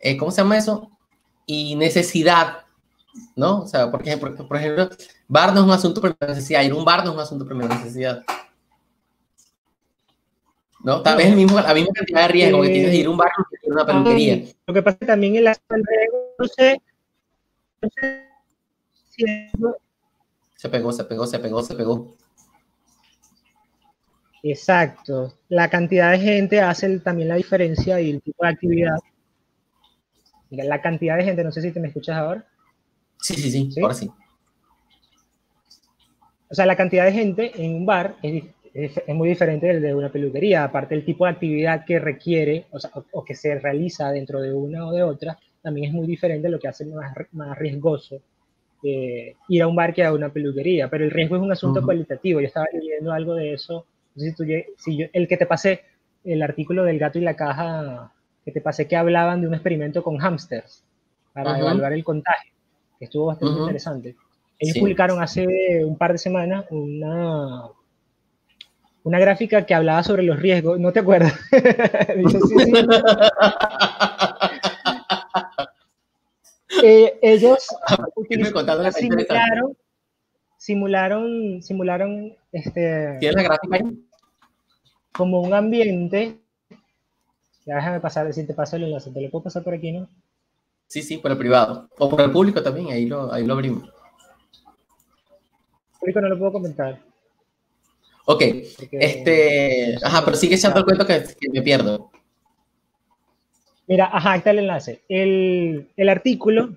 eh, 0.00 0.16
¿cómo 0.16 0.32
se 0.32 0.38
llama 0.42 0.58
eso? 0.58 0.90
Y 1.46 1.76
necesidad, 1.76 2.64
¿no? 3.36 3.60
O 3.60 3.66
sea, 3.68 3.88
por 3.88 4.02
ejemplo, 4.02 4.48
por 4.48 4.56
ejemplo, 4.56 4.88
bar 5.28 5.54
no 5.54 5.60
es 5.60 5.66
un 5.66 5.70
asunto 5.70 6.00
de 6.00 6.10
primera 6.10 6.34
necesidad, 6.34 6.64
ir 6.64 6.72
a 6.72 6.74
un 6.74 6.84
bar 6.84 7.04
no 7.04 7.10
es 7.10 7.14
un 7.14 7.20
asunto 7.22 7.44
de 7.44 7.50
primera 7.50 7.72
necesidad. 7.72 8.24
¿no? 10.82 11.02
Tal 11.02 11.18
vez 11.18 11.26
el 11.28 11.36
mismo, 11.36 11.60
la 11.60 11.74
misma 11.74 11.92
cantidad 11.94 12.22
de 12.22 12.28
riesgo 12.28 12.62
que 12.62 12.68
tienes 12.70 12.90
de 12.90 12.96
ir 12.96 13.06
a 13.06 13.10
un 13.10 13.16
barrio 13.16 13.46
que 13.48 13.70
una 13.70 13.86
peluquería. 13.86 14.44
Lo 14.66 14.74
que 14.74 14.82
pasa 14.82 14.94
es 14.94 14.98
que 14.98 15.06
también 15.06 15.36
el 15.36 15.46
aspecto 15.46 15.76
del 15.76 15.84
riesgo, 15.86 16.34
no 16.36 16.48
sé, 16.48 16.82
no 17.80 17.88
sé 17.94 18.28
si 19.08 19.24
Se 20.56 20.68
pegó, 20.68 20.90
se 20.90 21.04
pegó, 21.04 21.26
se 21.28 21.38
pegó, 21.38 21.62
se 21.62 21.74
pegó. 21.76 22.16
Exacto. 24.42 25.34
La 25.48 25.68
cantidad 25.70 26.10
de 26.10 26.18
gente 26.18 26.60
hace 26.60 26.98
también 27.00 27.28
la 27.28 27.36
diferencia 27.36 28.00
y 28.00 28.10
el 28.10 28.22
tipo 28.22 28.44
de 28.44 28.50
actividad. 28.50 28.96
Mira, 30.50 30.64
la 30.64 30.80
cantidad 30.82 31.16
de 31.16 31.24
gente, 31.24 31.44
no 31.44 31.52
sé 31.52 31.62
si 31.62 31.72
te 31.72 31.80
me 31.80 31.88
escuchas 31.88 32.16
ahora. 32.16 32.46
Sí, 33.18 33.34
sí, 33.34 33.50
sí, 33.50 33.80
ahora 33.80 33.94
sí. 33.94 34.10
o 36.50 36.54
sea, 36.54 36.66
la 36.66 36.76
cantidad 36.76 37.04
de 37.04 37.12
gente 37.12 37.52
en 37.54 37.76
un 37.76 37.86
bar 37.86 38.16
es, 38.20 38.44
es, 38.74 39.14
muy 39.14 39.28
diferente 39.28 39.68
del 39.68 39.80
de 39.80 39.94
una 39.94 40.10
peluquería, 40.10 40.64
aparte 40.64 40.96
el 40.96 41.04
tipo 41.04 41.24
de 41.24 41.30
actividad 41.30 41.84
que 41.84 42.00
requiere 42.00 42.66
o, 42.72 42.80
sea, 42.80 42.90
o, 43.12 43.24
que 43.24 43.36
se 43.36 43.58
realiza 43.60 44.10
dentro 44.10 44.40
de 44.40 44.52
una 44.52 44.88
o 44.88 44.92
de 44.92 45.04
otra, 45.04 45.38
también 45.62 45.86
es 45.88 45.92
muy 45.92 46.06
diferente, 46.08 46.48
lo 46.48 46.58
que 46.58 46.66
hace 46.66 46.84
más, 46.84 47.14
más 47.30 47.56
riesgoso 47.56 48.20
eh, 48.82 49.36
ir 49.48 49.62
a 49.62 49.68
un 49.68 49.76
bar 49.76 49.94
que 49.94 50.04
a 50.04 50.12
una 50.12 50.32
peluquería, 50.32 50.88
pero 50.88 51.04
el 51.04 51.12
riesgo 51.12 51.36
es 51.36 51.42
un 51.42 51.52
asunto 51.52 51.82
cualitativo, 51.84 52.40
yo 52.40 52.48
estaba 52.48 52.66
leyendo 52.72 53.12
algo 53.12 53.34
de 53.34 53.54
eso, 53.54 53.86
tú, 54.14 54.44
si 54.78 54.96
yo, 54.96 55.06
el 55.12 55.28
que 55.28 55.36
te 55.36 55.46
pasé, 55.46 55.82
el 56.24 56.42
artículo 56.42 56.84
del 56.84 56.98
gato 56.98 57.18
y 57.18 57.22
la 57.22 57.36
caja, 57.36 58.12
que 58.44 58.52
te 58.52 58.60
pasé 58.60 58.86
que 58.86 58.96
hablaban 58.96 59.40
de 59.40 59.48
un 59.48 59.54
experimento 59.54 60.02
con 60.02 60.18
hamsters 60.18 60.84
para 61.32 61.58
evaluar 61.58 61.92
el 61.92 62.04
contagio, 62.04 62.52
que 62.98 63.06
estuvo 63.06 63.26
bastante 63.26 63.60
interesante. 63.60 64.16
Ellos 64.58 64.78
publicaron 64.78 65.22
hace 65.22 65.46
un 65.84 65.96
par 65.96 66.12
de 66.12 66.18
semanas 66.18 66.66
una, 66.70 67.64
una 69.02 69.18
gráfica 69.18 69.66
que 69.66 69.74
hablaba 69.74 70.02
sobre 70.02 70.22
los 70.22 70.38
riesgos, 70.38 70.78
¿no 70.78 70.92
te 70.92 71.00
acuerdas? 71.00 71.34
Dice, 72.16 72.40
sí, 72.40 72.64
sí. 72.64 72.72
eh, 76.84 77.18
ellos 77.22 77.66
simularon, 78.92 79.76
simularon, 80.62 81.60
simularon 81.60 82.36
este, 82.52 83.16
¿Tienes 83.18 83.48
la 83.48 83.58
como 85.10 85.40
un 85.40 85.52
ambiente. 85.52 86.38
Ya 87.66 87.74
déjame 87.74 87.98
pasar, 87.98 88.32
si 88.32 88.46
te 88.46 88.54
paso 88.54 88.76
el 88.76 88.84
enlace, 88.84 89.10
te 89.10 89.20
lo 89.20 89.28
puedo 89.28 89.42
pasar 89.42 89.64
por 89.64 89.74
aquí, 89.74 89.90
¿no? 89.90 90.08
Sí, 90.86 91.02
sí, 91.02 91.18
por 91.18 91.32
el 91.32 91.38
privado. 91.38 91.88
O 91.98 92.08
por 92.08 92.20
el 92.20 92.30
público 92.30 92.62
también, 92.62 92.90
ahí 92.90 93.06
lo, 93.06 93.32
ahí 93.32 93.44
lo 93.44 93.54
abrimos. 93.54 93.88
El 95.94 95.98
público 95.98 96.20
no 96.20 96.28
lo 96.28 96.38
puedo 96.38 96.52
comentar. 96.52 97.00
Ok, 98.26 98.42
este, 98.92 99.96
ajá, 100.00 100.24
pero 100.24 100.36
sigue 100.36 100.54
echando 100.54 100.78
el 100.78 100.84
cuento 100.84 101.04
que, 101.04 101.24
me 101.52 101.62
pierdo. 101.62 102.12
Mira, 103.88 104.10
ajá, 104.12 104.36
está 104.36 104.52
el 104.52 104.60
enlace. 104.60 105.02
El, 105.08 105.88
el, 105.96 106.08
artículo, 106.08 106.76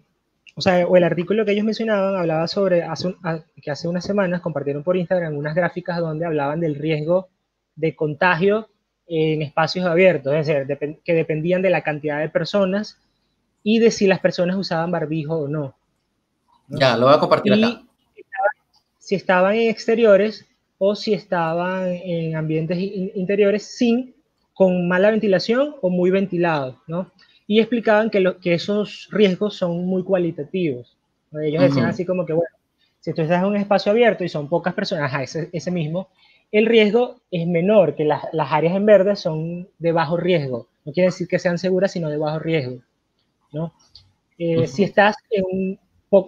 o 0.56 0.62
sea, 0.62 0.88
o 0.88 0.96
el 0.96 1.04
artículo 1.04 1.46
que 1.46 1.52
ellos 1.52 1.66
mencionaban 1.66 2.16
hablaba 2.16 2.48
sobre, 2.48 2.84
hace 2.84 3.14
que 3.62 3.72
hace 3.72 3.88
unas 3.88 4.06
semanas 4.06 4.42
compartieron 4.42 4.84
por 4.84 4.96
Instagram 4.96 5.36
unas 5.36 5.54
gráficas 5.54 6.00
donde 6.00 6.26
hablaban 6.26 6.62
del 6.62 6.76
riesgo 6.76 7.28
de 7.76 7.96
contagio 7.96 8.70
en 9.08 9.42
espacios 9.42 9.86
abiertos, 9.86 10.34
es 10.34 10.48
decir, 10.48 11.00
que 11.04 11.14
dependían 11.14 11.62
de 11.62 11.70
la 11.70 11.82
cantidad 11.82 12.20
de 12.20 12.30
personas 12.30 12.98
y 13.64 13.80
de 13.80 13.92
si 13.92 14.08
las 14.08 14.20
personas 14.20 14.56
usaban 14.56 14.92
barbijo 14.92 15.36
o 15.36 15.48
no. 15.48 15.76
Ya, 16.70 16.98
lo 16.98 17.08
voy 17.08 17.16
a 17.16 17.20
compartir 17.20 17.54
acá. 17.54 17.84
Si 18.98 19.14
estaban 19.14 19.56
en 19.56 19.70
exteriores, 19.70 20.48
o 20.78 20.96
si 20.96 21.14
estaban 21.14 21.88
en 21.88 22.36
ambientes 22.36 22.78
interiores 22.80 23.64
sin, 23.78 24.16
con 24.54 24.88
mala 24.88 25.12
ventilación 25.12 25.76
o 25.82 25.90
muy 25.90 26.12
ventilados, 26.12 26.78
¿no? 26.88 27.12
Y 27.48 27.60
explicaban 27.60 28.10
que, 28.10 28.20
lo, 28.20 28.40
que 28.40 28.54
esos 28.54 29.08
riesgos 29.12 29.56
son 29.56 29.86
muy 29.86 30.04
cualitativos. 30.04 30.98
Ellos 31.44 31.64
decían 31.64 31.86
así 31.86 32.06
como 32.06 32.26
que, 32.26 32.34
bueno, 32.34 32.56
si 33.00 33.14
tú 33.14 33.22
estás 33.22 33.42
en 33.42 33.50
un 33.50 33.56
espacio 33.56 33.92
abierto 33.92 34.24
y 34.24 34.30
son 34.30 34.50
pocas 34.50 34.74
personas, 34.74 35.06
ajá, 35.06 35.24
ese, 35.24 35.50
ese 35.52 35.70
mismo, 35.70 36.10
el 36.52 36.66
riesgo 36.66 37.22
es 37.30 37.46
menor, 37.48 37.96
que 37.96 38.06
las, 38.06 38.24
las 38.32 38.52
áreas 38.52 38.76
en 38.76 38.86
verde 38.86 39.16
son 39.16 39.68
de 39.78 39.92
bajo 39.92 40.18
riesgo. 40.18 40.70
No 40.86 40.94
quiere 40.94 41.08
decir 41.08 41.28
que 41.28 41.40
sean 41.40 41.58
seguras, 41.58 41.92
sino 41.92 42.10
de 42.10 42.18
bajo 42.18 42.40
riesgo, 42.40 42.78
¿no? 43.52 43.74
Eh, 44.38 44.68
si 44.68 44.84
estás 44.84 45.16
en 45.30 45.44
un 45.52 45.80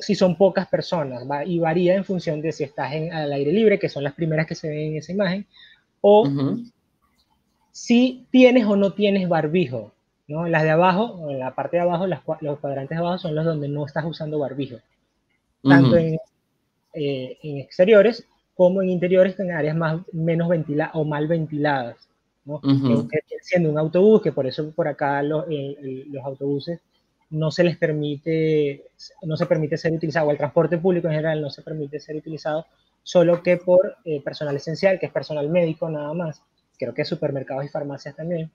si 0.02 0.16
son 0.16 0.36
pocas 0.36 0.68
personas, 0.68 1.24
y 1.46 1.60
varía 1.60 1.96
en 1.96 2.04
función 2.04 2.42
de 2.42 2.52
si 2.52 2.64
estás 2.64 2.94
en, 2.94 3.14
al 3.14 3.32
aire 3.32 3.52
libre, 3.52 3.80
que 3.80 3.90
son 3.90 4.04
las 4.04 4.14
primeras 4.14 4.46
que 4.46 4.56
se 4.56 4.68
ven 4.70 4.92
en 4.92 4.98
esa 4.98 5.12
imagen, 5.12 5.48
o 6.02 6.28
si 7.72 8.26
tienes 8.32 8.66
o 8.66 8.76
no 8.76 8.94
tienes 8.94 9.30
barbijo. 9.30 9.94
¿No? 10.28 10.48
Las 10.48 10.64
de 10.64 10.72
abajo, 10.72 11.30
en 11.30 11.40
la 11.40 11.56
parte 11.56 11.78
de 11.78 11.84
abajo, 11.84 12.08
las, 12.08 12.22
los 12.42 12.60
cuadrantes 12.60 12.98
de 12.98 13.04
abajo 13.04 13.18
son 13.18 13.36
los 13.36 13.46
donde 13.46 13.68
no 13.68 13.86
estás 13.86 14.06
usando 14.06 14.40
barbijo. 14.40 14.78
Tanto 15.64 15.98
en, 15.98 16.18
eh, 16.94 17.38
en, 17.42 17.58
exteriores 17.58 18.26
como 18.56 18.82
en 18.82 18.90
interiores, 18.90 19.40
en 19.40 19.52
áreas 19.52 19.76
más, 19.76 20.02
menos 20.12 20.50
ventiladas 20.50 20.96
o 20.96 21.04
mal 21.04 21.28
ventiladas. 21.28 22.08
¿no? 22.46 22.62
siendo 23.42 23.70
un 23.70 23.78
autobús, 23.78 24.22
que 24.22 24.32
por 24.32 24.48
eso 24.48 24.72
por 24.72 24.88
acá 24.88 25.22
los, 25.22 25.46
los 25.50 26.24
autobuses 26.24 26.80
no 27.30 27.52
se 27.52 27.64
les 27.64 27.78
permite, 27.78 28.86
no 29.24 29.36
se 29.36 29.46
permite 29.46 29.78
ser 29.78 29.94
utilizado, 29.94 30.28
o 30.28 30.32
el 30.32 30.38
transporte 30.38 30.78
público 30.78 31.08
en 31.08 31.14
general 31.14 31.42
no 31.42 31.50
se 31.50 31.62
permite 31.62 32.00
ser 32.00 32.16
utilizado, 32.16 32.66
solo 33.04 33.44
que 33.44 33.58
por 33.58 33.98
eh, 34.06 34.22
personal 34.22 34.56
esencial, 34.56 35.00
que 35.00 35.08
es 35.08 35.12
personal 35.12 35.50
médico 35.50 35.90
nada 35.90 36.14
más, 36.14 36.42
creo 36.78 36.94
que 36.94 37.06
supermercados 37.06 37.66
y 37.66 37.70
farmacias 37.70 38.16
también, 38.16 38.50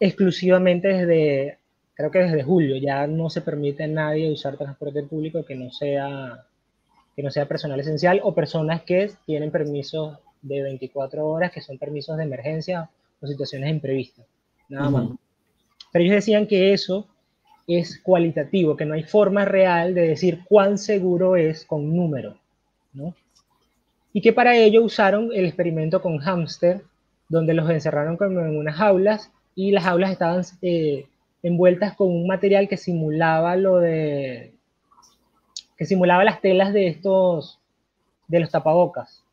exclusivamente 0.00 0.88
desde, 0.88 1.58
creo 1.94 2.10
que 2.10 2.20
desde 2.20 2.42
julio, 2.42 2.76
ya 2.76 3.06
no 3.06 3.30
se 3.30 3.40
permite 3.40 3.84
a 3.84 3.88
nadie 3.88 4.30
usar 4.30 4.56
transporte 4.56 5.02
público 5.02 5.44
que 5.44 5.54
no 5.54 5.70
sea, 5.70 6.44
que 7.14 7.22
no 7.22 7.30
sea 7.30 7.46
personal 7.46 7.80
esencial 7.80 8.20
o 8.22 8.34
personas 8.34 8.82
que 8.82 9.10
tienen 9.26 9.50
permisos 9.50 10.18
de 10.40 10.62
24 10.62 11.26
horas, 11.26 11.52
que 11.52 11.60
son 11.60 11.78
permisos 11.78 12.16
de 12.16 12.24
emergencia 12.24 12.90
o 13.20 13.26
situaciones 13.26 13.70
imprevistas, 13.70 14.26
nada 14.68 14.90
más. 14.90 15.08
Pero 15.92 16.04
ellos 16.04 16.16
decían 16.16 16.46
que 16.46 16.72
eso 16.72 17.06
es 17.66 18.00
cualitativo, 18.00 18.76
que 18.76 18.84
no 18.84 18.94
hay 18.94 19.04
forma 19.04 19.44
real 19.44 19.94
de 19.94 20.08
decir 20.08 20.40
cuán 20.48 20.78
seguro 20.78 21.36
es 21.36 21.64
con 21.64 21.94
número, 21.94 22.36
¿no? 22.92 23.14
Y 24.12 24.20
que 24.20 24.32
para 24.32 24.56
ello 24.56 24.82
usaron 24.82 25.30
el 25.32 25.46
experimento 25.46 26.02
con 26.02 26.18
hámster, 26.18 26.82
donde 27.28 27.54
los 27.54 27.70
encerraron 27.70 28.16
como 28.16 28.40
en 28.40 28.58
unas 28.58 28.76
jaulas 28.76 29.30
y 29.54 29.70
las 29.72 29.84
jaulas 29.84 30.10
estaban 30.10 30.42
eh, 30.62 31.06
envueltas 31.42 31.94
con 31.96 32.08
un 32.08 32.26
material 32.26 32.68
que 32.68 32.76
simulaba 32.76 33.56
lo 33.56 33.78
de 33.78 34.54
que 35.76 35.84
simulaba 35.86 36.24
las 36.24 36.40
telas 36.40 36.72
de 36.72 36.88
estos 36.88 37.58
de 38.28 38.40
los 38.40 38.50
tapabocas. 38.50 39.24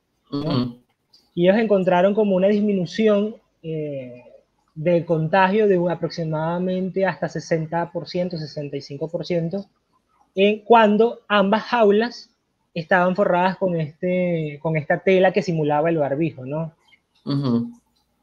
Y 1.33 1.47
ellos 1.47 1.57
encontraron 1.57 2.13
como 2.13 2.35
una 2.35 2.47
disminución 2.47 3.35
eh, 3.63 4.23
de 4.75 5.05
contagio 5.05 5.67
de 5.67 5.77
un 5.77 5.91
aproximadamente 5.91 7.05
hasta 7.05 7.27
60%, 7.27 7.91
65%, 7.91 9.67
en 10.35 10.59
cuando 10.59 11.19
ambas 11.27 11.63
jaulas 11.63 12.29
estaban 12.73 13.15
forradas 13.15 13.57
con, 13.57 13.79
este, 13.79 14.59
con 14.61 14.77
esta 14.77 14.99
tela 14.99 15.31
que 15.31 15.41
simulaba 15.41 15.89
el 15.89 15.97
barbijo, 15.97 16.45
¿no? 16.45 16.73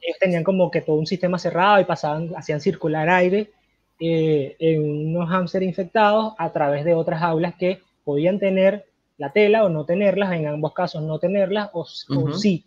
Ellos 0.01 0.18
tenían 0.20 0.44
como 0.44 0.70
que 0.70 0.82
todo 0.82 0.97
un 0.97 1.07
sistema 1.07 1.38
cerrado 1.38 1.80
y 1.80 1.84
pasaban, 1.84 2.32
hacían 2.36 2.61
circular 2.61 3.09
aire 3.09 3.51
eh, 3.99 4.57
en 4.59 5.16
unos 5.16 5.28
hámster 5.28 5.62
infectados 5.62 6.34
a 6.38 6.53
través 6.53 6.84
de 6.84 6.94
otras 6.94 7.20
jaulas 7.20 7.55
que 7.57 7.80
podían 8.05 8.38
tener 8.38 8.86
la 9.18 9.32
tela 9.32 9.64
o 9.64 9.68
no 9.68 9.84
tenerlas, 9.84 10.32
en 10.32 10.47
ambos 10.47 10.74
casos 10.74 11.03
no 11.03 11.18
tenerlas 11.18 11.70
o, 11.72 11.80
o 11.80 12.32
sí 12.32 12.66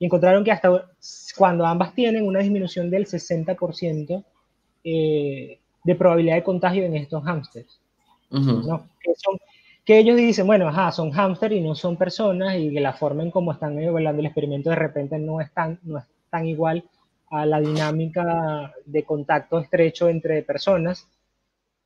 y 0.00 0.06
encontraron 0.06 0.42
que 0.42 0.50
hasta 0.50 0.88
cuando 1.36 1.64
ambas 1.66 1.94
tienen 1.94 2.26
una 2.26 2.40
disminución 2.40 2.90
del 2.90 3.06
60% 3.06 4.24
eh, 4.82 5.60
de 5.84 5.94
probabilidad 5.94 6.36
de 6.36 6.42
contagio 6.42 6.84
en 6.84 6.96
estos 6.96 7.22
hámsters. 7.22 7.80
¿no? 8.30 8.88
que, 9.84 9.98
ellos 9.98 10.16
dicen, 10.16 10.46
bueno, 10.46 10.68
ajá, 10.68 10.90
son 10.90 11.10
hámsters 11.10 11.54
y 11.54 11.60
no 11.60 11.74
son 11.74 11.96
personas 11.98 12.56
y 12.56 12.72
que 12.72 12.80
la 12.80 12.94
forma 12.94 13.22
en 13.22 13.30
cómo 13.30 13.52
están 13.52 13.78
evaluando 13.78 14.20
el 14.20 14.26
experimento 14.26 14.70
de 14.70 14.76
repente 14.76 15.18
no 15.18 15.40
es, 15.40 15.52
tan, 15.52 15.78
no 15.82 16.02
tan 16.30 16.46
igual 16.46 16.84
a 17.30 17.46
la 17.46 17.60
dinámica 17.60 18.74
de 18.86 19.04
contacto 19.04 19.58
estrecho 19.58 20.08
entre 20.08 20.42
personas, 20.42 21.06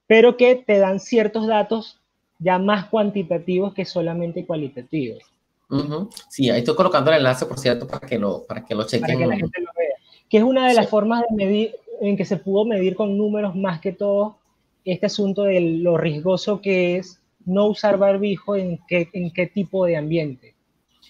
pero 0.06 0.36
que 0.36 0.54
te 0.56 0.78
dan 0.78 1.00
ciertos 1.00 1.46
datos 1.46 2.00
ya 2.38 2.58
más 2.58 2.86
cuantitativos 2.86 3.74
que 3.74 3.84
solamente 3.84 4.46
cualitativos. 4.46 5.22
Sí, 6.28 6.50
ahí 6.50 6.60
estoy 6.60 6.76
colocando 6.76 7.10
el 7.10 7.18
enlace, 7.18 7.46
por 7.46 7.58
cierto, 7.58 7.86
para 7.86 8.06
que 8.06 8.18
lo, 8.18 8.44
para 8.44 8.64
que 8.64 8.74
lo 8.74 8.86
chequen. 8.86 9.00
Para 9.02 9.18
que 9.18 9.26
la 9.26 9.36
gente 9.36 9.60
lo 9.60 9.70
vea. 9.76 9.96
Que 10.28 10.38
es 10.38 10.42
una 10.42 10.68
de 10.68 10.74
las 10.74 10.88
formas 10.88 11.22
de 11.28 11.34
medir, 11.34 11.76
en 12.00 12.16
que 12.16 12.24
se 12.24 12.36
pudo 12.36 12.64
medir 12.64 12.94
con 12.94 13.16
números 13.16 13.56
más 13.56 13.80
que 13.80 13.92
todo 13.92 14.38
este 14.84 15.06
asunto 15.06 15.44
de 15.44 15.60
lo 15.60 15.96
riesgoso 15.96 16.60
que 16.60 16.96
es 16.96 17.20
no 17.44 17.66
usar 17.66 17.98
barbijo 17.98 18.56
en 18.56 18.78
qué, 18.86 19.08
en 19.12 19.32
qué 19.32 19.46
tipo 19.46 19.86
de 19.86 19.96
ambiente. 19.96 20.54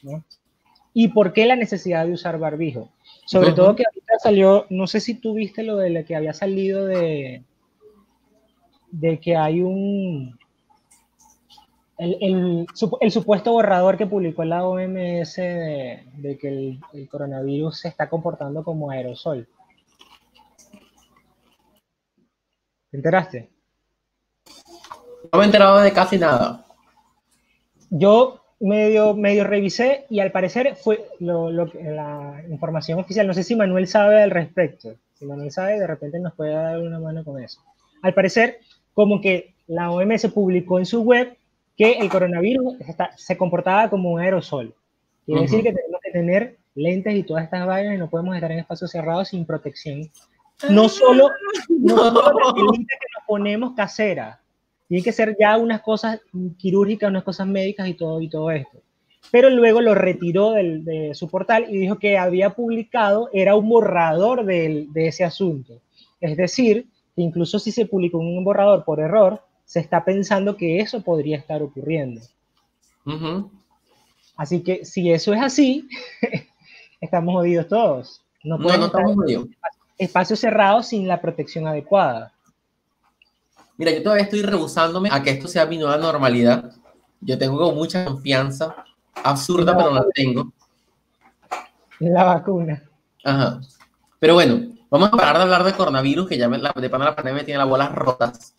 ¿no? 0.03 0.25
Y 0.93 1.09
por 1.09 1.33
qué 1.33 1.47
la 1.47 1.57
necesidad 1.57 2.07
de 2.07 2.13
usar 2.13 2.39
barbijo. 2.39 2.89
Sobre 3.27 3.53
todo 3.53 3.75
que 3.75 3.85
ahorita 3.87 4.19
salió, 4.23 4.67
no 4.71 4.87
sé 4.87 5.01
si 5.01 5.15
tú 5.15 5.35
viste 5.35 5.63
lo 5.63 5.77
de 5.77 6.05
que 6.05 6.15
había 6.15 6.35
salido 6.35 6.85
de, 6.87 7.43
de 8.91 9.19
que 9.19 9.37
hay 9.37 9.61
un, 9.63 10.39
el, 11.99 12.67
el, 13.01 13.11
supuesto 13.11 13.53
borrador 13.53 13.97
que 13.97 14.07
publicó 14.07 14.45
la 14.45 14.67
OMS 14.67 15.37
de, 15.37 16.39
que 16.41 16.49
el, 16.93 17.09
coronavirus 17.09 17.79
se 17.81 17.89
está 17.89 18.09
comportando 18.09 18.65
como 18.65 18.91
aerosol. 18.91 19.49
¿Te 22.91 22.97
enteraste? 22.97 23.51
No 25.33 25.39
me 25.39 25.45
he 25.45 25.47
enterado 25.47 25.81
de 25.81 25.93
casi 25.93 26.19
nada. 26.19 26.65
Yo 27.91 28.44
medio, 28.61 29.15
medio 29.15 29.45
revisé 29.45 30.07
y 30.11 30.21
al 30.21 30.33
parecer 30.33 30.77
fue 30.77 31.05
lo, 31.21 31.51
lo, 31.51 31.67
la 31.75 32.43
información 32.49 32.99
oficial. 32.99 33.27
No 33.27 33.35
sé 33.35 33.43
si 33.43 33.57
Manuel 33.57 33.87
sabe 33.87 34.23
al 34.23 34.31
respecto. 34.31 34.95
Si 35.15 35.27
Manuel 35.27 35.51
sabe, 35.51 35.79
de 35.79 35.87
repente 35.87 36.19
nos 36.19 36.35
puede 36.35 36.53
dar 36.53 36.79
una 36.79 36.99
mano 36.99 37.25
con 37.25 37.43
eso. 37.43 37.61
Al 38.03 38.15
parecer, 38.15 38.59
como 38.93 39.21
que 39.21 39.55
la 39.67 39.91
OMS 39.91 40.27
publicó 40.29 40.79
en 40.79 40.87
su 40.87 41.03
web 41.03 41.37
que 41.77 41.93
el 41.93 42.09
coronavirus 42.09 42.81
está, 42.81 43.11
se 43.17 43.37
comportaba 43.37 43.91
como 43.91 44.13
un 44.13 44.21
aerosol. 44.21 44.75
Quiere 45.27 45.43
decir 45.43 45.63
que 45.63 45.73
tenemos 45.73 46.01
que 46.03 46.11
tener 46.11 46.59
lentes 46.75 47.15
y 47.15 47.23
todas 47.23 47.45
estas 47.45 47.67
vainas 47.67 47.95
y 47.95 47.99
no 47.99 48.11
podemos 48.11 48.35
estar 48.35 48.53
en 48.53 48.61
espacios 48.61 48.91
cerrados 48.91 49.29
sin 49.29 49.47
protección. 49.47 50.11
No 50.69 50.89
solo, 50.89 51.31
no 51.69 51.97
solo 52.13 52.23
las 52.23 52.55
lentes 52.55 52.99
que 53.01 53.07
nos 53.17 53.27
ponemos 53.27 53.75
caseras, 53.75 54.39
tiene 54.89 55.03
que 55.03 55.13
ser 55.13 55.37
ya 55.39 55.57
unas 55.57 55.83
cosas 55.83 56.21
quirúrgicas, 56.59 57.11
unas 57.11 57.25
cosas 57.25 57.47
médicas 57.47 57.89
y 57.89 57.95
todo, 57.95 58.21
y 58.21 58.29
todo 58.29 58.51
esto. 58.51 58.79
Pero 59.31 59.51
luego 59.51 59.81
lo 59.81 59.95
retiró 59.95 60.53
del, 60.53 60.85
de 60.85 61.15
su 61.15 61.29
portal 61.29 61.67
y 61.69 61.79
dijo 61.79 61.99
que 61.99 62.19
había 62.19 62.51
publicado, 62.51 63.31
era 63.33 63.57
un 63.57 63.69
borrador 63.69 64.45
del, 64.45 64.93
de 64.93 65.09
ese 65.09 65.25
asunto. 65.25 65.81
Es 66.21 66.37
decir, 66.37 66.87
que 67.17 67.23
incluso 67.23 67.59
si 67.59 67.73
se 67.73 67.87
publicó 67.87 68.19
un 68.19 68.45
borrador 68.45 68.85
por 68.85 69.01
error, 69.01 69.43
se 69.65 69.81
está 69.81 70.05
pensando 70.05 70.57
que 70.57 70.81
eso 70.81 71.03
podría 71.03 71.39
estar 71.39 71.63
ocurriendo. 71.63 72.21
Así 74.37 74.63
que 74.63 74.85
si 74.85 75.11
eso 75.11 75.33
es 75.33 75.41
así, 75.41 75.89
estamos 77.01 77.35
jodidos 77.35 77.69
todos. 77.69 78.21
No 78.43 78.59
no, 78.59 78.77
no 78.77 78.87
estamos 78.87 79.17
espacios 79.97 80.41
cerrados 80.41 80.89
sin 80.89 81.09
la 81.09 81.21
protección 81.21 81.67
adecuada. 81.67 82.34
Mira, 83.77 83.91
yo 83.91 84.03
todavía 84.03 84.25
estoy 84.25 84.43
rehusándome 84.43 85.09
a 85.11 85.23
que 85.23 85.31
esto 85.31 85.49
sea 85.49 85.67
mi 85.67 85.79
nueva 85.79 85.97
normalidad. 85.97 86.73
Yo 87.21 87.39
tengo 87.39 87.73
mucha 87.73 88.05
confianza, 88.05 88.85
absurda, 89.23 89.77
pero 89.77 89.93
la 89.93 90.05
tengo. 90.15 90.53
La 91.99 92.25
vacuna. 92.25 92.83
Ajá. 93.25 93.61
Pero 94.21 94.35
bueno, 94.35 94.75
vamos 94.91 95.09
a 95.09 95.17
parar 95.17 95.37
de 95.39 95.43
hablar 95.43 95.65
de 95.65 95.73
coronavirus, 95.73 96.29
que 96.29 96.39
ya 96.39 96.49
me, 96.49 96.59
la, 96.59 96.73
de 96.75 96.91
pana 96.91 97.07
la 97.07 97.17
pandemia 97.17 97.45
tiene 97.45 97.59
las 97.59 97.69
bolas 97.69 97.93
rotas. 97.93 98.55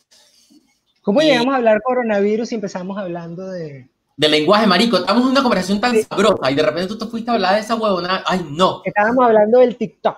¿Cómo 1.01 1.21
llegamos 1.21 1.53
a 1.53 1.57
hablar 1.57 1.81
coronavirus 1.83 2.51
y 2.51 2.55
empezamos 2.55 2.97
hablando 2.97 3.47
de... 3.47 3.89
De 4.17 4.29
lenguaje, 4.29 4.65
marico. 4.65 4.97
Estamos 4.97 5.23
en 5.23 5.29
una 5.29 5.43
conversación 5.43 5.79
tan 5.79 5.95
sabrosa 6.01 6.49
y 6.49 6.55
de 6.55 6.63
repente 6.63 6.87
tú 6.87 6.97
te 6.97 7.05
fuiste 7.05 7.29
a 7.29 7.35
hablar 7.35 7.55
de 7.55 7.59
esa 7.59 7.75
huevona. 7.75 8.23
Ay, 8.25 8.47
no. 8.49 8.81
Estábamos 8.83 9.25
hablando 9.25 9.59
del 9.59 9.75
TikTok. 9.75 10.17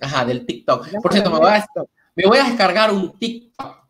Ajá, 0.00 0.24
del 0.24 0.46
TikTok. 0.46 0.86
Por 1.02 1.12
cierto, 1.12 1.30
me 1.30 1.38
voy, 1.38 1.50
a, 1.50 1.66
me 2.14 2.26
voy 2.26 2.38
a 2.38 2.44
descargar 2.44 2.92
un 2.92 3.18
TikTok 3.18 3.87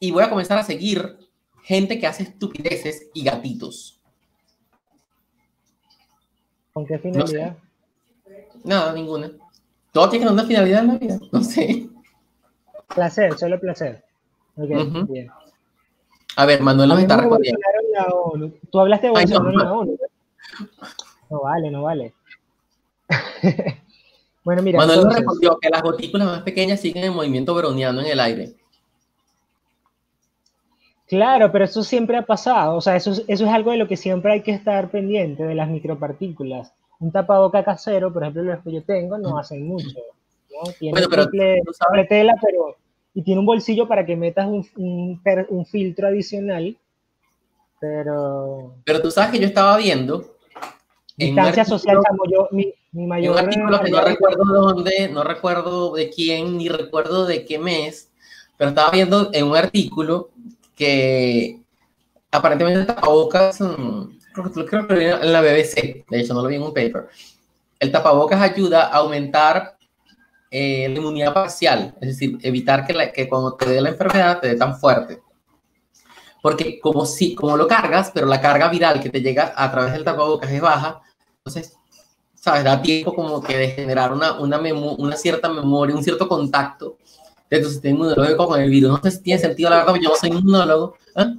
y 0.00 0.10
voy 0.10 0.22
a 0.22 0.30
comenzar 0.30 0.58
a 0.58 0.62
seguir 0.62 1.18
gente 1.62 1.98
que 1.98 2.06
hace 2.06 2.22
estupideces 2.24 3.08
y 3.14 3.24
gatitos. 3.24 4.00
¿Con 6.72 6.86
qué 6.86 6.98
finalidad? 6.98 7.56
Nada, 8.64 8.92
ninguna. 8.92 9.32
Todo 9.92 10.10
tiene 10.10 10.30
una 10.30 10.44
finalidad 10.44 10.82
en 10.82 10.86
la 10.88 10.94
vida, 10.96 11.18
no 11.32 11.42
sé. 11.42 11.88
Placer, 12.94 13.36
solo 13.38 13.58
placer. 13.58 14.04
Ok, 14.56 14.68
bien. 15.08 15.30
A 16.36 16.46
ver, 16.46 16.62
Manuel 16.62 16.88
nos 16.88 17.00
está 17.00 17.16
respondiendo. 17.16 17.60
Tú 18.70 18.80
hablaste 18.80 19.08
de 19.08 19.12
Bolsonaro 19.12 19.50
en 19.50 19.58
la 19.58 19.72
ONU. 19.72 19.98
No 21.30 21.40
vale, 21.40 21.70
no 21.70 21.82
vale. 21.82 22.14
bueno, 24.44 24.62
mira. 24.62 24.78
Manuel 24.78 25.02
nos 25.02 25.14
respondió 25.14 25.58
que 25.58 25.68
las 25.68 25.82
gotículas 25.82 26.28
más 26.28 26.42
pequeñas 26.42 26.80
siguen 26.80 27.04
en 27.04 27.14
movimiento 27.14 27.54
browniano 27.54 28.00
en 28.00 28.06
el 28.06 28.20
aire. 28.20 28.54
Claro, 31.08 31.50
pero 31.50 31.64
eso 31.64 31.82
siempre 31.82 32.18
ha 32.18 32.22
pasado, 32.22 32.76
o 32.76 32.80
sea, 32.82 32.94
eso, 32.94 33.12
eso 33.12 33.46
es 33.46 33.50
algo 33.50 33.70
de 33.70 33.78
lo 33.78 33.88
que 33.88 33.96
siempre 33.96 34.32
hay 34.32 34.42
que 34.42 34.50
estar 34.50 34.90
pendiente, 34.90 35.42
de 35.42 35.54
las 35.54 35.68
micropartículas. 35.68 36.72
Un 37.00 37.12
tapaboca 37.12 37.64
casero, 37.64 38.12
por 38.12 38.22
ejemplo, 38.22 38.42
los 38.42 38.62
que 38.62 38.72
yo 38.72 38.82
tengo, 38.82 39.16
no 39.16 39.38
hacen 39.38 39.66
mucho. 39.66 39.96
¿no? 40.50 40.70
Tiene 40.78 40.92
bueno, 40.92 41.06
pero, 41.08 41.28
triple, 41.28 41.62
tela, 42.08 42.34
pero 42.42 42.76
y 43.14 43.22
tiene 43.22 43.40
un 43.40 43.46
bolsillo 43.46 43.88
para 43.88 44.04
que 44.04 44.16
metas 44.16 44.46
un, 44.46 44.66
un, 44.76 45.20
un, 45.48 45.66
filtro 45.66 46.08
adicional, 46.08 46.76
pero... 47.80 48.74
Pero 48.84 49.00
tú 49.00 49.10
sabes 49.10 49.30
que 49.30 49.38
yo 49.38 49.46
estaba 49.46 49.78
viendo... 49.78 50.36
Distancia 51.16 51.64
social, 51.64 51.98
como 52.06 52.30
yo, 52.30 52.48
mi, 52.52 52.72
mi 52.92 53.06
mayor... 53.06 53.32
Un 53.32 53.38
artículo 53.38 53.80
que 53.80 53.90
no 53.90 54.00
recuerdo 54.02 54.44
de 54.44 54.58
dónde, 54.58 55.08
no 55.08 55.24
recuerdo 55.24 55.94
de 55.94 56.10
quién, 56.10 56.58
ni 56.58 56.68
recuerdo 56.68 57.24
de 57.26 57.46
qué 57.46 57.58
mes, 57.58 58.12
pero 58.58 58.70
estaba 58.70 58.90
viendo 58.90 59.30
en 59.32 59.46
un 59.46 59.56
artículo 59.56 60.30
que 60.78 61.60
aparentemente 62.30 62.80
el 62.80 62.86
tapabocas, 62.86 63.60
mm, 63.60 64.02
creo 64.32 64.86
que 64.86 64.94
lo 64.94 64.98
vi 64.98 65.06
en 65.06 65.32
la 65.32 65.40
BBC, 65.40 66.04
de 66.08 66.20
hecho 66.20 66.34
no 66.34 66.42
lo 66.42 66.48
vi 66.48 66.54
en 66.54 66.62
un 66.62 66.72
paper, 66.72 67.08
el 67.80 67.90
tapabocas 67.90 68.40
ayuda 68.40 68.86
a 68.86 68.98
aumentar 68.98 69.76
eh, 70.50 70.88
la 70.88 70.98
inmunidad 70.98 71.34
parcial, 71.34 71.96
es 72.00 72.08
decir, 72.08 72.38
evitar 72.42 72.86
que, 72.86 72.92
la, 72.92 73.12
que 73.12 73.28
cuando 73.28 73.54
te 73.54 73.68
dé 73.68 73.80
la 73.80 73.90
enfermedad 73.90 74.40
te 74.40 74.48
dé 74.48 74.56
tan 74.56 74.78
fuerte. 74.78 75.20
Porque 76.40 76.78
como, 76.78 77.04
si, 77.04 77.34
como 77.34 77.56
lo 77.56 77.66
cargas, 77.66 78.12
pero 78.14 78.26
la 78.26 78.40
carga 78.40 78.68
viral 78.68 79.00
que 79.00 79.10
te 79.10 79.20
llega 79.20 79.52
a 79.56 79.70
través 79.72 79.92
del 79.92 80.04
tapabocas 80.04 80.50
es 80.50 80.60
baja, 80.60 81.02
entonces, 81.38 81.76
¿sabes? 82.34 82.62
Da 82.62 82.80
tiempo 82.80 83.14
como 83.14 83.42
que 83.42 83.58
de 83.58 83.70
generar 83.70 84.12
una, 84.12 84.38
una, 84.38 84.58
una 84.58 85.16
cierta 85.16 85.48
memoria, 85.48 85.96
un 85.96 86.04
cierto 86.04 86.28
contacto 86.28 86.96
sistema 87.50 87.94
inmunológico 87.94 88.46
con 88.46 88.60
el 88.60 88.70
virus. 88.70 88.90
No 88.90 89.00
sé 89.02 89.10
si 89.10 89.22
tiene 89.22 89.40
sentido, 89.40 89.70
la 89.70 89.76
verdad, 89.78 89.94
yo 90.00 90.10
no 90.10 90.14
soy 90.14 90.30
inmunólogo. 90.30 90.94
¿eh? 91.16 91.36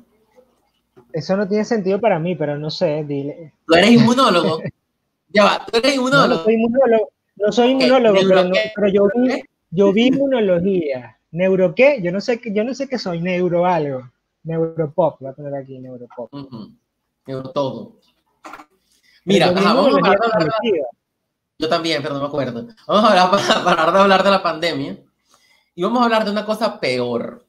Eso 1.13 1.37
no 1.37 1.47
tiene 1.47 1.65
sentido 1.65 1.99
para 1.99 2.19
mí, 2.19 2.35
pero 2.35 2.57
no 2.57 2.69
sé, 2.69 3.03
dile. 3.07 3.53
¿Tú 3.65 3.75
eres 3.75 3.91
inmunólogo? 3.91 4.61
ya 5.29 5.43
va, 5.43 5.65
tú 5.65 5.77
eres 5.77 5.95
inmunólogo. 5.95 6.27
No, 6.27 6.37
no 6.37 6.43
soy 6.43 6.53
inmunólogo, 6.55 7.09
no 7.37 7.51
soy 7.51 7.71
inmunólogo 7.71 8.19
pero, 8.27 8.51
pero, 8.75 8.87
yo, 8.89 9.09
vi, 9.15 9.43
yo 9.71 9.93
vi 9.93 10.07
inmunología. 10.07 11.17
¿Neuro 11.31 11.75
qué? 11.75 11.99
Yo 12.01 12.11
no 12.11 12.21
sé, 12.21 12.41
yo 12.43 12.63
no 12.63 12.73
sé 12.73 12.87
qué 12.87 12.97
soy, 12.97 13.21
neuro 13.21 13.65
algo. 13.65 14.09
Neuropop, 14.43 15.19
voy 15.19 15.29
a 15.29 15.33
poner 15.33 15.55
aquí 15.55 15.77
neuropop. 15.77 16.33
Uh 16.33 16.49
-huh. 16.49 16.75
Neuro 17.27 17.51
todo. 17.51 17.97
Mira, 19.25 19.47
ajá, 19.49 19.73
vamos 19.73 19.93
a 19.93 19.97
hablar 19.97 20.19
de 20.19 20.45
la, 20.45 20.53
Yo 21.59 21.69
también, 21.69 22.01
pero 22.01 22.15
no 22.15 22.21
me 22.21 22.27
acuerdo. 22.27 22.67
Vamos 22.87 23.03
a 23.03 23.09
hablar, 23.09 23.29
para, 23.63 24.01
hablar 24.01 24.23
de 24.23 24.29
la 24.31 24.41
pandemia 24.41 24.97
y 25.79 25.81
vamos 25.81 26.01
a 26.01 26.03
hablar 26.03 26.25
de 26.25 26.31
una 26.31 26.45
cosa 26.45 26.77
peor. 26.77 27.45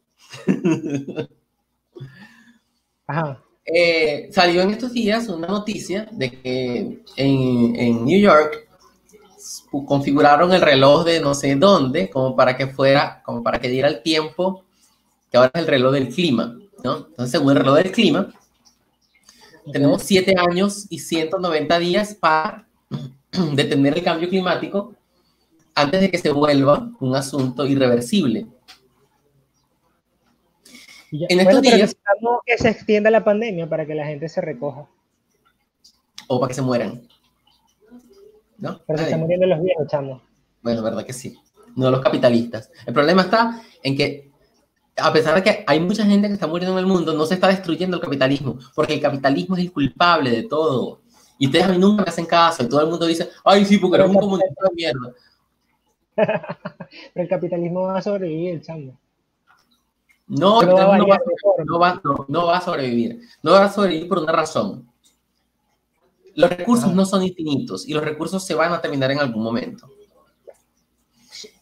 Eh, 3.65 4.29
salió 4.33 4.63
en 4.63 4.71
estos 4.71 4.93
días 4.93 5.29
una 5.29 5.49
noticia 5.49 6.09
de 6.13 6.31
que 6.31 7.03
en, 7.17 7.77
en, 7.77 8.05
New 8.05 8.21
York 8.21 8.69
configuraron 9.85 10.53
el 10.53 10.61
reloj 10.61 11.05
de 11.05 11.21
no 11.21 11.35
sé 11.35 11.57
dónde, 11.57 12.09
como 12.09 12.37
para 12.37 12.57
que 12.57 12.69
fuera, 12.69 13.21
como 13.25 13.43
para 13.43 13.61
que 13.61 13.69
diera 13.69 13.89
el 13.89 14.03
tiempo, 14.03 14.65
que 15.29 15.37
ahora 15.37 15.51
es 15.53 15.63
el 15.63 15.67
reloj 15.67 15.93
del 15.93 16.09
clima, 16.09 16.57
¿no? 16.85 16.99
Entonces, 16.99 17.33
según 17.33 17.51
el 17.51 17.57
reloj 17.57 17.77
del 17.79 17.91
clima, 17.91 18.33
tenemos 19.73 20.03
7 20.03 20.37
años 20.39 20.87
y 20.89 21.01
190 21.01 21.79
días 21.81 22.15
para 22.15 22.69
detener 23.55 23.99
el 23.99 24.05
cambio 24.05 24.29
climático 24.29 24.95
antes 25.75 26.01
de 26.01 26.11
que 26.11 26.19
se 26.19 26.31
vuelva 26.31 26.91
un 27.01 27.15
asunto 27.17 27.67
irreversible. 27.67 28.47
en 31.13 31.41
estos 31.41 31.63
días 31.63 31.79
necesitamos 31.79 32.41
que 32.47 32.59
se 32.59 32.69
extienda 32.69 33.11
la 33.11 33.25
pandemia 33.25 33.69
para 33.69 33.87
que 33.87 33.95
la 33.95 34.07
gente 34.07 34.29
se 34.29 34.41
recoja. 34.41 34.87
O 36.29 36.39
para 36.39 36.49
que 36.49 36.55
se 36.55 36.63
mueran. 36.63 37.03
¿No? 38.59 38.81
Pero 38.87 38.99
se 38.99 39.05
están 39.05 39.21
muriendo 39.21 39.47
los 39.47 39.63
viejos, 39.63 39.87
chamo. 39.89 40.23
Bueno, 40.63 40.83
verdad 40.83 41.05
que 41.05 41.13
sí. 41.13 41.37
No 41.77 41.91
los 41.91 42.01
capitalistas. 42.01 42.71
El 42.87 42.93
problema 42.93 43.23
está 43.23 43.63
en 43.83 43.97
que, 43.97 44.31
a 44.97 45.13
pesar 45.13 45.35
de 45.35 45.43
que 45.43 45.65
hay 45.67 45.81
mucha 45.81 46.05
gente 46.05 46.29
que 46.29 46.35
está 46.35 46.47
muriendo 46.47 46.79
en 46.79 46.85
el 46.85 46.87
mundo, 46.87 47.15
no 47.15 47.25
se 47.25 47.35
está 47.35 47.49
destruyendo 47.49 47.97
el 47.97 48.03
capitalismo, 48.03 48.59
porque 48.75 48.95
el 48.95 49.01
capitalismo 49.01 49.57
es 49.57 49.63
el 49.63 49.73
culpable 49.73 50.31
de 50.31 50.43
todo. 50.43 51.01
Y 51.39 51.47
ustedes 51.47 51.65
a 51.65 51.69
mí 51.69 51.79
nunca 51.79 52.03
me 52.05 52.11
hacen 52.11 52.27
caso, 52.27 52.63
y 52.63 52.69
todo 52.69 52.83
el 52.83 52.89
mundo 52.89 53.07
dice, 53.07 53.31
ay, 53.45 53.65
sí, 53.65 53.79
porque 53.79 53.97
eres 53.97 54.11
un 54.11 54.17
comunista 54.17 54.69
de 54.69 54.75
mierda. 54.75 55.15
Pero 56.15 56.33
el 57.15 57.29
capitalismo 57.29 57.83
va 57.83 57.99
a 57.99 58.03
sobrevivir, 58.03 58.61
chamo. 58.63 58.99
No, 60.27 60.63
no, 60.63 60.77
va, 60.77 60.97
no, 60.97 61.07
va, 61.09 61.19
no, 61.65 61.79
va, 61.79 62.01
no, 62.29 62.47
va, 62.47 62.59
a 62.59 62.61
sobrevivir. 62.61 63.21
No 63.43 63.53
va 63.53 63.65
a 63.65 63.73
sobrevivir 63.73 64.09
por 64.09 64.19
una 64.19 64.33
razón. 64.33 64.89
Los 66.37 66.51
recursos 66.51 66.95
no 66.95 67.05
son 67.05 67.25
infinitos 67.25 67.89
y 67.89 67.95
los 67.95 68.05
recursos 68.05 68.45
se 68.45 68.55
van 68.55 68.73
a 68.73 68.81
terminar 68.81 69.11
en 69.11 69.19
algún 69.19 69.43
momento. 69.43 69.89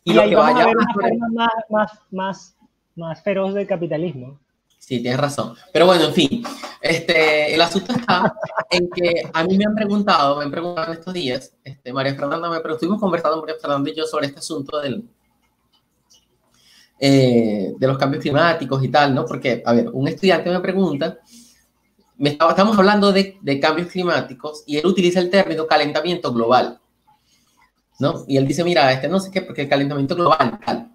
Y, 0.04 0.12
y 0.12 0.14
lo 0.14 0.22
que 0.22 0.36
vaya 0.36 0.64
a 0.64 0.66
ver 0.66 0.76
una 0.76 0.92
forma 0.92 1.28
más, 1.32 1.52
más, 1.70 1.92
más, 2.10 2.56
más 2.94 3.22
feroz 3.22 3.54
del 3.54 3.66
capitalismo. 3.66 4.38
Sí, 4.78 5.00
tienes 5.00 5.20
razón. 5.20 5.54
Pero 5.72 5.86
bueno, 5.86 6.04
en 6.04 6.14
fin, 6.14 6.42
este, 6.80 7.54
el 7.54 7.60
asunto 7.60 7.92
está 7.92 8.34
en 8.70 8.88
que 8.88 9.28
a 9.32 9.44
mí 9.44 9.58
me 9.58 9.64
han 9.66 9.74
preguntado, 9.74 10.38
me 10.38 10.44
han 10.44 10.50
preguntado 10.50 10.92
estos 10.92 11.12
días, 11.12 11.52
este, 11.62 11.92
María 11.92 12.14
Fernanda, 12.14 12.48
me, 12.48 12.60
pero 12.60 12.74
estuvimos 12.74 13.00
conversando 13.00 13.40
María 13.40 13.56
Fernanda 13.60 13.90
y 13.90 13.94
yo 13.94 14.06
sobre 14.06 14.28
este 14.28 14.38
asunto 14.38 14.80
del, 14.80 15.04
eh, 17.00 17.74
de 17.76 17.86
los 17.86 17.98
cambios 17.98 18.22
climáticos 18.22 18.82
y 18.82 18.88
tal, 18.88 19.14
¿no? 19.14 19.26
Porque, 19.26 19.62
a 19.64 19.72
ver, 19.72 19.90
un 19.92 20.08
estudiante 20.08 20.50
me 20.50 20.60
pregunta 20.60 21.18
me 22.18 22.30
estamos 22.30 22.76
hablando 22.76 23.12
de, 23.12 23.38
de, 23.40 23.60
cambios 23.60 23.88
climáticos 23.88 24.64
y 24.66 24.76
él 24.76 24.86
utiliza 24.86 25.20
el 25.20 25.30
término 25.30 25.66
calentamiento 25.66 26.32
global. 26.32 26.80
¿No? 28.00 28.24
Y 28.28 28.36
él 28.36 28.46
dice, 28.46 28.62
mira, 28.62 28.92
este 28.92 29.08
no 29.08 29.18
sé 29.18 29.30
qué, 29.30 29.42
porque 29.42 29.62
el 29.62 29.68
calentamiento 29.68 30.14
global, 30.14 30.58
tal. 30.64 30.92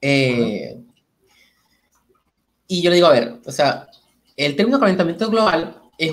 Eh, 0.00 0.71
y 2.72 2.80
yo 2.80 2.88
le 2.88 2.96
digo, 2.96 3.08
a 3.08 3.12
ver, 3.12 3.38
o 3.44 3.52
sea, 3.52 3.86
el 4.34 4.56
término 4.56 4.80
calentamiento 4.80 5.28
global 5.28 5.76
es, 5.98 6.12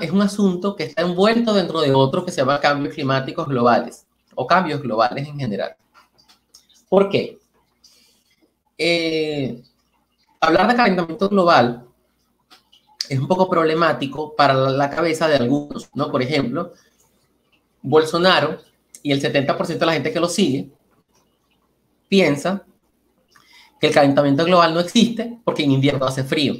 es 0.00 0.10
un 0.10 0.22
asunto 0.22 0.74
que 0.74 0.84
está 0.84 1.02
envuelto 1.02 1.52
dentro 1.52 1.82
de 1.82 1.92
otro 1.92 2.24
que 2.24 2.32
se 2.32 2.38
llama 2.38 2.60
cambios 2.60 2.94
climáticos 2.94 3.46
globales 3.46 4.06
o 4.34 4.46
cambios 4.46 4.80
globales 4.80 5.28
en 5.28 5.38
general. 5.38 5.76
¿Por 6.88 7.10
qué? 7.10 7.38
Eh, 8.78 9.62
hablar 10.40 10.68
de 10.68 10.76
calentamiento 10.76 11.28
global 11.28 11.86
es 13.06 13.18
un 13.18 13.28
poco 13.28 13.50
problemático 13.50 14.34
para 14.34 14.54
la 14.54 14.88
cabeza 14.88 15.28
de 15.28 15.36
algunos, 15.36 15.90
¿no? 15.92 16.10
Por 16.10 16.22
ejemplo, 16.22 16.72
Bolsonaro 17.82 18.60
y 19.02 19.12
el 19.12 19.20
70% 19.20 19.78
de 19.78 19.86
la 19.86 19.92
gente 19.92 20.10
que 20.10 20.20
lo 20.20 20.28
sigue 20.30 20.70
piensa 22.08 22.64
que 23.80 23.88
el 23.88 23.94
calentamiento 23.94 24.44
global 24.44 24.74
no 24.74 24.80
existe 24.80 25.38
porque 25.44 25.64
en 25.64 25.72
invierno 25.72 26.06
hace 26.06 26.24
frío. 26.24 26.54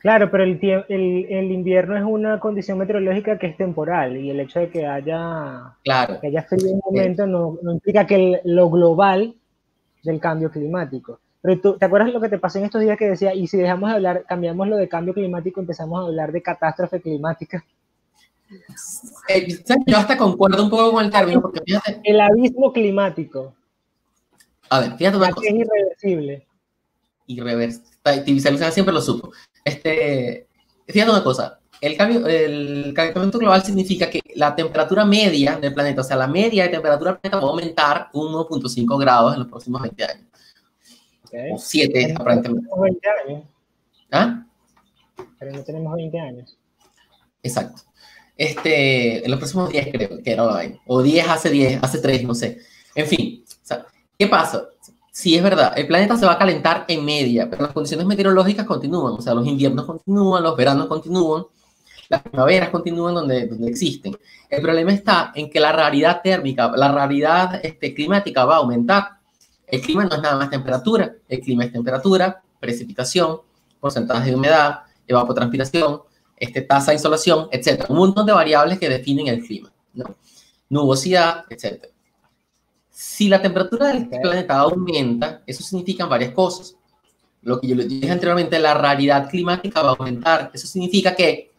Claro, 0.00 0.30
pero 0.30 0.44
el, 0.44 0.58
el, 0.88 1.50
invierno 1.50 1.96
es 1.96 2.04
una 2.04 2.38
condición 2.38 2.78
meteorológica 2.78 3.36
que 3.36 3.48
es 3.48 3.56
temporal 3.56 4.16
y 4.16 4.30
el 4.30 4.38
hecho 4.40 4.60
de 4.60 4.70
que 4.70 4.86
haya, 4.86 5.74
claro. 5.82 6.20
que 6.20 6.28
haya 6.28 6.44
frío 6.44 6.68
en 6.68 6.74
un 6.74 6.80
momento 6.84 7.26
no, 7.26 7.58
implica 7.72 8.06
que 8.06 8.40
lo 8.44 8.70
global 8.70 9.34
del 10.04 10.20
cambio 10.20 10.50
climático. 10.50 11.18
Pero 11.42 11.60
tú, 11.60 11.76
¿te 11.78 11.84
acuerdas 11.84 12.12
lo 12.12 12.20
que 12.20 12.28
te 12.28 12.38
pasó 12.38 12.58
en 12.58 12.66
estos 12.66 12.80
días 12.80 12.96
que 12.96 13.10
decía, 13.10 13.34
y 13.34 13.48
si 13.48 13.56
dejamos 13.56 13.90
de 13.90 13.96
hablar, 13.96 14.24
cambiamos 14.28 14.68
lo 14.68 14.76
de 14.76 14.88
cambio 14.88 15.14
climático, 15.14 15.60
empezamos 15.60 16.00
a 16.00 16.06
hablar 16.06 16.30
de 16.30 16.42
catástrofe 16.42 17.00
climática? 17.00 17.64
Eh, 19.28 19.48
yo 19.86 19.96
hasta 19.96 20.16
concuerdo 20.16 20.64
un 20.64 20.70
poco 20.70 20.92
con 20.92 21.04
el 21.04 21.10
término, 21.10 21.42
porque 21.42 21.60
fíjate. 21.64 22.00
El 22.04 22.20
abismo 22.20 22.72
climático. 22.72 23.54
A 24.70 24.80
ver, 24.80 24.96
fíjate 24.96 25.16
una 25.16 25.30
cosa. 25.30 25.48
Es 25.48 25.54
irreversible. 25.54 26.46
Irreversible. 27.26 28.72
siempre 28.72 28.94
lo 28.94 29.00
supo. 29.00 29.32
Este, 29.64 30.46
fíjate 30.86 31.10
una 31.10 31.24
cosa. 31.24 31.60
El, 31.80 31.96
cambio, 31.96 32.26
el 32.26 32.92
calentamiento 32.94 33.38
global 33.38 33.62
significa 33.62 34.10
que 34.10 34.20
la 34.34 34.54
temperatura 34.54 35.04
media 35.04 35.58
del 35.58 35.72
planeta, 35.72 36.00
o 36.00 36.04
sea, 36.04 36.16
la 36.16 36.26
media 36.26 36.64
de 36.64 36.70
temperatura 36.70 37.12
del 37.12 37.20
planeta 37.20 37.40
va 37.40 37.48
a 37.48 37.50
aumentar 37.52 38.08
1.5 38.12 39.00
grados 39.00 39.34
en 39.34 39.40
los 39.40 39.48
próximos 39.48 39.82
20 39.82 40.04
años. 40.04 40.26
O 41.52 41.58
7, 41.58 42.14
aparentemente. 42.18 42.68
20 42.76 43.08
años. 43.08 43.44
¿Ah? 44.10 44.46
Pero 45.38 45.52
no 45.52 45.62
tenemos 45.62 45.94
20 45.94 46.18
años. 46.18 46.58
Exacto. 47.42 47.82
Este, 48.36 49.24
en 49.24 49.30
los 49.30 49.38
próximos 49.38 49.70
10 49.70 49.88
creo 49.92 50.22
que 50.22 50.32
era 50.32 50.44
O 50.86 51.02
10 51.02 51.28
hace 51.28 51.50
10, 51.50 51.82
hace 51.82 51.98
3, 51.98 52.24
no 52.24 52.34
sé. 52.34 52.58
En 52.94 53.06
fin, 53.06 53.37
¿qué 54.18 54.26
pasa? 54.26 54.68
Sí, 55.12 55.34
es 55.34 55.42
verdad, 55.42 55.72
el 55.76 55.86
planeta 55.86 56.16
se 56.16 56.26
va 56.26 56.32
a 56.32 56.38
calentar 56.38 56.84
en 56.88 57.04
media, 57.04 57.48
pero 57.50 57.62
las 57.62 57.72
condiciones 57.72 58.06
meteorológicas 58.06 58.66
continúan, 58.66 59.14
o 59.14 59.20
sea, 59.20 59.34
los 59.34 59.46
inviernos 59.46 59.84
continúan, 59.84 60.42
los 60.42 60.56
veranos 60.56 60.86
continúan, 60.86 61.44
las 62.08 62.22
primaveras 62.22 62.70
continúan 62.70 63.14
donde, 63.14 63.46
donde 63.46 63.68
existen. 63.68 64.16
El 64.48 64.62
problema 64.62 64.92
está 64.92 65.32
en 65.34 65.50
que 65.50 65.60
la 65.60 65.72
raridad 65.72 66.22
térmica, 66.22 66.70
la 66.76 66.92
raridad 66.92 67.60
este, 67.64 67.94
climática 67.94 68.44
va 68.44 68.56
a 68.56 68.58
aumentar. 68.58 69.18
El 69.66 69.80
clima 69.82 70.04
no 70.04 70.14
es 70.14 70.22
nada 70.22 70.36
más 70.36 70.50
temperatura, 70.50 71.14
el 71.28 71.40
clima 71.40 71.64
es 71.64 71.72
temperatura, 71.72 72.42
precipitación, 72.60 73.40
porcentaje 73.80 74.30
de 74.30 74.36
humedad, 74.36 74.80
evapotranspiración, 75.06 76.02
este, 76.36 76.62
tasa 76.62 76.92
de 76.92 76.96
insolación, 76.96 77.48
etc. 77.50 77.84
Un 77.88 77.96
montón 77.96 78.24
de 78.24 78.32
variables 78.32 78.78
que 78.78 78.88
definen 78.88 79.26
el 79.28 79.44
clima, 79.44 79.72
¿no? 79.94 80.14
Nubosidad, 80.70 81.44
etc. 81.50 81.86
Si 83.00 83.28
la 83.28 83.40
temperatura 83.40 83.92
del 83.92 84.08
planeta 84.08 84.58
aumenta, 84.58 85.40
eso 85.46 85.62
significa 85.62 86.06
varias 86.06 86.32
cosas. 86.32 86.74
Lo 87.42 87.60
que 87.60 87.68
yo 87.68 87.76
les 87.76 87.88
dije 87.88 88.10
anteriormente, 88.10 88.58
la 88.58 88.74
raridad 88.74 89.30
climática 89.30 89.82
va 89.82 89.90
a 89.90 89.92
aumentar. 89.92 90.50
Eso 90.52 90.66
significa 90.66 91.14
que 91.14 91.52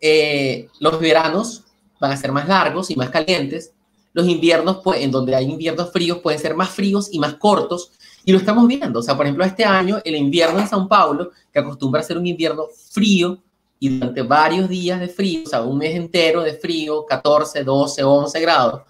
eh, 0.00 0.68
los 0.78 1.00
veranos 1.00 1.64
van 1.98 2.12
a 2.12 2.16
ser 2.16 2.30
más 2.30 2.46
largos 2.46 2.88
y 2.92 2.94
más 2.94 3.10
calientes. 3.10 3.72
Los 4.12 4.28
inviernos, 4.28 4.78
pues, 4.84 5.00
en 5.00 5.10
donde 5.10 5.34
hay 5.34 5.50
inviernos 5.50 5.90
fríos, 5.90 6.18
pueden 6.20 6.38
ser 6.38 6.54
más 6.54 6.70
fríos 6.70 7.08
y 7.10 7.18
más 7.18 7.34
cortos. 7.34 7.90
Y 8.24 8.30
lo 8.30 8.38
estamos 8.38 8.68
viendo. 8.68 9.00
O 9.00 9.02
sea, 9.02 9.16
por 9.16 9.26
ejemplo, 9.26 9.44
este 9.44 9.64
año, 9.64 9.98
el 10.04 10.14
invierno 10.14 10.60
en 10.60 10.68
Sao 10.68 10.86
Paulo, 10.86 11.32
que 11.52 11.58
acostumbra 11.58 12.00
a 12.00 12.04
ser 12.04 12.16
un 12.16 12.28
invierno 12.28 12.66
frío 12.92 13.42
y 13.80 13.88
durante 13.98 14.22
varios 14.22 14.68
días 14.68 15.00
de 15.00 15.08
frío, 15.08 15.42
o 15.44 15.48
sea, 15.48 15.62
un 15.62 15.78
mes 15.78 15.96
entero 15.96 16.42
de 16.42 16.54
frío, 16.54 17.04
14, 17.06 17.64
12, 17.64 18.04
11 18.04 18.40
grados, 18.40 18.82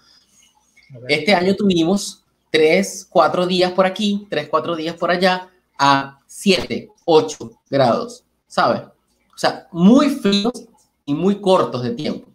este 1.07 1.33
año 1.33 1.55
tuvimos 1.55 2.23
3, 2.51 3.07
4 3.09 3.47
días 3.47 3.71
por 3.71 3.85
aquí, 3.85 4.27
3, 4.29 4.47
4 4.49 4.75
días 4.75 4.95
por 4.95 5.11
allá, 5.11 5.49
a 5.77 6.19
7, 6.25 6.89
8 7.05 7.51
grados, 7.69 8.23
¿sabes? 8.47 8.81
O 8.81 9.37
sea, 9.37 9.67
muy 9.71 10.09
fríos 10.09 10.65
y 11.05 11.13
muy 11.13 11.41
cortos 11.41 11.83
de 11.83 11.91
tiempo. 11.91 12.29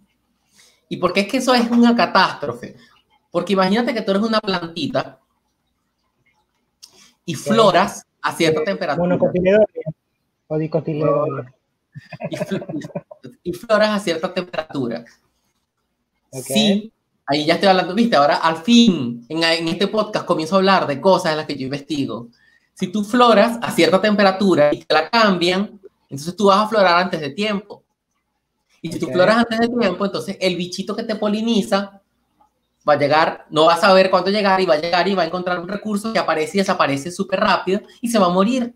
¿Y 0.88 0.96
por 0.96 1.12
qué 1.12 1.20
es 1.20 1.28
que 1.28 1.36
eso 1.36 1.54
es 1.54 1.70
una 1.70 1.94
catástrofe? 1.94 2.76
Porque 3.30 3.52
imagínate 3.52 3.94
que 3.94 4.02
tú 4.02 4.10
eres 4.10 4.22
una 4.22 4.40
plantita 4.40 5.20
y 7.24 7.34
floras 7.34 8.06
a 8.22 8.32
cierta 8.32 8.64
temperatura. 8.64 9.18
o 10.48 10.58
dicotiledonea. 10.58 11.54
Y, 13.42 13.52
floras 13.52 13.90
a 13.90 13.98
cierta 13.98 14.32
temperatura. 14.32 15.04
Sí, 16.32 16.92
ahí 17.28 17.44
ya 17.44 17.54
estoy 17.54 17.68
hablando, 17.68 17.94
viste, 17.94 18.16
ahora 18.16 18.36
al 18.36 18.56
fin 18.56 19.24
en, 19.28 19.44
en, 19.44 19.68
este 19.68 19.86
podcast 19.86 20.24
comienzo 20.24 20.56
a 20.56 20.58
hablar 20.58 20.86
de 20.86 21.00
cosas 21.00 21.32
en 21.32 21.36
las 21.36 21.46
que 21.46 21.56
yo 21.56 21.64
investigo. 21.64 22.28
Si 22.72 22.88
tú 22.88 23.04
floras 23.04 23.58
a 23.60 23.70
cierta 23.70 24.00
temperatura 24.00 24.72
y 24.72 24.82
te 24.82 24.94
la 24.94 25.10
cambian, 25.10 25.78
entonces 26.08 26.34
tú 26.34 26.46
vas 26.46 26.64
a 26.64 26.68
florar 26.68 27.02
antes 27.02 27.20
de 27.20 27.30
tiempo. 27.30 27.84
Y 28.80 28.90
si 28.90 28.98
tú 28.98 29.08
floras 29.08 29.36
antes 29.36 29.58
de 29.58 29.68
tiempo, 29.68 30.06
entonces 30.06 30.38
el 30.40 30.56
bichito 30.56 30.96
que 30.96 31.02
te 31.02 31.16
poliniza 31.16 32.00
va 32.88 32.94
a 32.94 32.98
llegar, 32.98 33.46
no 33.50 33.66
va 33.66 33.74
a 33.74 33.80
saber 33.80 34.08
cuándo 34.08 34.30
llegar 34.30 34.60
y 34.60 34.66
va 34.66 34.74
a 34.74 34.80
llegar 34.80 35.06
y 35.06 35.14
va 35.14 35.24
a 35.24 35.26
encontrar 35.26 35.60
un 35.60 35.68
recurso 35.68 36.12
que 36.12 36.18
aparece 36.18 36.56
y 36.56 36.60
desaparece 36.60 37.10
súper 37.10 37.40
rápido 37.40 37.82
y 38.00 38.08
se 38.08 38.18
va 38.18 38.26
a 38.26 38.30
morir. 38.30 38.74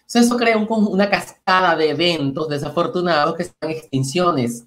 Entonces 0.00 0.26
eso 0.26 0.36
crea 0.36 0.58
un, 0.58 0.66
una 0.68 1.08
cascada 1.08 1.74
de 1.76 1.90
eventos 1.90 2.48
desafortunados 2.48 3.34
que 3.36 3.44
están 3.44 3.70
extinciones 3.70 4.66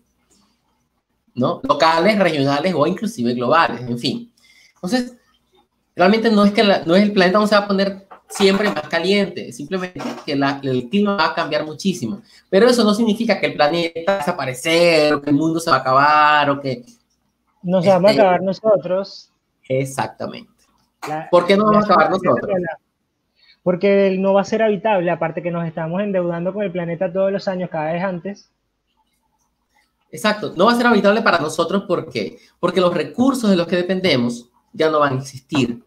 ¿no? 1.39 1.61
Locales, 1.63 2.19
regionales 2.19 2.73
o 2.75 2.85
inclusive 2.85 3.33
globales, 3.33 3.81
en 3.81 3.97
fin. 3.97 4.33
Entonces, 4.75 5.15
realmente 5.95 6.29
no 6.29 6.45
es 6.45 6.51
que 6.51 6.63
no 6.63 6.95
es 6.95 7.03
el 7.03 7.13
planeta 7.13 7.39
no 7.39 7.47
se 7.47 7.55
va 7.55 7.61
a 7.61 7.67
poner 7.67 8.07
siempre 8.29 8.69
más 8.69 8.87
caliente, 8.87 9.51
simplemente 9.51 9.99
que 10.25 10.33
el 10.33 10.89
clima 10.89 11.15
va 11.15 11.27
a 11.27 11.33
cambiar 11.33 11.65
muchísimo. 11.65 12.21
Pero 12.49 12.67
eso 12.67 12.83
no 12.83 12.93
significa 12.93 13.39
que 13.39 13.47
el 13.47 13.53
planeta 13.55 13.99
va 14.07 14.13
a 14.13 14.17
desaparecer, 14.19 15.13
o 15.13 15.21
que 15.21 15.31
el 15.31 15.35
mundo 15.35 15.59
se 15.59 15.71
va 15.71 15.77
a 15.77 15.79
acabar, 15.79 16.49
o 16.51 16.61
que... 16.61 16.83
Nos 17.63 17.85
vamos 17.85 18.07
a 18.07 18.11
este, 18.11 18.21
acabar 18.21 18.41
nosotros. 18.41 19.31
Exactamente. 19.67 20.51
¿Por 21.31 21.45
qué 21.45 21.57
no 21.57 21.65
vamos 21.65 21.89
a 21.89 21.93
acabar 21.93 22.11
nosotros? 22.11 22.49
Porque 23.63 24.15
no 24.19 24.33
va 24.33 24.41
a 24.41 24.45
ser 24.45 24.61
habitable, 24.61 25.11
aparte 25.11 25.41
que 25.41 25.51
nos 25.51 25.67
estamos 25.67 26.01
endeudando 26.01 26.53
con 26.53 26.63
el 26.63 26.71
planeta 26.71 27.11
todos 27.11 27.31
los 27.31 27.47
años, 27.47 27.69
cada 27.69 27.91
vez 27.91 28.03
antes. 28.03 28.51
Exacto, 30.11 30.53
no 30.55 30.65
va 30.65 30.71
a 30.71 30.75
ser 30.75 30.87
habitable 30.87 31.21
para 31.21 31.37
nosotros 31.39 31.83
¿por 31.83 32.09
qué? 32.09 32.37
Porque 32.59 32.81
los 32.81 32.93
recursos 32.93 33.49
de 33.49 33.55
los 33.55 33.67
que 33.67 33.75
dependemos 33.75 34.49
ya 34.73 34.89
no 34.89 34.99
van 34.99 35.13
a 35.13 35.19
existir. 35.19 35.83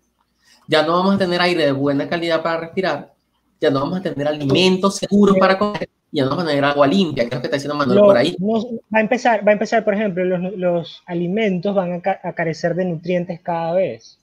Ya 0.68 0.82
no 0.84 0.92
vamos 0.92 1.16
a 1.16 1.18
tener 1.18 1.40
aire 1.40 1.66
de 1.66 1.72
buena 1.72 2.08
calidad 2.08 2.42
para 2.42 2.60
respirar, 2.60 3.12
ya 3.60 3.70
no 3.70 3.80
vamos 3.80 3.98
a 3.98 4.02
tener 4.02 4.26
alimentos 4.28 4.96
seguros 4.96 5.36
para 5.38 5.58
comer, 5.58 5.88
ya 6.12 6.24
no 6.24 6.30
vamos 6.30 6.44
a 6.44 6.48
tener 6.48 6.64
agua 6.64 6.86
limpia, 6.86 7.24
que 7.24 7.30
es 7.30 7.34
lo 7.34 7.40
que 7.40 7.46
está 7.48 7.56
diciendo 7.56 7.74
Manuel 7.74 8.00
por 8.00 8.16
ahí. 8.16 8.36
va, 8.40 8.98
a 8.98 9.00
empezar, 9.00 9.46
va 9.46 9.50
a 9.50 9.54
empezar, 9.54 9.84
por 9.84 9.94
ejemplo, 9.94 10.24
los, 10.24 10.56
los 10.56 11.02
alimentos 11.06 11.74
van 11.74 12.00
a, 12.04 12.32
carecer 12.32 12.74
de 12.74 12.84
nutrientes 12.84 13.40
cada 13.40 13.74
vez. 13.74 14.18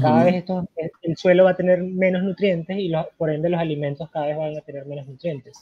cada 0.00 0.24
vez 0.24 0.36
esto, 0.36 0.64
el 1.02 1.16
suelo 1.16 1.44
va 1.44 1.50
a 1.50 1.56
tener 1.56 1.82
menos 1.82 2.22
nutrientes 2.22 2.76
y 2.78 2.92
por 3.16 3.30
ende 3.30 3.48
los 3.48 3.60
alimentos 3.60 4.08
cada 4.10 4.26
vez 4.26 4.36
van 4.36 4.56
a 4.56 4.60
tener 4.60 4.86
menos 4.86 5.06
nutrientes. 5.06 5.54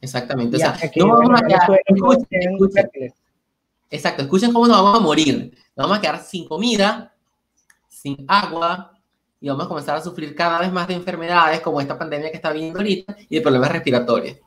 Exactamente. 0.00 0.56
O 0.56 0.58
sea, 0.58 0.76
no 0.96 1.08
vamos 1.08 1.40
a 1.40 1.46
quedar, 1.46 1.80
escuchen, 1.86 3.12
exacto, 3.90 4.22
escuchen 4.22 4.52
cómo 4.52 4.66
nos 4.66 4.82
vamos 4.82 4.98
a 4.98 5.02
morir. 5.02 5.56
Nos 5.76 5.86
vamos 5.86 5.98
a 5.98 6.00
quedar 6.00 6.20
sin 6.20 6.46
comida, 6.46 7.14
sin 7.88 8.24
agua, 8.26 8.92
y 9.40 9.48
vamos 9.48 9.66
a 9.66 9.68
comenzar 9.68 9.96
a 9.96 10.00
sufrir 10.00 10.34
cada 10.34 10.58
vez 10.60 10.72
más 10.72 10.88
de 10.88 10.94
enfermedades 10.94 11.60
como 11.60 11.80
esta 11.80 11.96
pandemia 11.96 12.30
que 12.30 12.36
está 12.36 12.52
viendo 12.52 12.78
ahorita 12.78 13.16
y 13.28 13.36
de 13.36 13.40
problemas 13.40 13.70
respiratorios. 13.70 14.38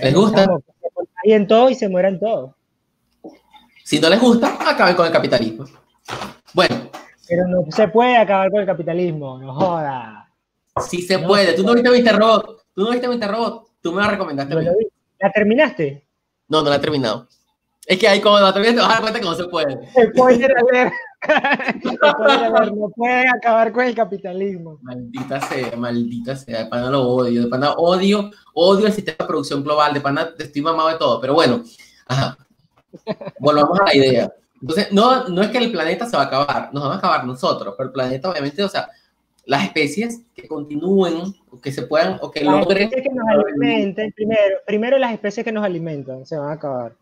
¿Les 0.00 0.14
gusta? 0.14 0.46
Y 1.22 1.32
en 1.32 1.46
todo 1.46 1.70
y 1.70 1.74
se 1.74 1.88
mueran 1.88 2.18
todos. 2.18 2.52
Si 3.84 4.00
no 4.00 4.08
les 4.08 4.20
gusta, 4.20 4.56
acaben 4.66 4.96
con 4.96 5.06
el 5.06 5.12
capitalismo. 5.12 5.66
Bueno. 6.54 6.90
Pero 7.28 7.46
no 7.48 7.64
se 7.70 7.88
puede 7.88 8.16
acabar 8.16 8.50
con 8.50 8.60
el 8.60 8.66
capitalismo, 8.66 9.38
no 9.38 9.54
joda. 9.54 10.30
Sí 10.88 11.02
se 11.02 11.18
puede. 11.18 11.52
Tú 11.52 11.62
no 11.62 11.74
viste 11.74 11.90
Mr. 11.90 12.18
Tú 12.74 12.82
no 12.82 12.90
viste 12.90 13.08
Mr. 13.08 13.30
Robot. 13.30 13.68
Tú 13.80 13.92
me 13.92 14.02
la 14.02 14.08
recomendaste. 14.08 14.54
¿La 15.20 15.30
terminaste? 15.30 16.06
No, 16.48 16.62
no 16.62 16.70
la 16.70 16.76
he 16.76 16.80
terminado. 16.80 17.28
Es 17.86 17.98
que 17.98 18.08
ahí 18.08 18.20
como 18.20 18.38
la 18.40 18.52
terminaste 18.52 18.80
te 18.80 18.86
vas 18.86 18.90
a 18.90 18.92
dar 18.94 19.02
cuenta 19.02 19.20
que 19.20 19.26
no 19.26 19.34
se 19.34 19.44
puede. 19.44 19.88
Spoiler 20.14 20.54
alert. 20.56 20.92
no 22.74 22.90
pueden 22.90 23.28
acabar 23.28 23.72
con 23.72 23.84
el 23.84 23.94
capitalismo. 23.94 24.78
Maldita 24.82 25.40
sea, 25.40 25.76
maldita 25.76 26.36
sea. 26.36 26.64
De 26.64 26.66
pana 26.66 26.90
lo 26.90 27.02
odio. 27.02 27.42
De 27.42 27.48
pana 27.48 27.72
odio, 27.72 28.30
odio 28.54 28.86
el 28.86 28.92
sistema 28.92 29.16
de 29.20 29.26
producción 29.26 29.62
global. 29.62 29.94
De 29.94 30.00
pana 30.00 30.30
estoy 30.38 30.62
mamado 30.62 30.88
de 30.88 30.96
todo. 30.96 31.20
Pero 31.20 31.34
bueno, 31.34 31.62
ajá. 32.06 32.36
Volvamos 33.38 33.78
a 33.80 33.84
la 33.84 33.94
idea. 33.94 34.32
Entonces, 34.60 34.92
no, 34.92 35.28
no 35.28 35.42
es 35.42 35.50
que 35.50 35.58
el 35.58 35.70
planeta 35.70 36.06
se 36.06 36.16
va 36.16 36.22
a 36.22 36.26
acabar, 36.26 36.70
nos 36.72 36.82
vamos 36.82 36.96
a 36.96 36.98
acabar 36.98 37.26
nosotros, 37.26 37.74
pero 37.76 37.88
el 37.88 37.92
planeta 37.92 38.30
obviamente, 38.30 38.62
o 38.62 38.68
sea, 38.68 38.88
las 39.46 39.64
especies 39.64 40.22
que 40.34 40.48
continúen, 40.48 41.34
o 41.50 41.60
que 41.60 41.72
se 41.72 41.82
puedan, 41.82 42.18
o 42.22 42.30
que 42.30 42.42
las 42.42 42.60
logren... 42.60 42.84
Especies 42.84 43.08
que 43.08 43.14
nos 43.14 43.28
alimenten, 43.28 44.12
primero, 44.12 44.56
primero 44.66 44.98
las 44.98 45.12
especies 45.12 45.44
que 45.44 45.52
nos 45.52 45.64
alimentan 45.64 46.24
se 46.24 46.36
van 46.36 46.48
a 46.48 46.52
acabar. 46.52 46.94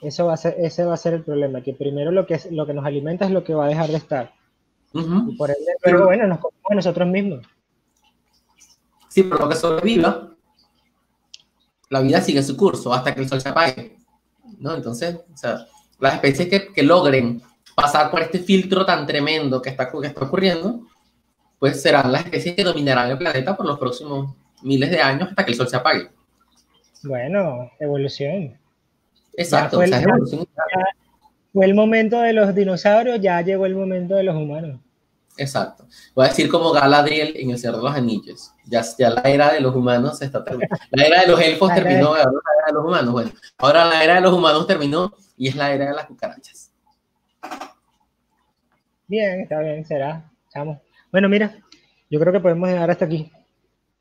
Eso 0.00 0.26
va 0.26 0.34
a 0.34 0.36
ser, 0.36 0.56
ese 0.58 0.84
va 0.84 0.94
a 0.94 0.96
ser 0.96 1.14
el 1.14 1.22
problema, 1.22 1.62
que 1.62 1.74
primero 1.74 2.10
lo 2.10 2.26
que, 2.26 2.40
lo 2.50 2.66
que 2.66 2.74
nos 2.74 2.84
alimenta 2.84 3.24
es 3.24 3.30
lo 3.30 3.44
que 3.44 3.54
va 3.54 3.66
a 3.66 3.68
dejar 3.68 3.88
de 3.90 3.96
estar. 3.96 4.32
Y 4.94 5.36
por 5.36 5.50
ende, 5.50 5.72
pero, 5.82 6.04
bueno, 6.04 6.26
nos 6.26 6.38
comemos 6.38 6.74
nosotros 6.74 7.08
mismos. 7.08 7.46
Sí, 9.08 9.22
pero 9.22 9.38
lo 9.38 9.48
que 9.48 9.56
sobreviva, 9.56 10.34
la 11.88 12.00
vida 12.00 12.20
sigue 12.20 12.42
su 12.42 12.56
curso 12.56 12.92
hasta 12.92 13.14
que 13.14 13.20
el 13.20 13.28
sol 13.28 13.40
se 13.40 13.48
apague. 13.48 13.96
¿no? 14.58 14.74
Entonces, 14.74 15.20
o 15.32 15.36
sea, 15.36 15.66
las 15.98 16.14
especies 16.14 16.48
que, 16.48 16.72
que 16.72 16.82
logren 16.82 17.42
pasar 17.74 18.10
por 18.10 18.20
este 18.20 18.38
filtro 18.38 18.84
tan 18.84 19.06
tremendo 19.06 19.60
que 19.60 19.70
está, 19.70 19.90
que 19.90 20.06
está 20.06 20.24
ocurriendo, 20.24 20.80
pues 21.58 21.80
serán 21.80 22.10
las 22.10 22.24
especies 22.24 22.54
que 22.54 22.64
dominarán 22.64 23.10
el 23.10 23.18
planeta 23.18 23.56
por 23.56 23.66
los 23.66 23.78
próximos 23.78 24.34
miles 24.62 24.90
de 24.90 25.00
años 25.00 25.28
hasta 25.30 25.44
que 25.44 25.52
el 25.52 25.56
sol 25.56 25.68
se 25.68 25.76
apague. 25.76 26.10
Bueno, 27.02 27.70
evolución. 27.80 28.58
Exacto, 29.34 29.76
fue, 29.76 29.86
el, 29.86 30.46
fue 31.52 31.66
el 31.66 31.74
momento 31.74 32.20
de 32.20 32.32
los 32.32 32.54
dinosaurios, 32.54 33.20
ya 33.20 33.40
llegó 33.40 33.66
el 33.66 33.74
momento 33.74 34.14
de 34.14 34.24
los 34.24 34.36
humanos. 34.36 34.80
Exacto. 35.36 35.86
Voy 36.14 36.26
a 36.26 36.28
decir 36.28 36.48
como 36.50 36.72
Galadriel 36.72 37.34
en 37.36 37.50
El 37.50 37.58
Cerro 37.58 37.78
de 37.78 37.84
los 37.84 37.94
Anillos. 37.94 38.52
Ya, 38.66 38.82
ya 38.98 39.10
la 39.10 39.22
era 39.22 39.52
de 39.52 39.60
los 39.60 39.74
humanos 39.74 40.20
está 40.20 40.44
terminando. 40.44 40.76
La 40.90 41.04
era 41.04 41.20
de 41.22 41.26
los 41.28 41.40
elfos 41.40 41.74
terminó, 41.74 42.08
ahora 42.08 42.24
la 42.24 42.52
era 42.58 42.66
de 42.66 42.72
los 42.72 42.84
humanos. 42.84 43.12
Bueno, 43.12 43.30
ahora 43.58 43.84
la 43.86 44.04
era 44.04 44.14
de 44.16 44.20
los 44.20 44.32
humanos 44.32 44.66
terminó 44.66 45.14
y 45.36 45.48
es 45.48 45.56
la 45.56 45.72
era 45.72 45.86
de 45.86 45.94
las 45.94 46.06
cucarachas. 46.06 46.71
Bien, 49.06 49.40
está 49.40 49.60
bien, 49.60 49.84
será. 49.84 50.30
Chamo. 50.52 50.80
Bueno, 51.10 51.28
mira, 51.28 51.58
yo 52.10 52.18
creo 52.20 52.32
que 52.32 52.40
podemos 52.40 52.68
llegar 52.68 52.90
hasta 52.90 53.04
aquí. 53.04 53.30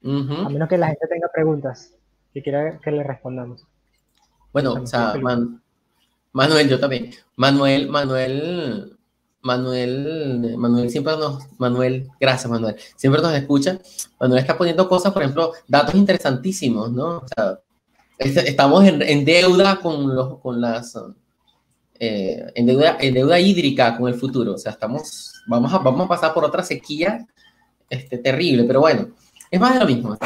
A 0.03 0.49
menos 0.49 0.67
que 0.67 0.77
la 0.77 0.87
gente 0.87 1.07
tenga 1.07 1.27
preguntas 1.33 1.93
que 2.33 2.41
quiera 2.41 2.79
que 2.79 2.91
le 2.91 3.03
respondamos. 3.03 3.65
Bueno, 4.51 4.73
o 4.73 4.87
sea, 4.87 5.13
Manuel, 6.33 6.69
yo 6.69 6.79
también. 6.79 7.11
Manuel, 7.35 7.89
Manuel, 7.89 8.97
Manuel, 9.41 10.55
Manuel 10.57 10.89
siempre 10.89 11.17
nos, 11.17 11.43
Manuel, 11.59 12.09
gracias 12.19 12.49
Manuel, 12.49 12.75
siempre 12.95 13.21
nos 13.21 13.33
escucha. 13.33 13.79
Manuel 14.19 14.39
está 14.39 14.57
poniendo 14.57 14.87
cosas, 14.87 15.13
por 15.13 15.23
ejemplo, 15.23 15.53
datos 15.67 15.95
interesantísimos, 15.95 16.91
¿no? 16.91 17.17
O 17.17 17.27
sea, 17.27 17.59
estamos 18.17 18.85
en, 18.85 19.25
deuda 19.25 19.79
con, 19.81 20.15
los, 20.15 20.39
con 20.39 20.61
las, 20.61 20.95
eh, 22.03 22.51
en, 22.55 22.65
deuda, 22.65 22.97
en 22.99 23.13
deuda 23.13 23.39
hídrica 23.39 23.95
con 23.95 24.07
el 24.07 24.15
futuro. 24.15 24.55
O 24.55 24.57
sea, 24.57 24.71
estamos, 24.71 25.43
vamos 25.45 25.71
a, 25.71 25.77
vamos 25.77 26.05
a 26.05 26.09
pasar 26.09 26.33
por 26.33 26.43
otra 26.43 26.63
sequía 26.63 27.27
este, 27.87 28.17
terrible, 28.17 28.63
pero 28.63 28.79
bueno, 28.79 29.09
es 29.51 29.59
más 29.59 29.75
de 29.75 29.81
lo 29.81 29.85
mismo. 29.85 30.17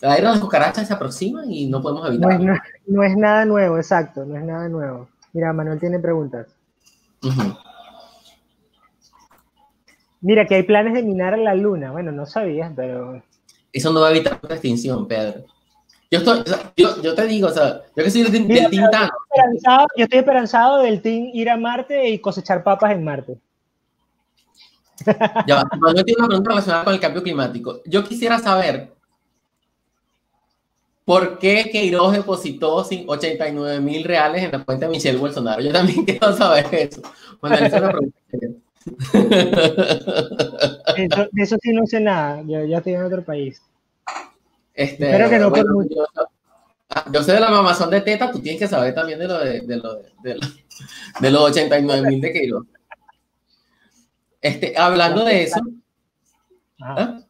La 0.00 0.16
era 0.16 0.28
de 0.28 0.34
las 0.34 0.38
cucarachas 0.38 0.86
se 0.86 0.94
aproxima 0.94 1.42
y 1.46 1.66
no 1.66 1.82
podemos 1.82 2.08
evitarlo. 2.08 2.54
No 2.86 3.02
es, 3.02 3.16
nada 3.16 3.44
nuevo, 3.44 3.76
exacto, 3.76 4.24
no 4.24 4.36
es 4.36 4.44
nada 4.44 4.68
nuevo. 4.68 5.08
Mira, 5.32 5.52
Manuel 5.52 5.80
tiene 5.80 5.98
preguntas. 5.98 6.46
Mira, 10.20 10.46
que 10.46 10.54
hay 10.54 10.62
planes 10.62 10.94
de 10.94 11.02
minar 11.02 11.36
la 11.38 11.56
luna. 11.56 11.90
Bueno, 11.90 12.12
no 12.12 12.24
sabías, 12.24 12.72
pero... 12.76 13.20
Eso 13.72 13.92
no 13.92 14.00
va 14.00 14.08
a 14.08 14.10
evitar 14.12 14.38
la 14.48 14.54
extinción, 14.54 15.08
Pedro. 15.08 15.44
Yo, 16.10 16.18
estoy, 16.18 16.42
yo, 16.76 17.02
yo, 17.02 17.14
te 17.14 17.26
digo, 17.26 17.48
o 17.48 17.52
sea, 17.52 17.82
yo 17.94 18.02
que 18.04 18.10
soy 18.10 18.24
del, 18.24 18.44
Mira, 18.44 18.68
del 18.68 18.70
team 18.70 18.90
Yo 19.96 20.04
estoy 20.04 20.18
esperanzado 20.18 20.82
del 20.82 21.00
team 21.00 21.30
ir 21.32 21.48
a 21.48 21.56
Marte 21.56 22.08
y 22.08 22.18
cosechar 22.18 22.64
papas 22.64 22.92
en 22.92 23.04
Marte. 23.04 23.38
Ya, 25.46 25.64
Manuel 25.80 26.04
tiene 26.04 26.18
una 26.18 26.28
pregunta 26.28 26.50
relacionada 26.50 26.84
con 26.84 26.94
el 26.94 27.00
cambio 27.00 27.22
climático. 27.22 27.80
Yo 27.86 28.04
quisiera 28.04 28.38
saber 28.38 28.92
¿Por 31.10 31.40
qué 31.40 31.68
Queiroz 31.72 32.12
depositó 32.12 32.76
89 32.76 33.80
mil 33.80 34.04
reales 34.04 34.44
en 34.44 34.52
la 34.52 34.64
cuenta 34.64 34.86
de 34.86 34.92
Michelle 34.92 35.18
Bolsonaro? 35.18 35.60
Yo 35.60 35.72
también 35.72 36.04
quiero 36.06 36.32
saber 36.32 36.66
eso. 36.70 37.02
Bueno, 37.40 37.56
esa 37.56 37.66
es 37.66 37.82
la 37.82 37.90
pregunta. 37.90 38.18
Eso, 40.96 41.28
de 41.32 41.42
eso 41.42 41.56
sí 41.60 41.72
no 41.72 41.84
sé 41.86 41.98
nada. 41.98 42.42
Yo 42.46 42.64
ya 42.64 42.78
estoy 42.78 42.92
en 42.94 43.02
otro 43.02 43.24
país. 43.24 43.60
Este, 44.80 45.10
Espero 45.10 45.28
que 45.28 45.38
no 45.38 45.50
bueno, 45.50 45.74
yo, 45.90 46.06
ah, 46.88 47.04
yo, 47.12 47.22
sé 47.22 47.34
de 47.34 47.40
la 47.40 47.50
mamazón 47.50 47.90
de 47.90 48.00
teta, 48.00 48.32
tú 48.32 48.40
tienes 48.40 48.58
que 48.58 48.66
saber 48.66 48.94
también 48.94 49.18
de 49.18 49.28
lo 49.28 49.38
de, 49.38 49.60
de, 49.60 49.76
lo 49.76 49.96
de, 50.22 50.40
de, 51.20 51.30
los 51.30 51.42
89 51.50 52.08
mil 52.08 52.18
de 52.18 52.32
Queiroz. 52.32 52.66
Este, 54.40 54.72
hablando 54.78 55.22
de 55.22 55.42
eso. 55.42 55.60
¿ah? 56.80 57.20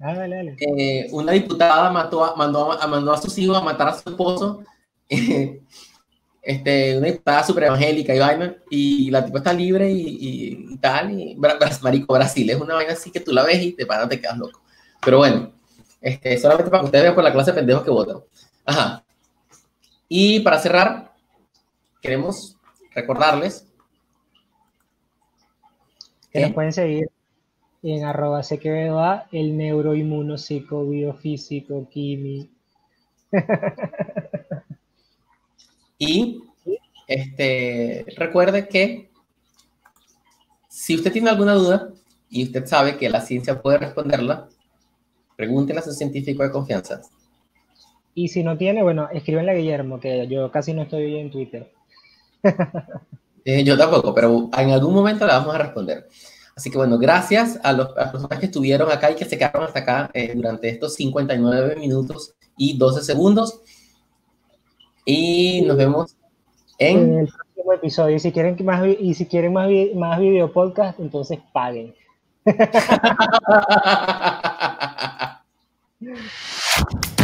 Ah, 0.00 0.14
dale. 0.14 0.56
Eh, 0.58 1.06
una 1.12 1.30
diputada 1.30 1.92
mató 1.92 2.24
a, 2.24 2.34
mandó, 2.34 2.72
a, 2.72 2.88
mandó 2.88 3.12
a 3.12 3.22
sus 3.22 3.38
hijos 3.38 3.56
a 3.56 3.62
matar 3.62 3.90
a 3.90 3.94
su 3.94 4.10
esposo. 4.10 4.64
este, 6.42 6.98
una 6.98 7.06
diputada 7.06 7.44
super 7.44 7.62
evangélica 7.62 8.16
y 8.16 8.18
vaina, 8.18 8.56
y 8.68 9.10
la 9.12 9.24
tipa 9.24 9.38
está 9.38 9.52
libre 9.52 9.92
y, 9.92 10.72
y, 10.72 10.76
tal, 10.78 11.12
y 11.12 11.38
marico, 11.82 12.14
Brasil 12.14 12.50
es 12.50 12.60
una 12.60 12.74
vaina 12.74 12.94
así 12.94 13.12
que 13.12 13.20
tú 13.20 13.30
la 13.30 13.44
ves 13.44 13.62
y 13.62 13.74
te 13.74 13.86
paras, 13.86 14.08
te 14.08 14.20
quedas 14.20 14.38
loco. 14.38 14.60
Pero 15.00 15.18
bueno, 15.18 15.61
este, 16.02 16.36
solamente 16.36 16.70
para 16.70 16.82
que 16.82 16.86
ustedes 16.86 17.04
vean 17.04 17.14
por 17.14 17.24
la 17.24 17.32
clase 17.32 17.52
de 17.52 17.56
pendejos 17.56 17.84
que 17.84 17.90
votan. 17.90 18.18
Ajá. 18.66 19.02
Y 20.08 20.40
para 20.40 20.58
cerrar, 20.58 21.12
queremos 22.02 22.56
recordarles 22.94 23.66
que 26.30 26.40
nos 26.40 26.52
pueden 26.52 26.72
seguir 26.72 27.10
en 27.82 28.04
arroba 28.04 28.40
va 28.40 29.26
el 29.32 29.56
neuroinmunopsico 29.56 30.88
biofísico 30.88 31.88
quimi. 31.88 32.50
y 35.98 36.42
este, 37.06 38.04
recuerde 38.16 38.68
que 38.68 39.10
si 40.68 40.94
usted 40.94 41.12
tiene 41.12 41.30
alguna 41.30 41.54
duda 41.54 41.90
y 42.30 42.44
usted 42.44 42.66
sabe 42.66 42.96
que 42.96 43.10
la 43.10 43.20
ciencia 43.20 43.60
puede 43.60 43.78
responderla, 43.78 44.48
pregúntele 45.36 45.80
a 45.80 45.82
su 45.82 45.92
científico 45.92 46.42
de 46.42 46.50
confianza. 46.50 47.02
Y 48.14 48.28
si 48.28 48.42
no 48.42 48.58
tiene, 48.58 48.82
bueno, 48.82 49.08
escríbenle 49.10 49.52
a 49.52 49.54
Guillermo, 49.54 49.98
que 49.98 50.26
yo 50.28 50.50
casi 50.50 50.74
no 50.74 50.82
estoy 50.82 51.16
en 51.16 51.30
Twitter. 51.30 51.70
Eh, 53.44 53.64
yo 53.64 53.76
tampoco, 53.76 54.14
pero 54.14 54.48
en 54.56 54.70
algún 54.70 54.94
momento 54.94 55.26
la 55.26 55.38
vamos 55.38 55.56
a 55.56 55.58
responder. 55.58 56.06
Así 56.54 56.70
que 56.70 56.78
bueno, 56.78 56.96
gracias 56.96 57.58
a, 57.64 57.72
los, 57.72 57.88
las 57.96 58.12
personas 58.12 58.38
que 58.38 58.46
estuvieron 58.46 58.88
acá 58.88 59.10
y 59.10 59.16
que 59.16 59.24
se 59.24 59.36
quedaron 59.36 59.64
hasta 59.64 59.80
acá 59.80 60.10
eh, 60.14 60.32
durante 60.32 60.68
estos 60.68 60.94
59 60.94 61.74
minutos 61.74 62.36
y 62.56 62.78
12 62.78 63.02
segundos. 63.02 63.62
Y 65.04 65.62
nos 65.62 65.76
vemos 65.76 66.16
en, 66.78 67.18
el 67.18 67.26
próximo 67.26 67.72
episodio. 67.72 68.14
Y 68.14 68.20
si 68.20 68.30
quieren 68.30 68.56
más, 68.64 68.86
y 68.86 69.14
si 69.14 69.26
quieren 69.26 69.52
más, 69.52 69.68
más 69.96 70.20
video 70.20 70.52
podcast, 70.52 71.00
entonces 71.00 71.40
paguen. 71.52 71.96
Yeah. 76.02 76.18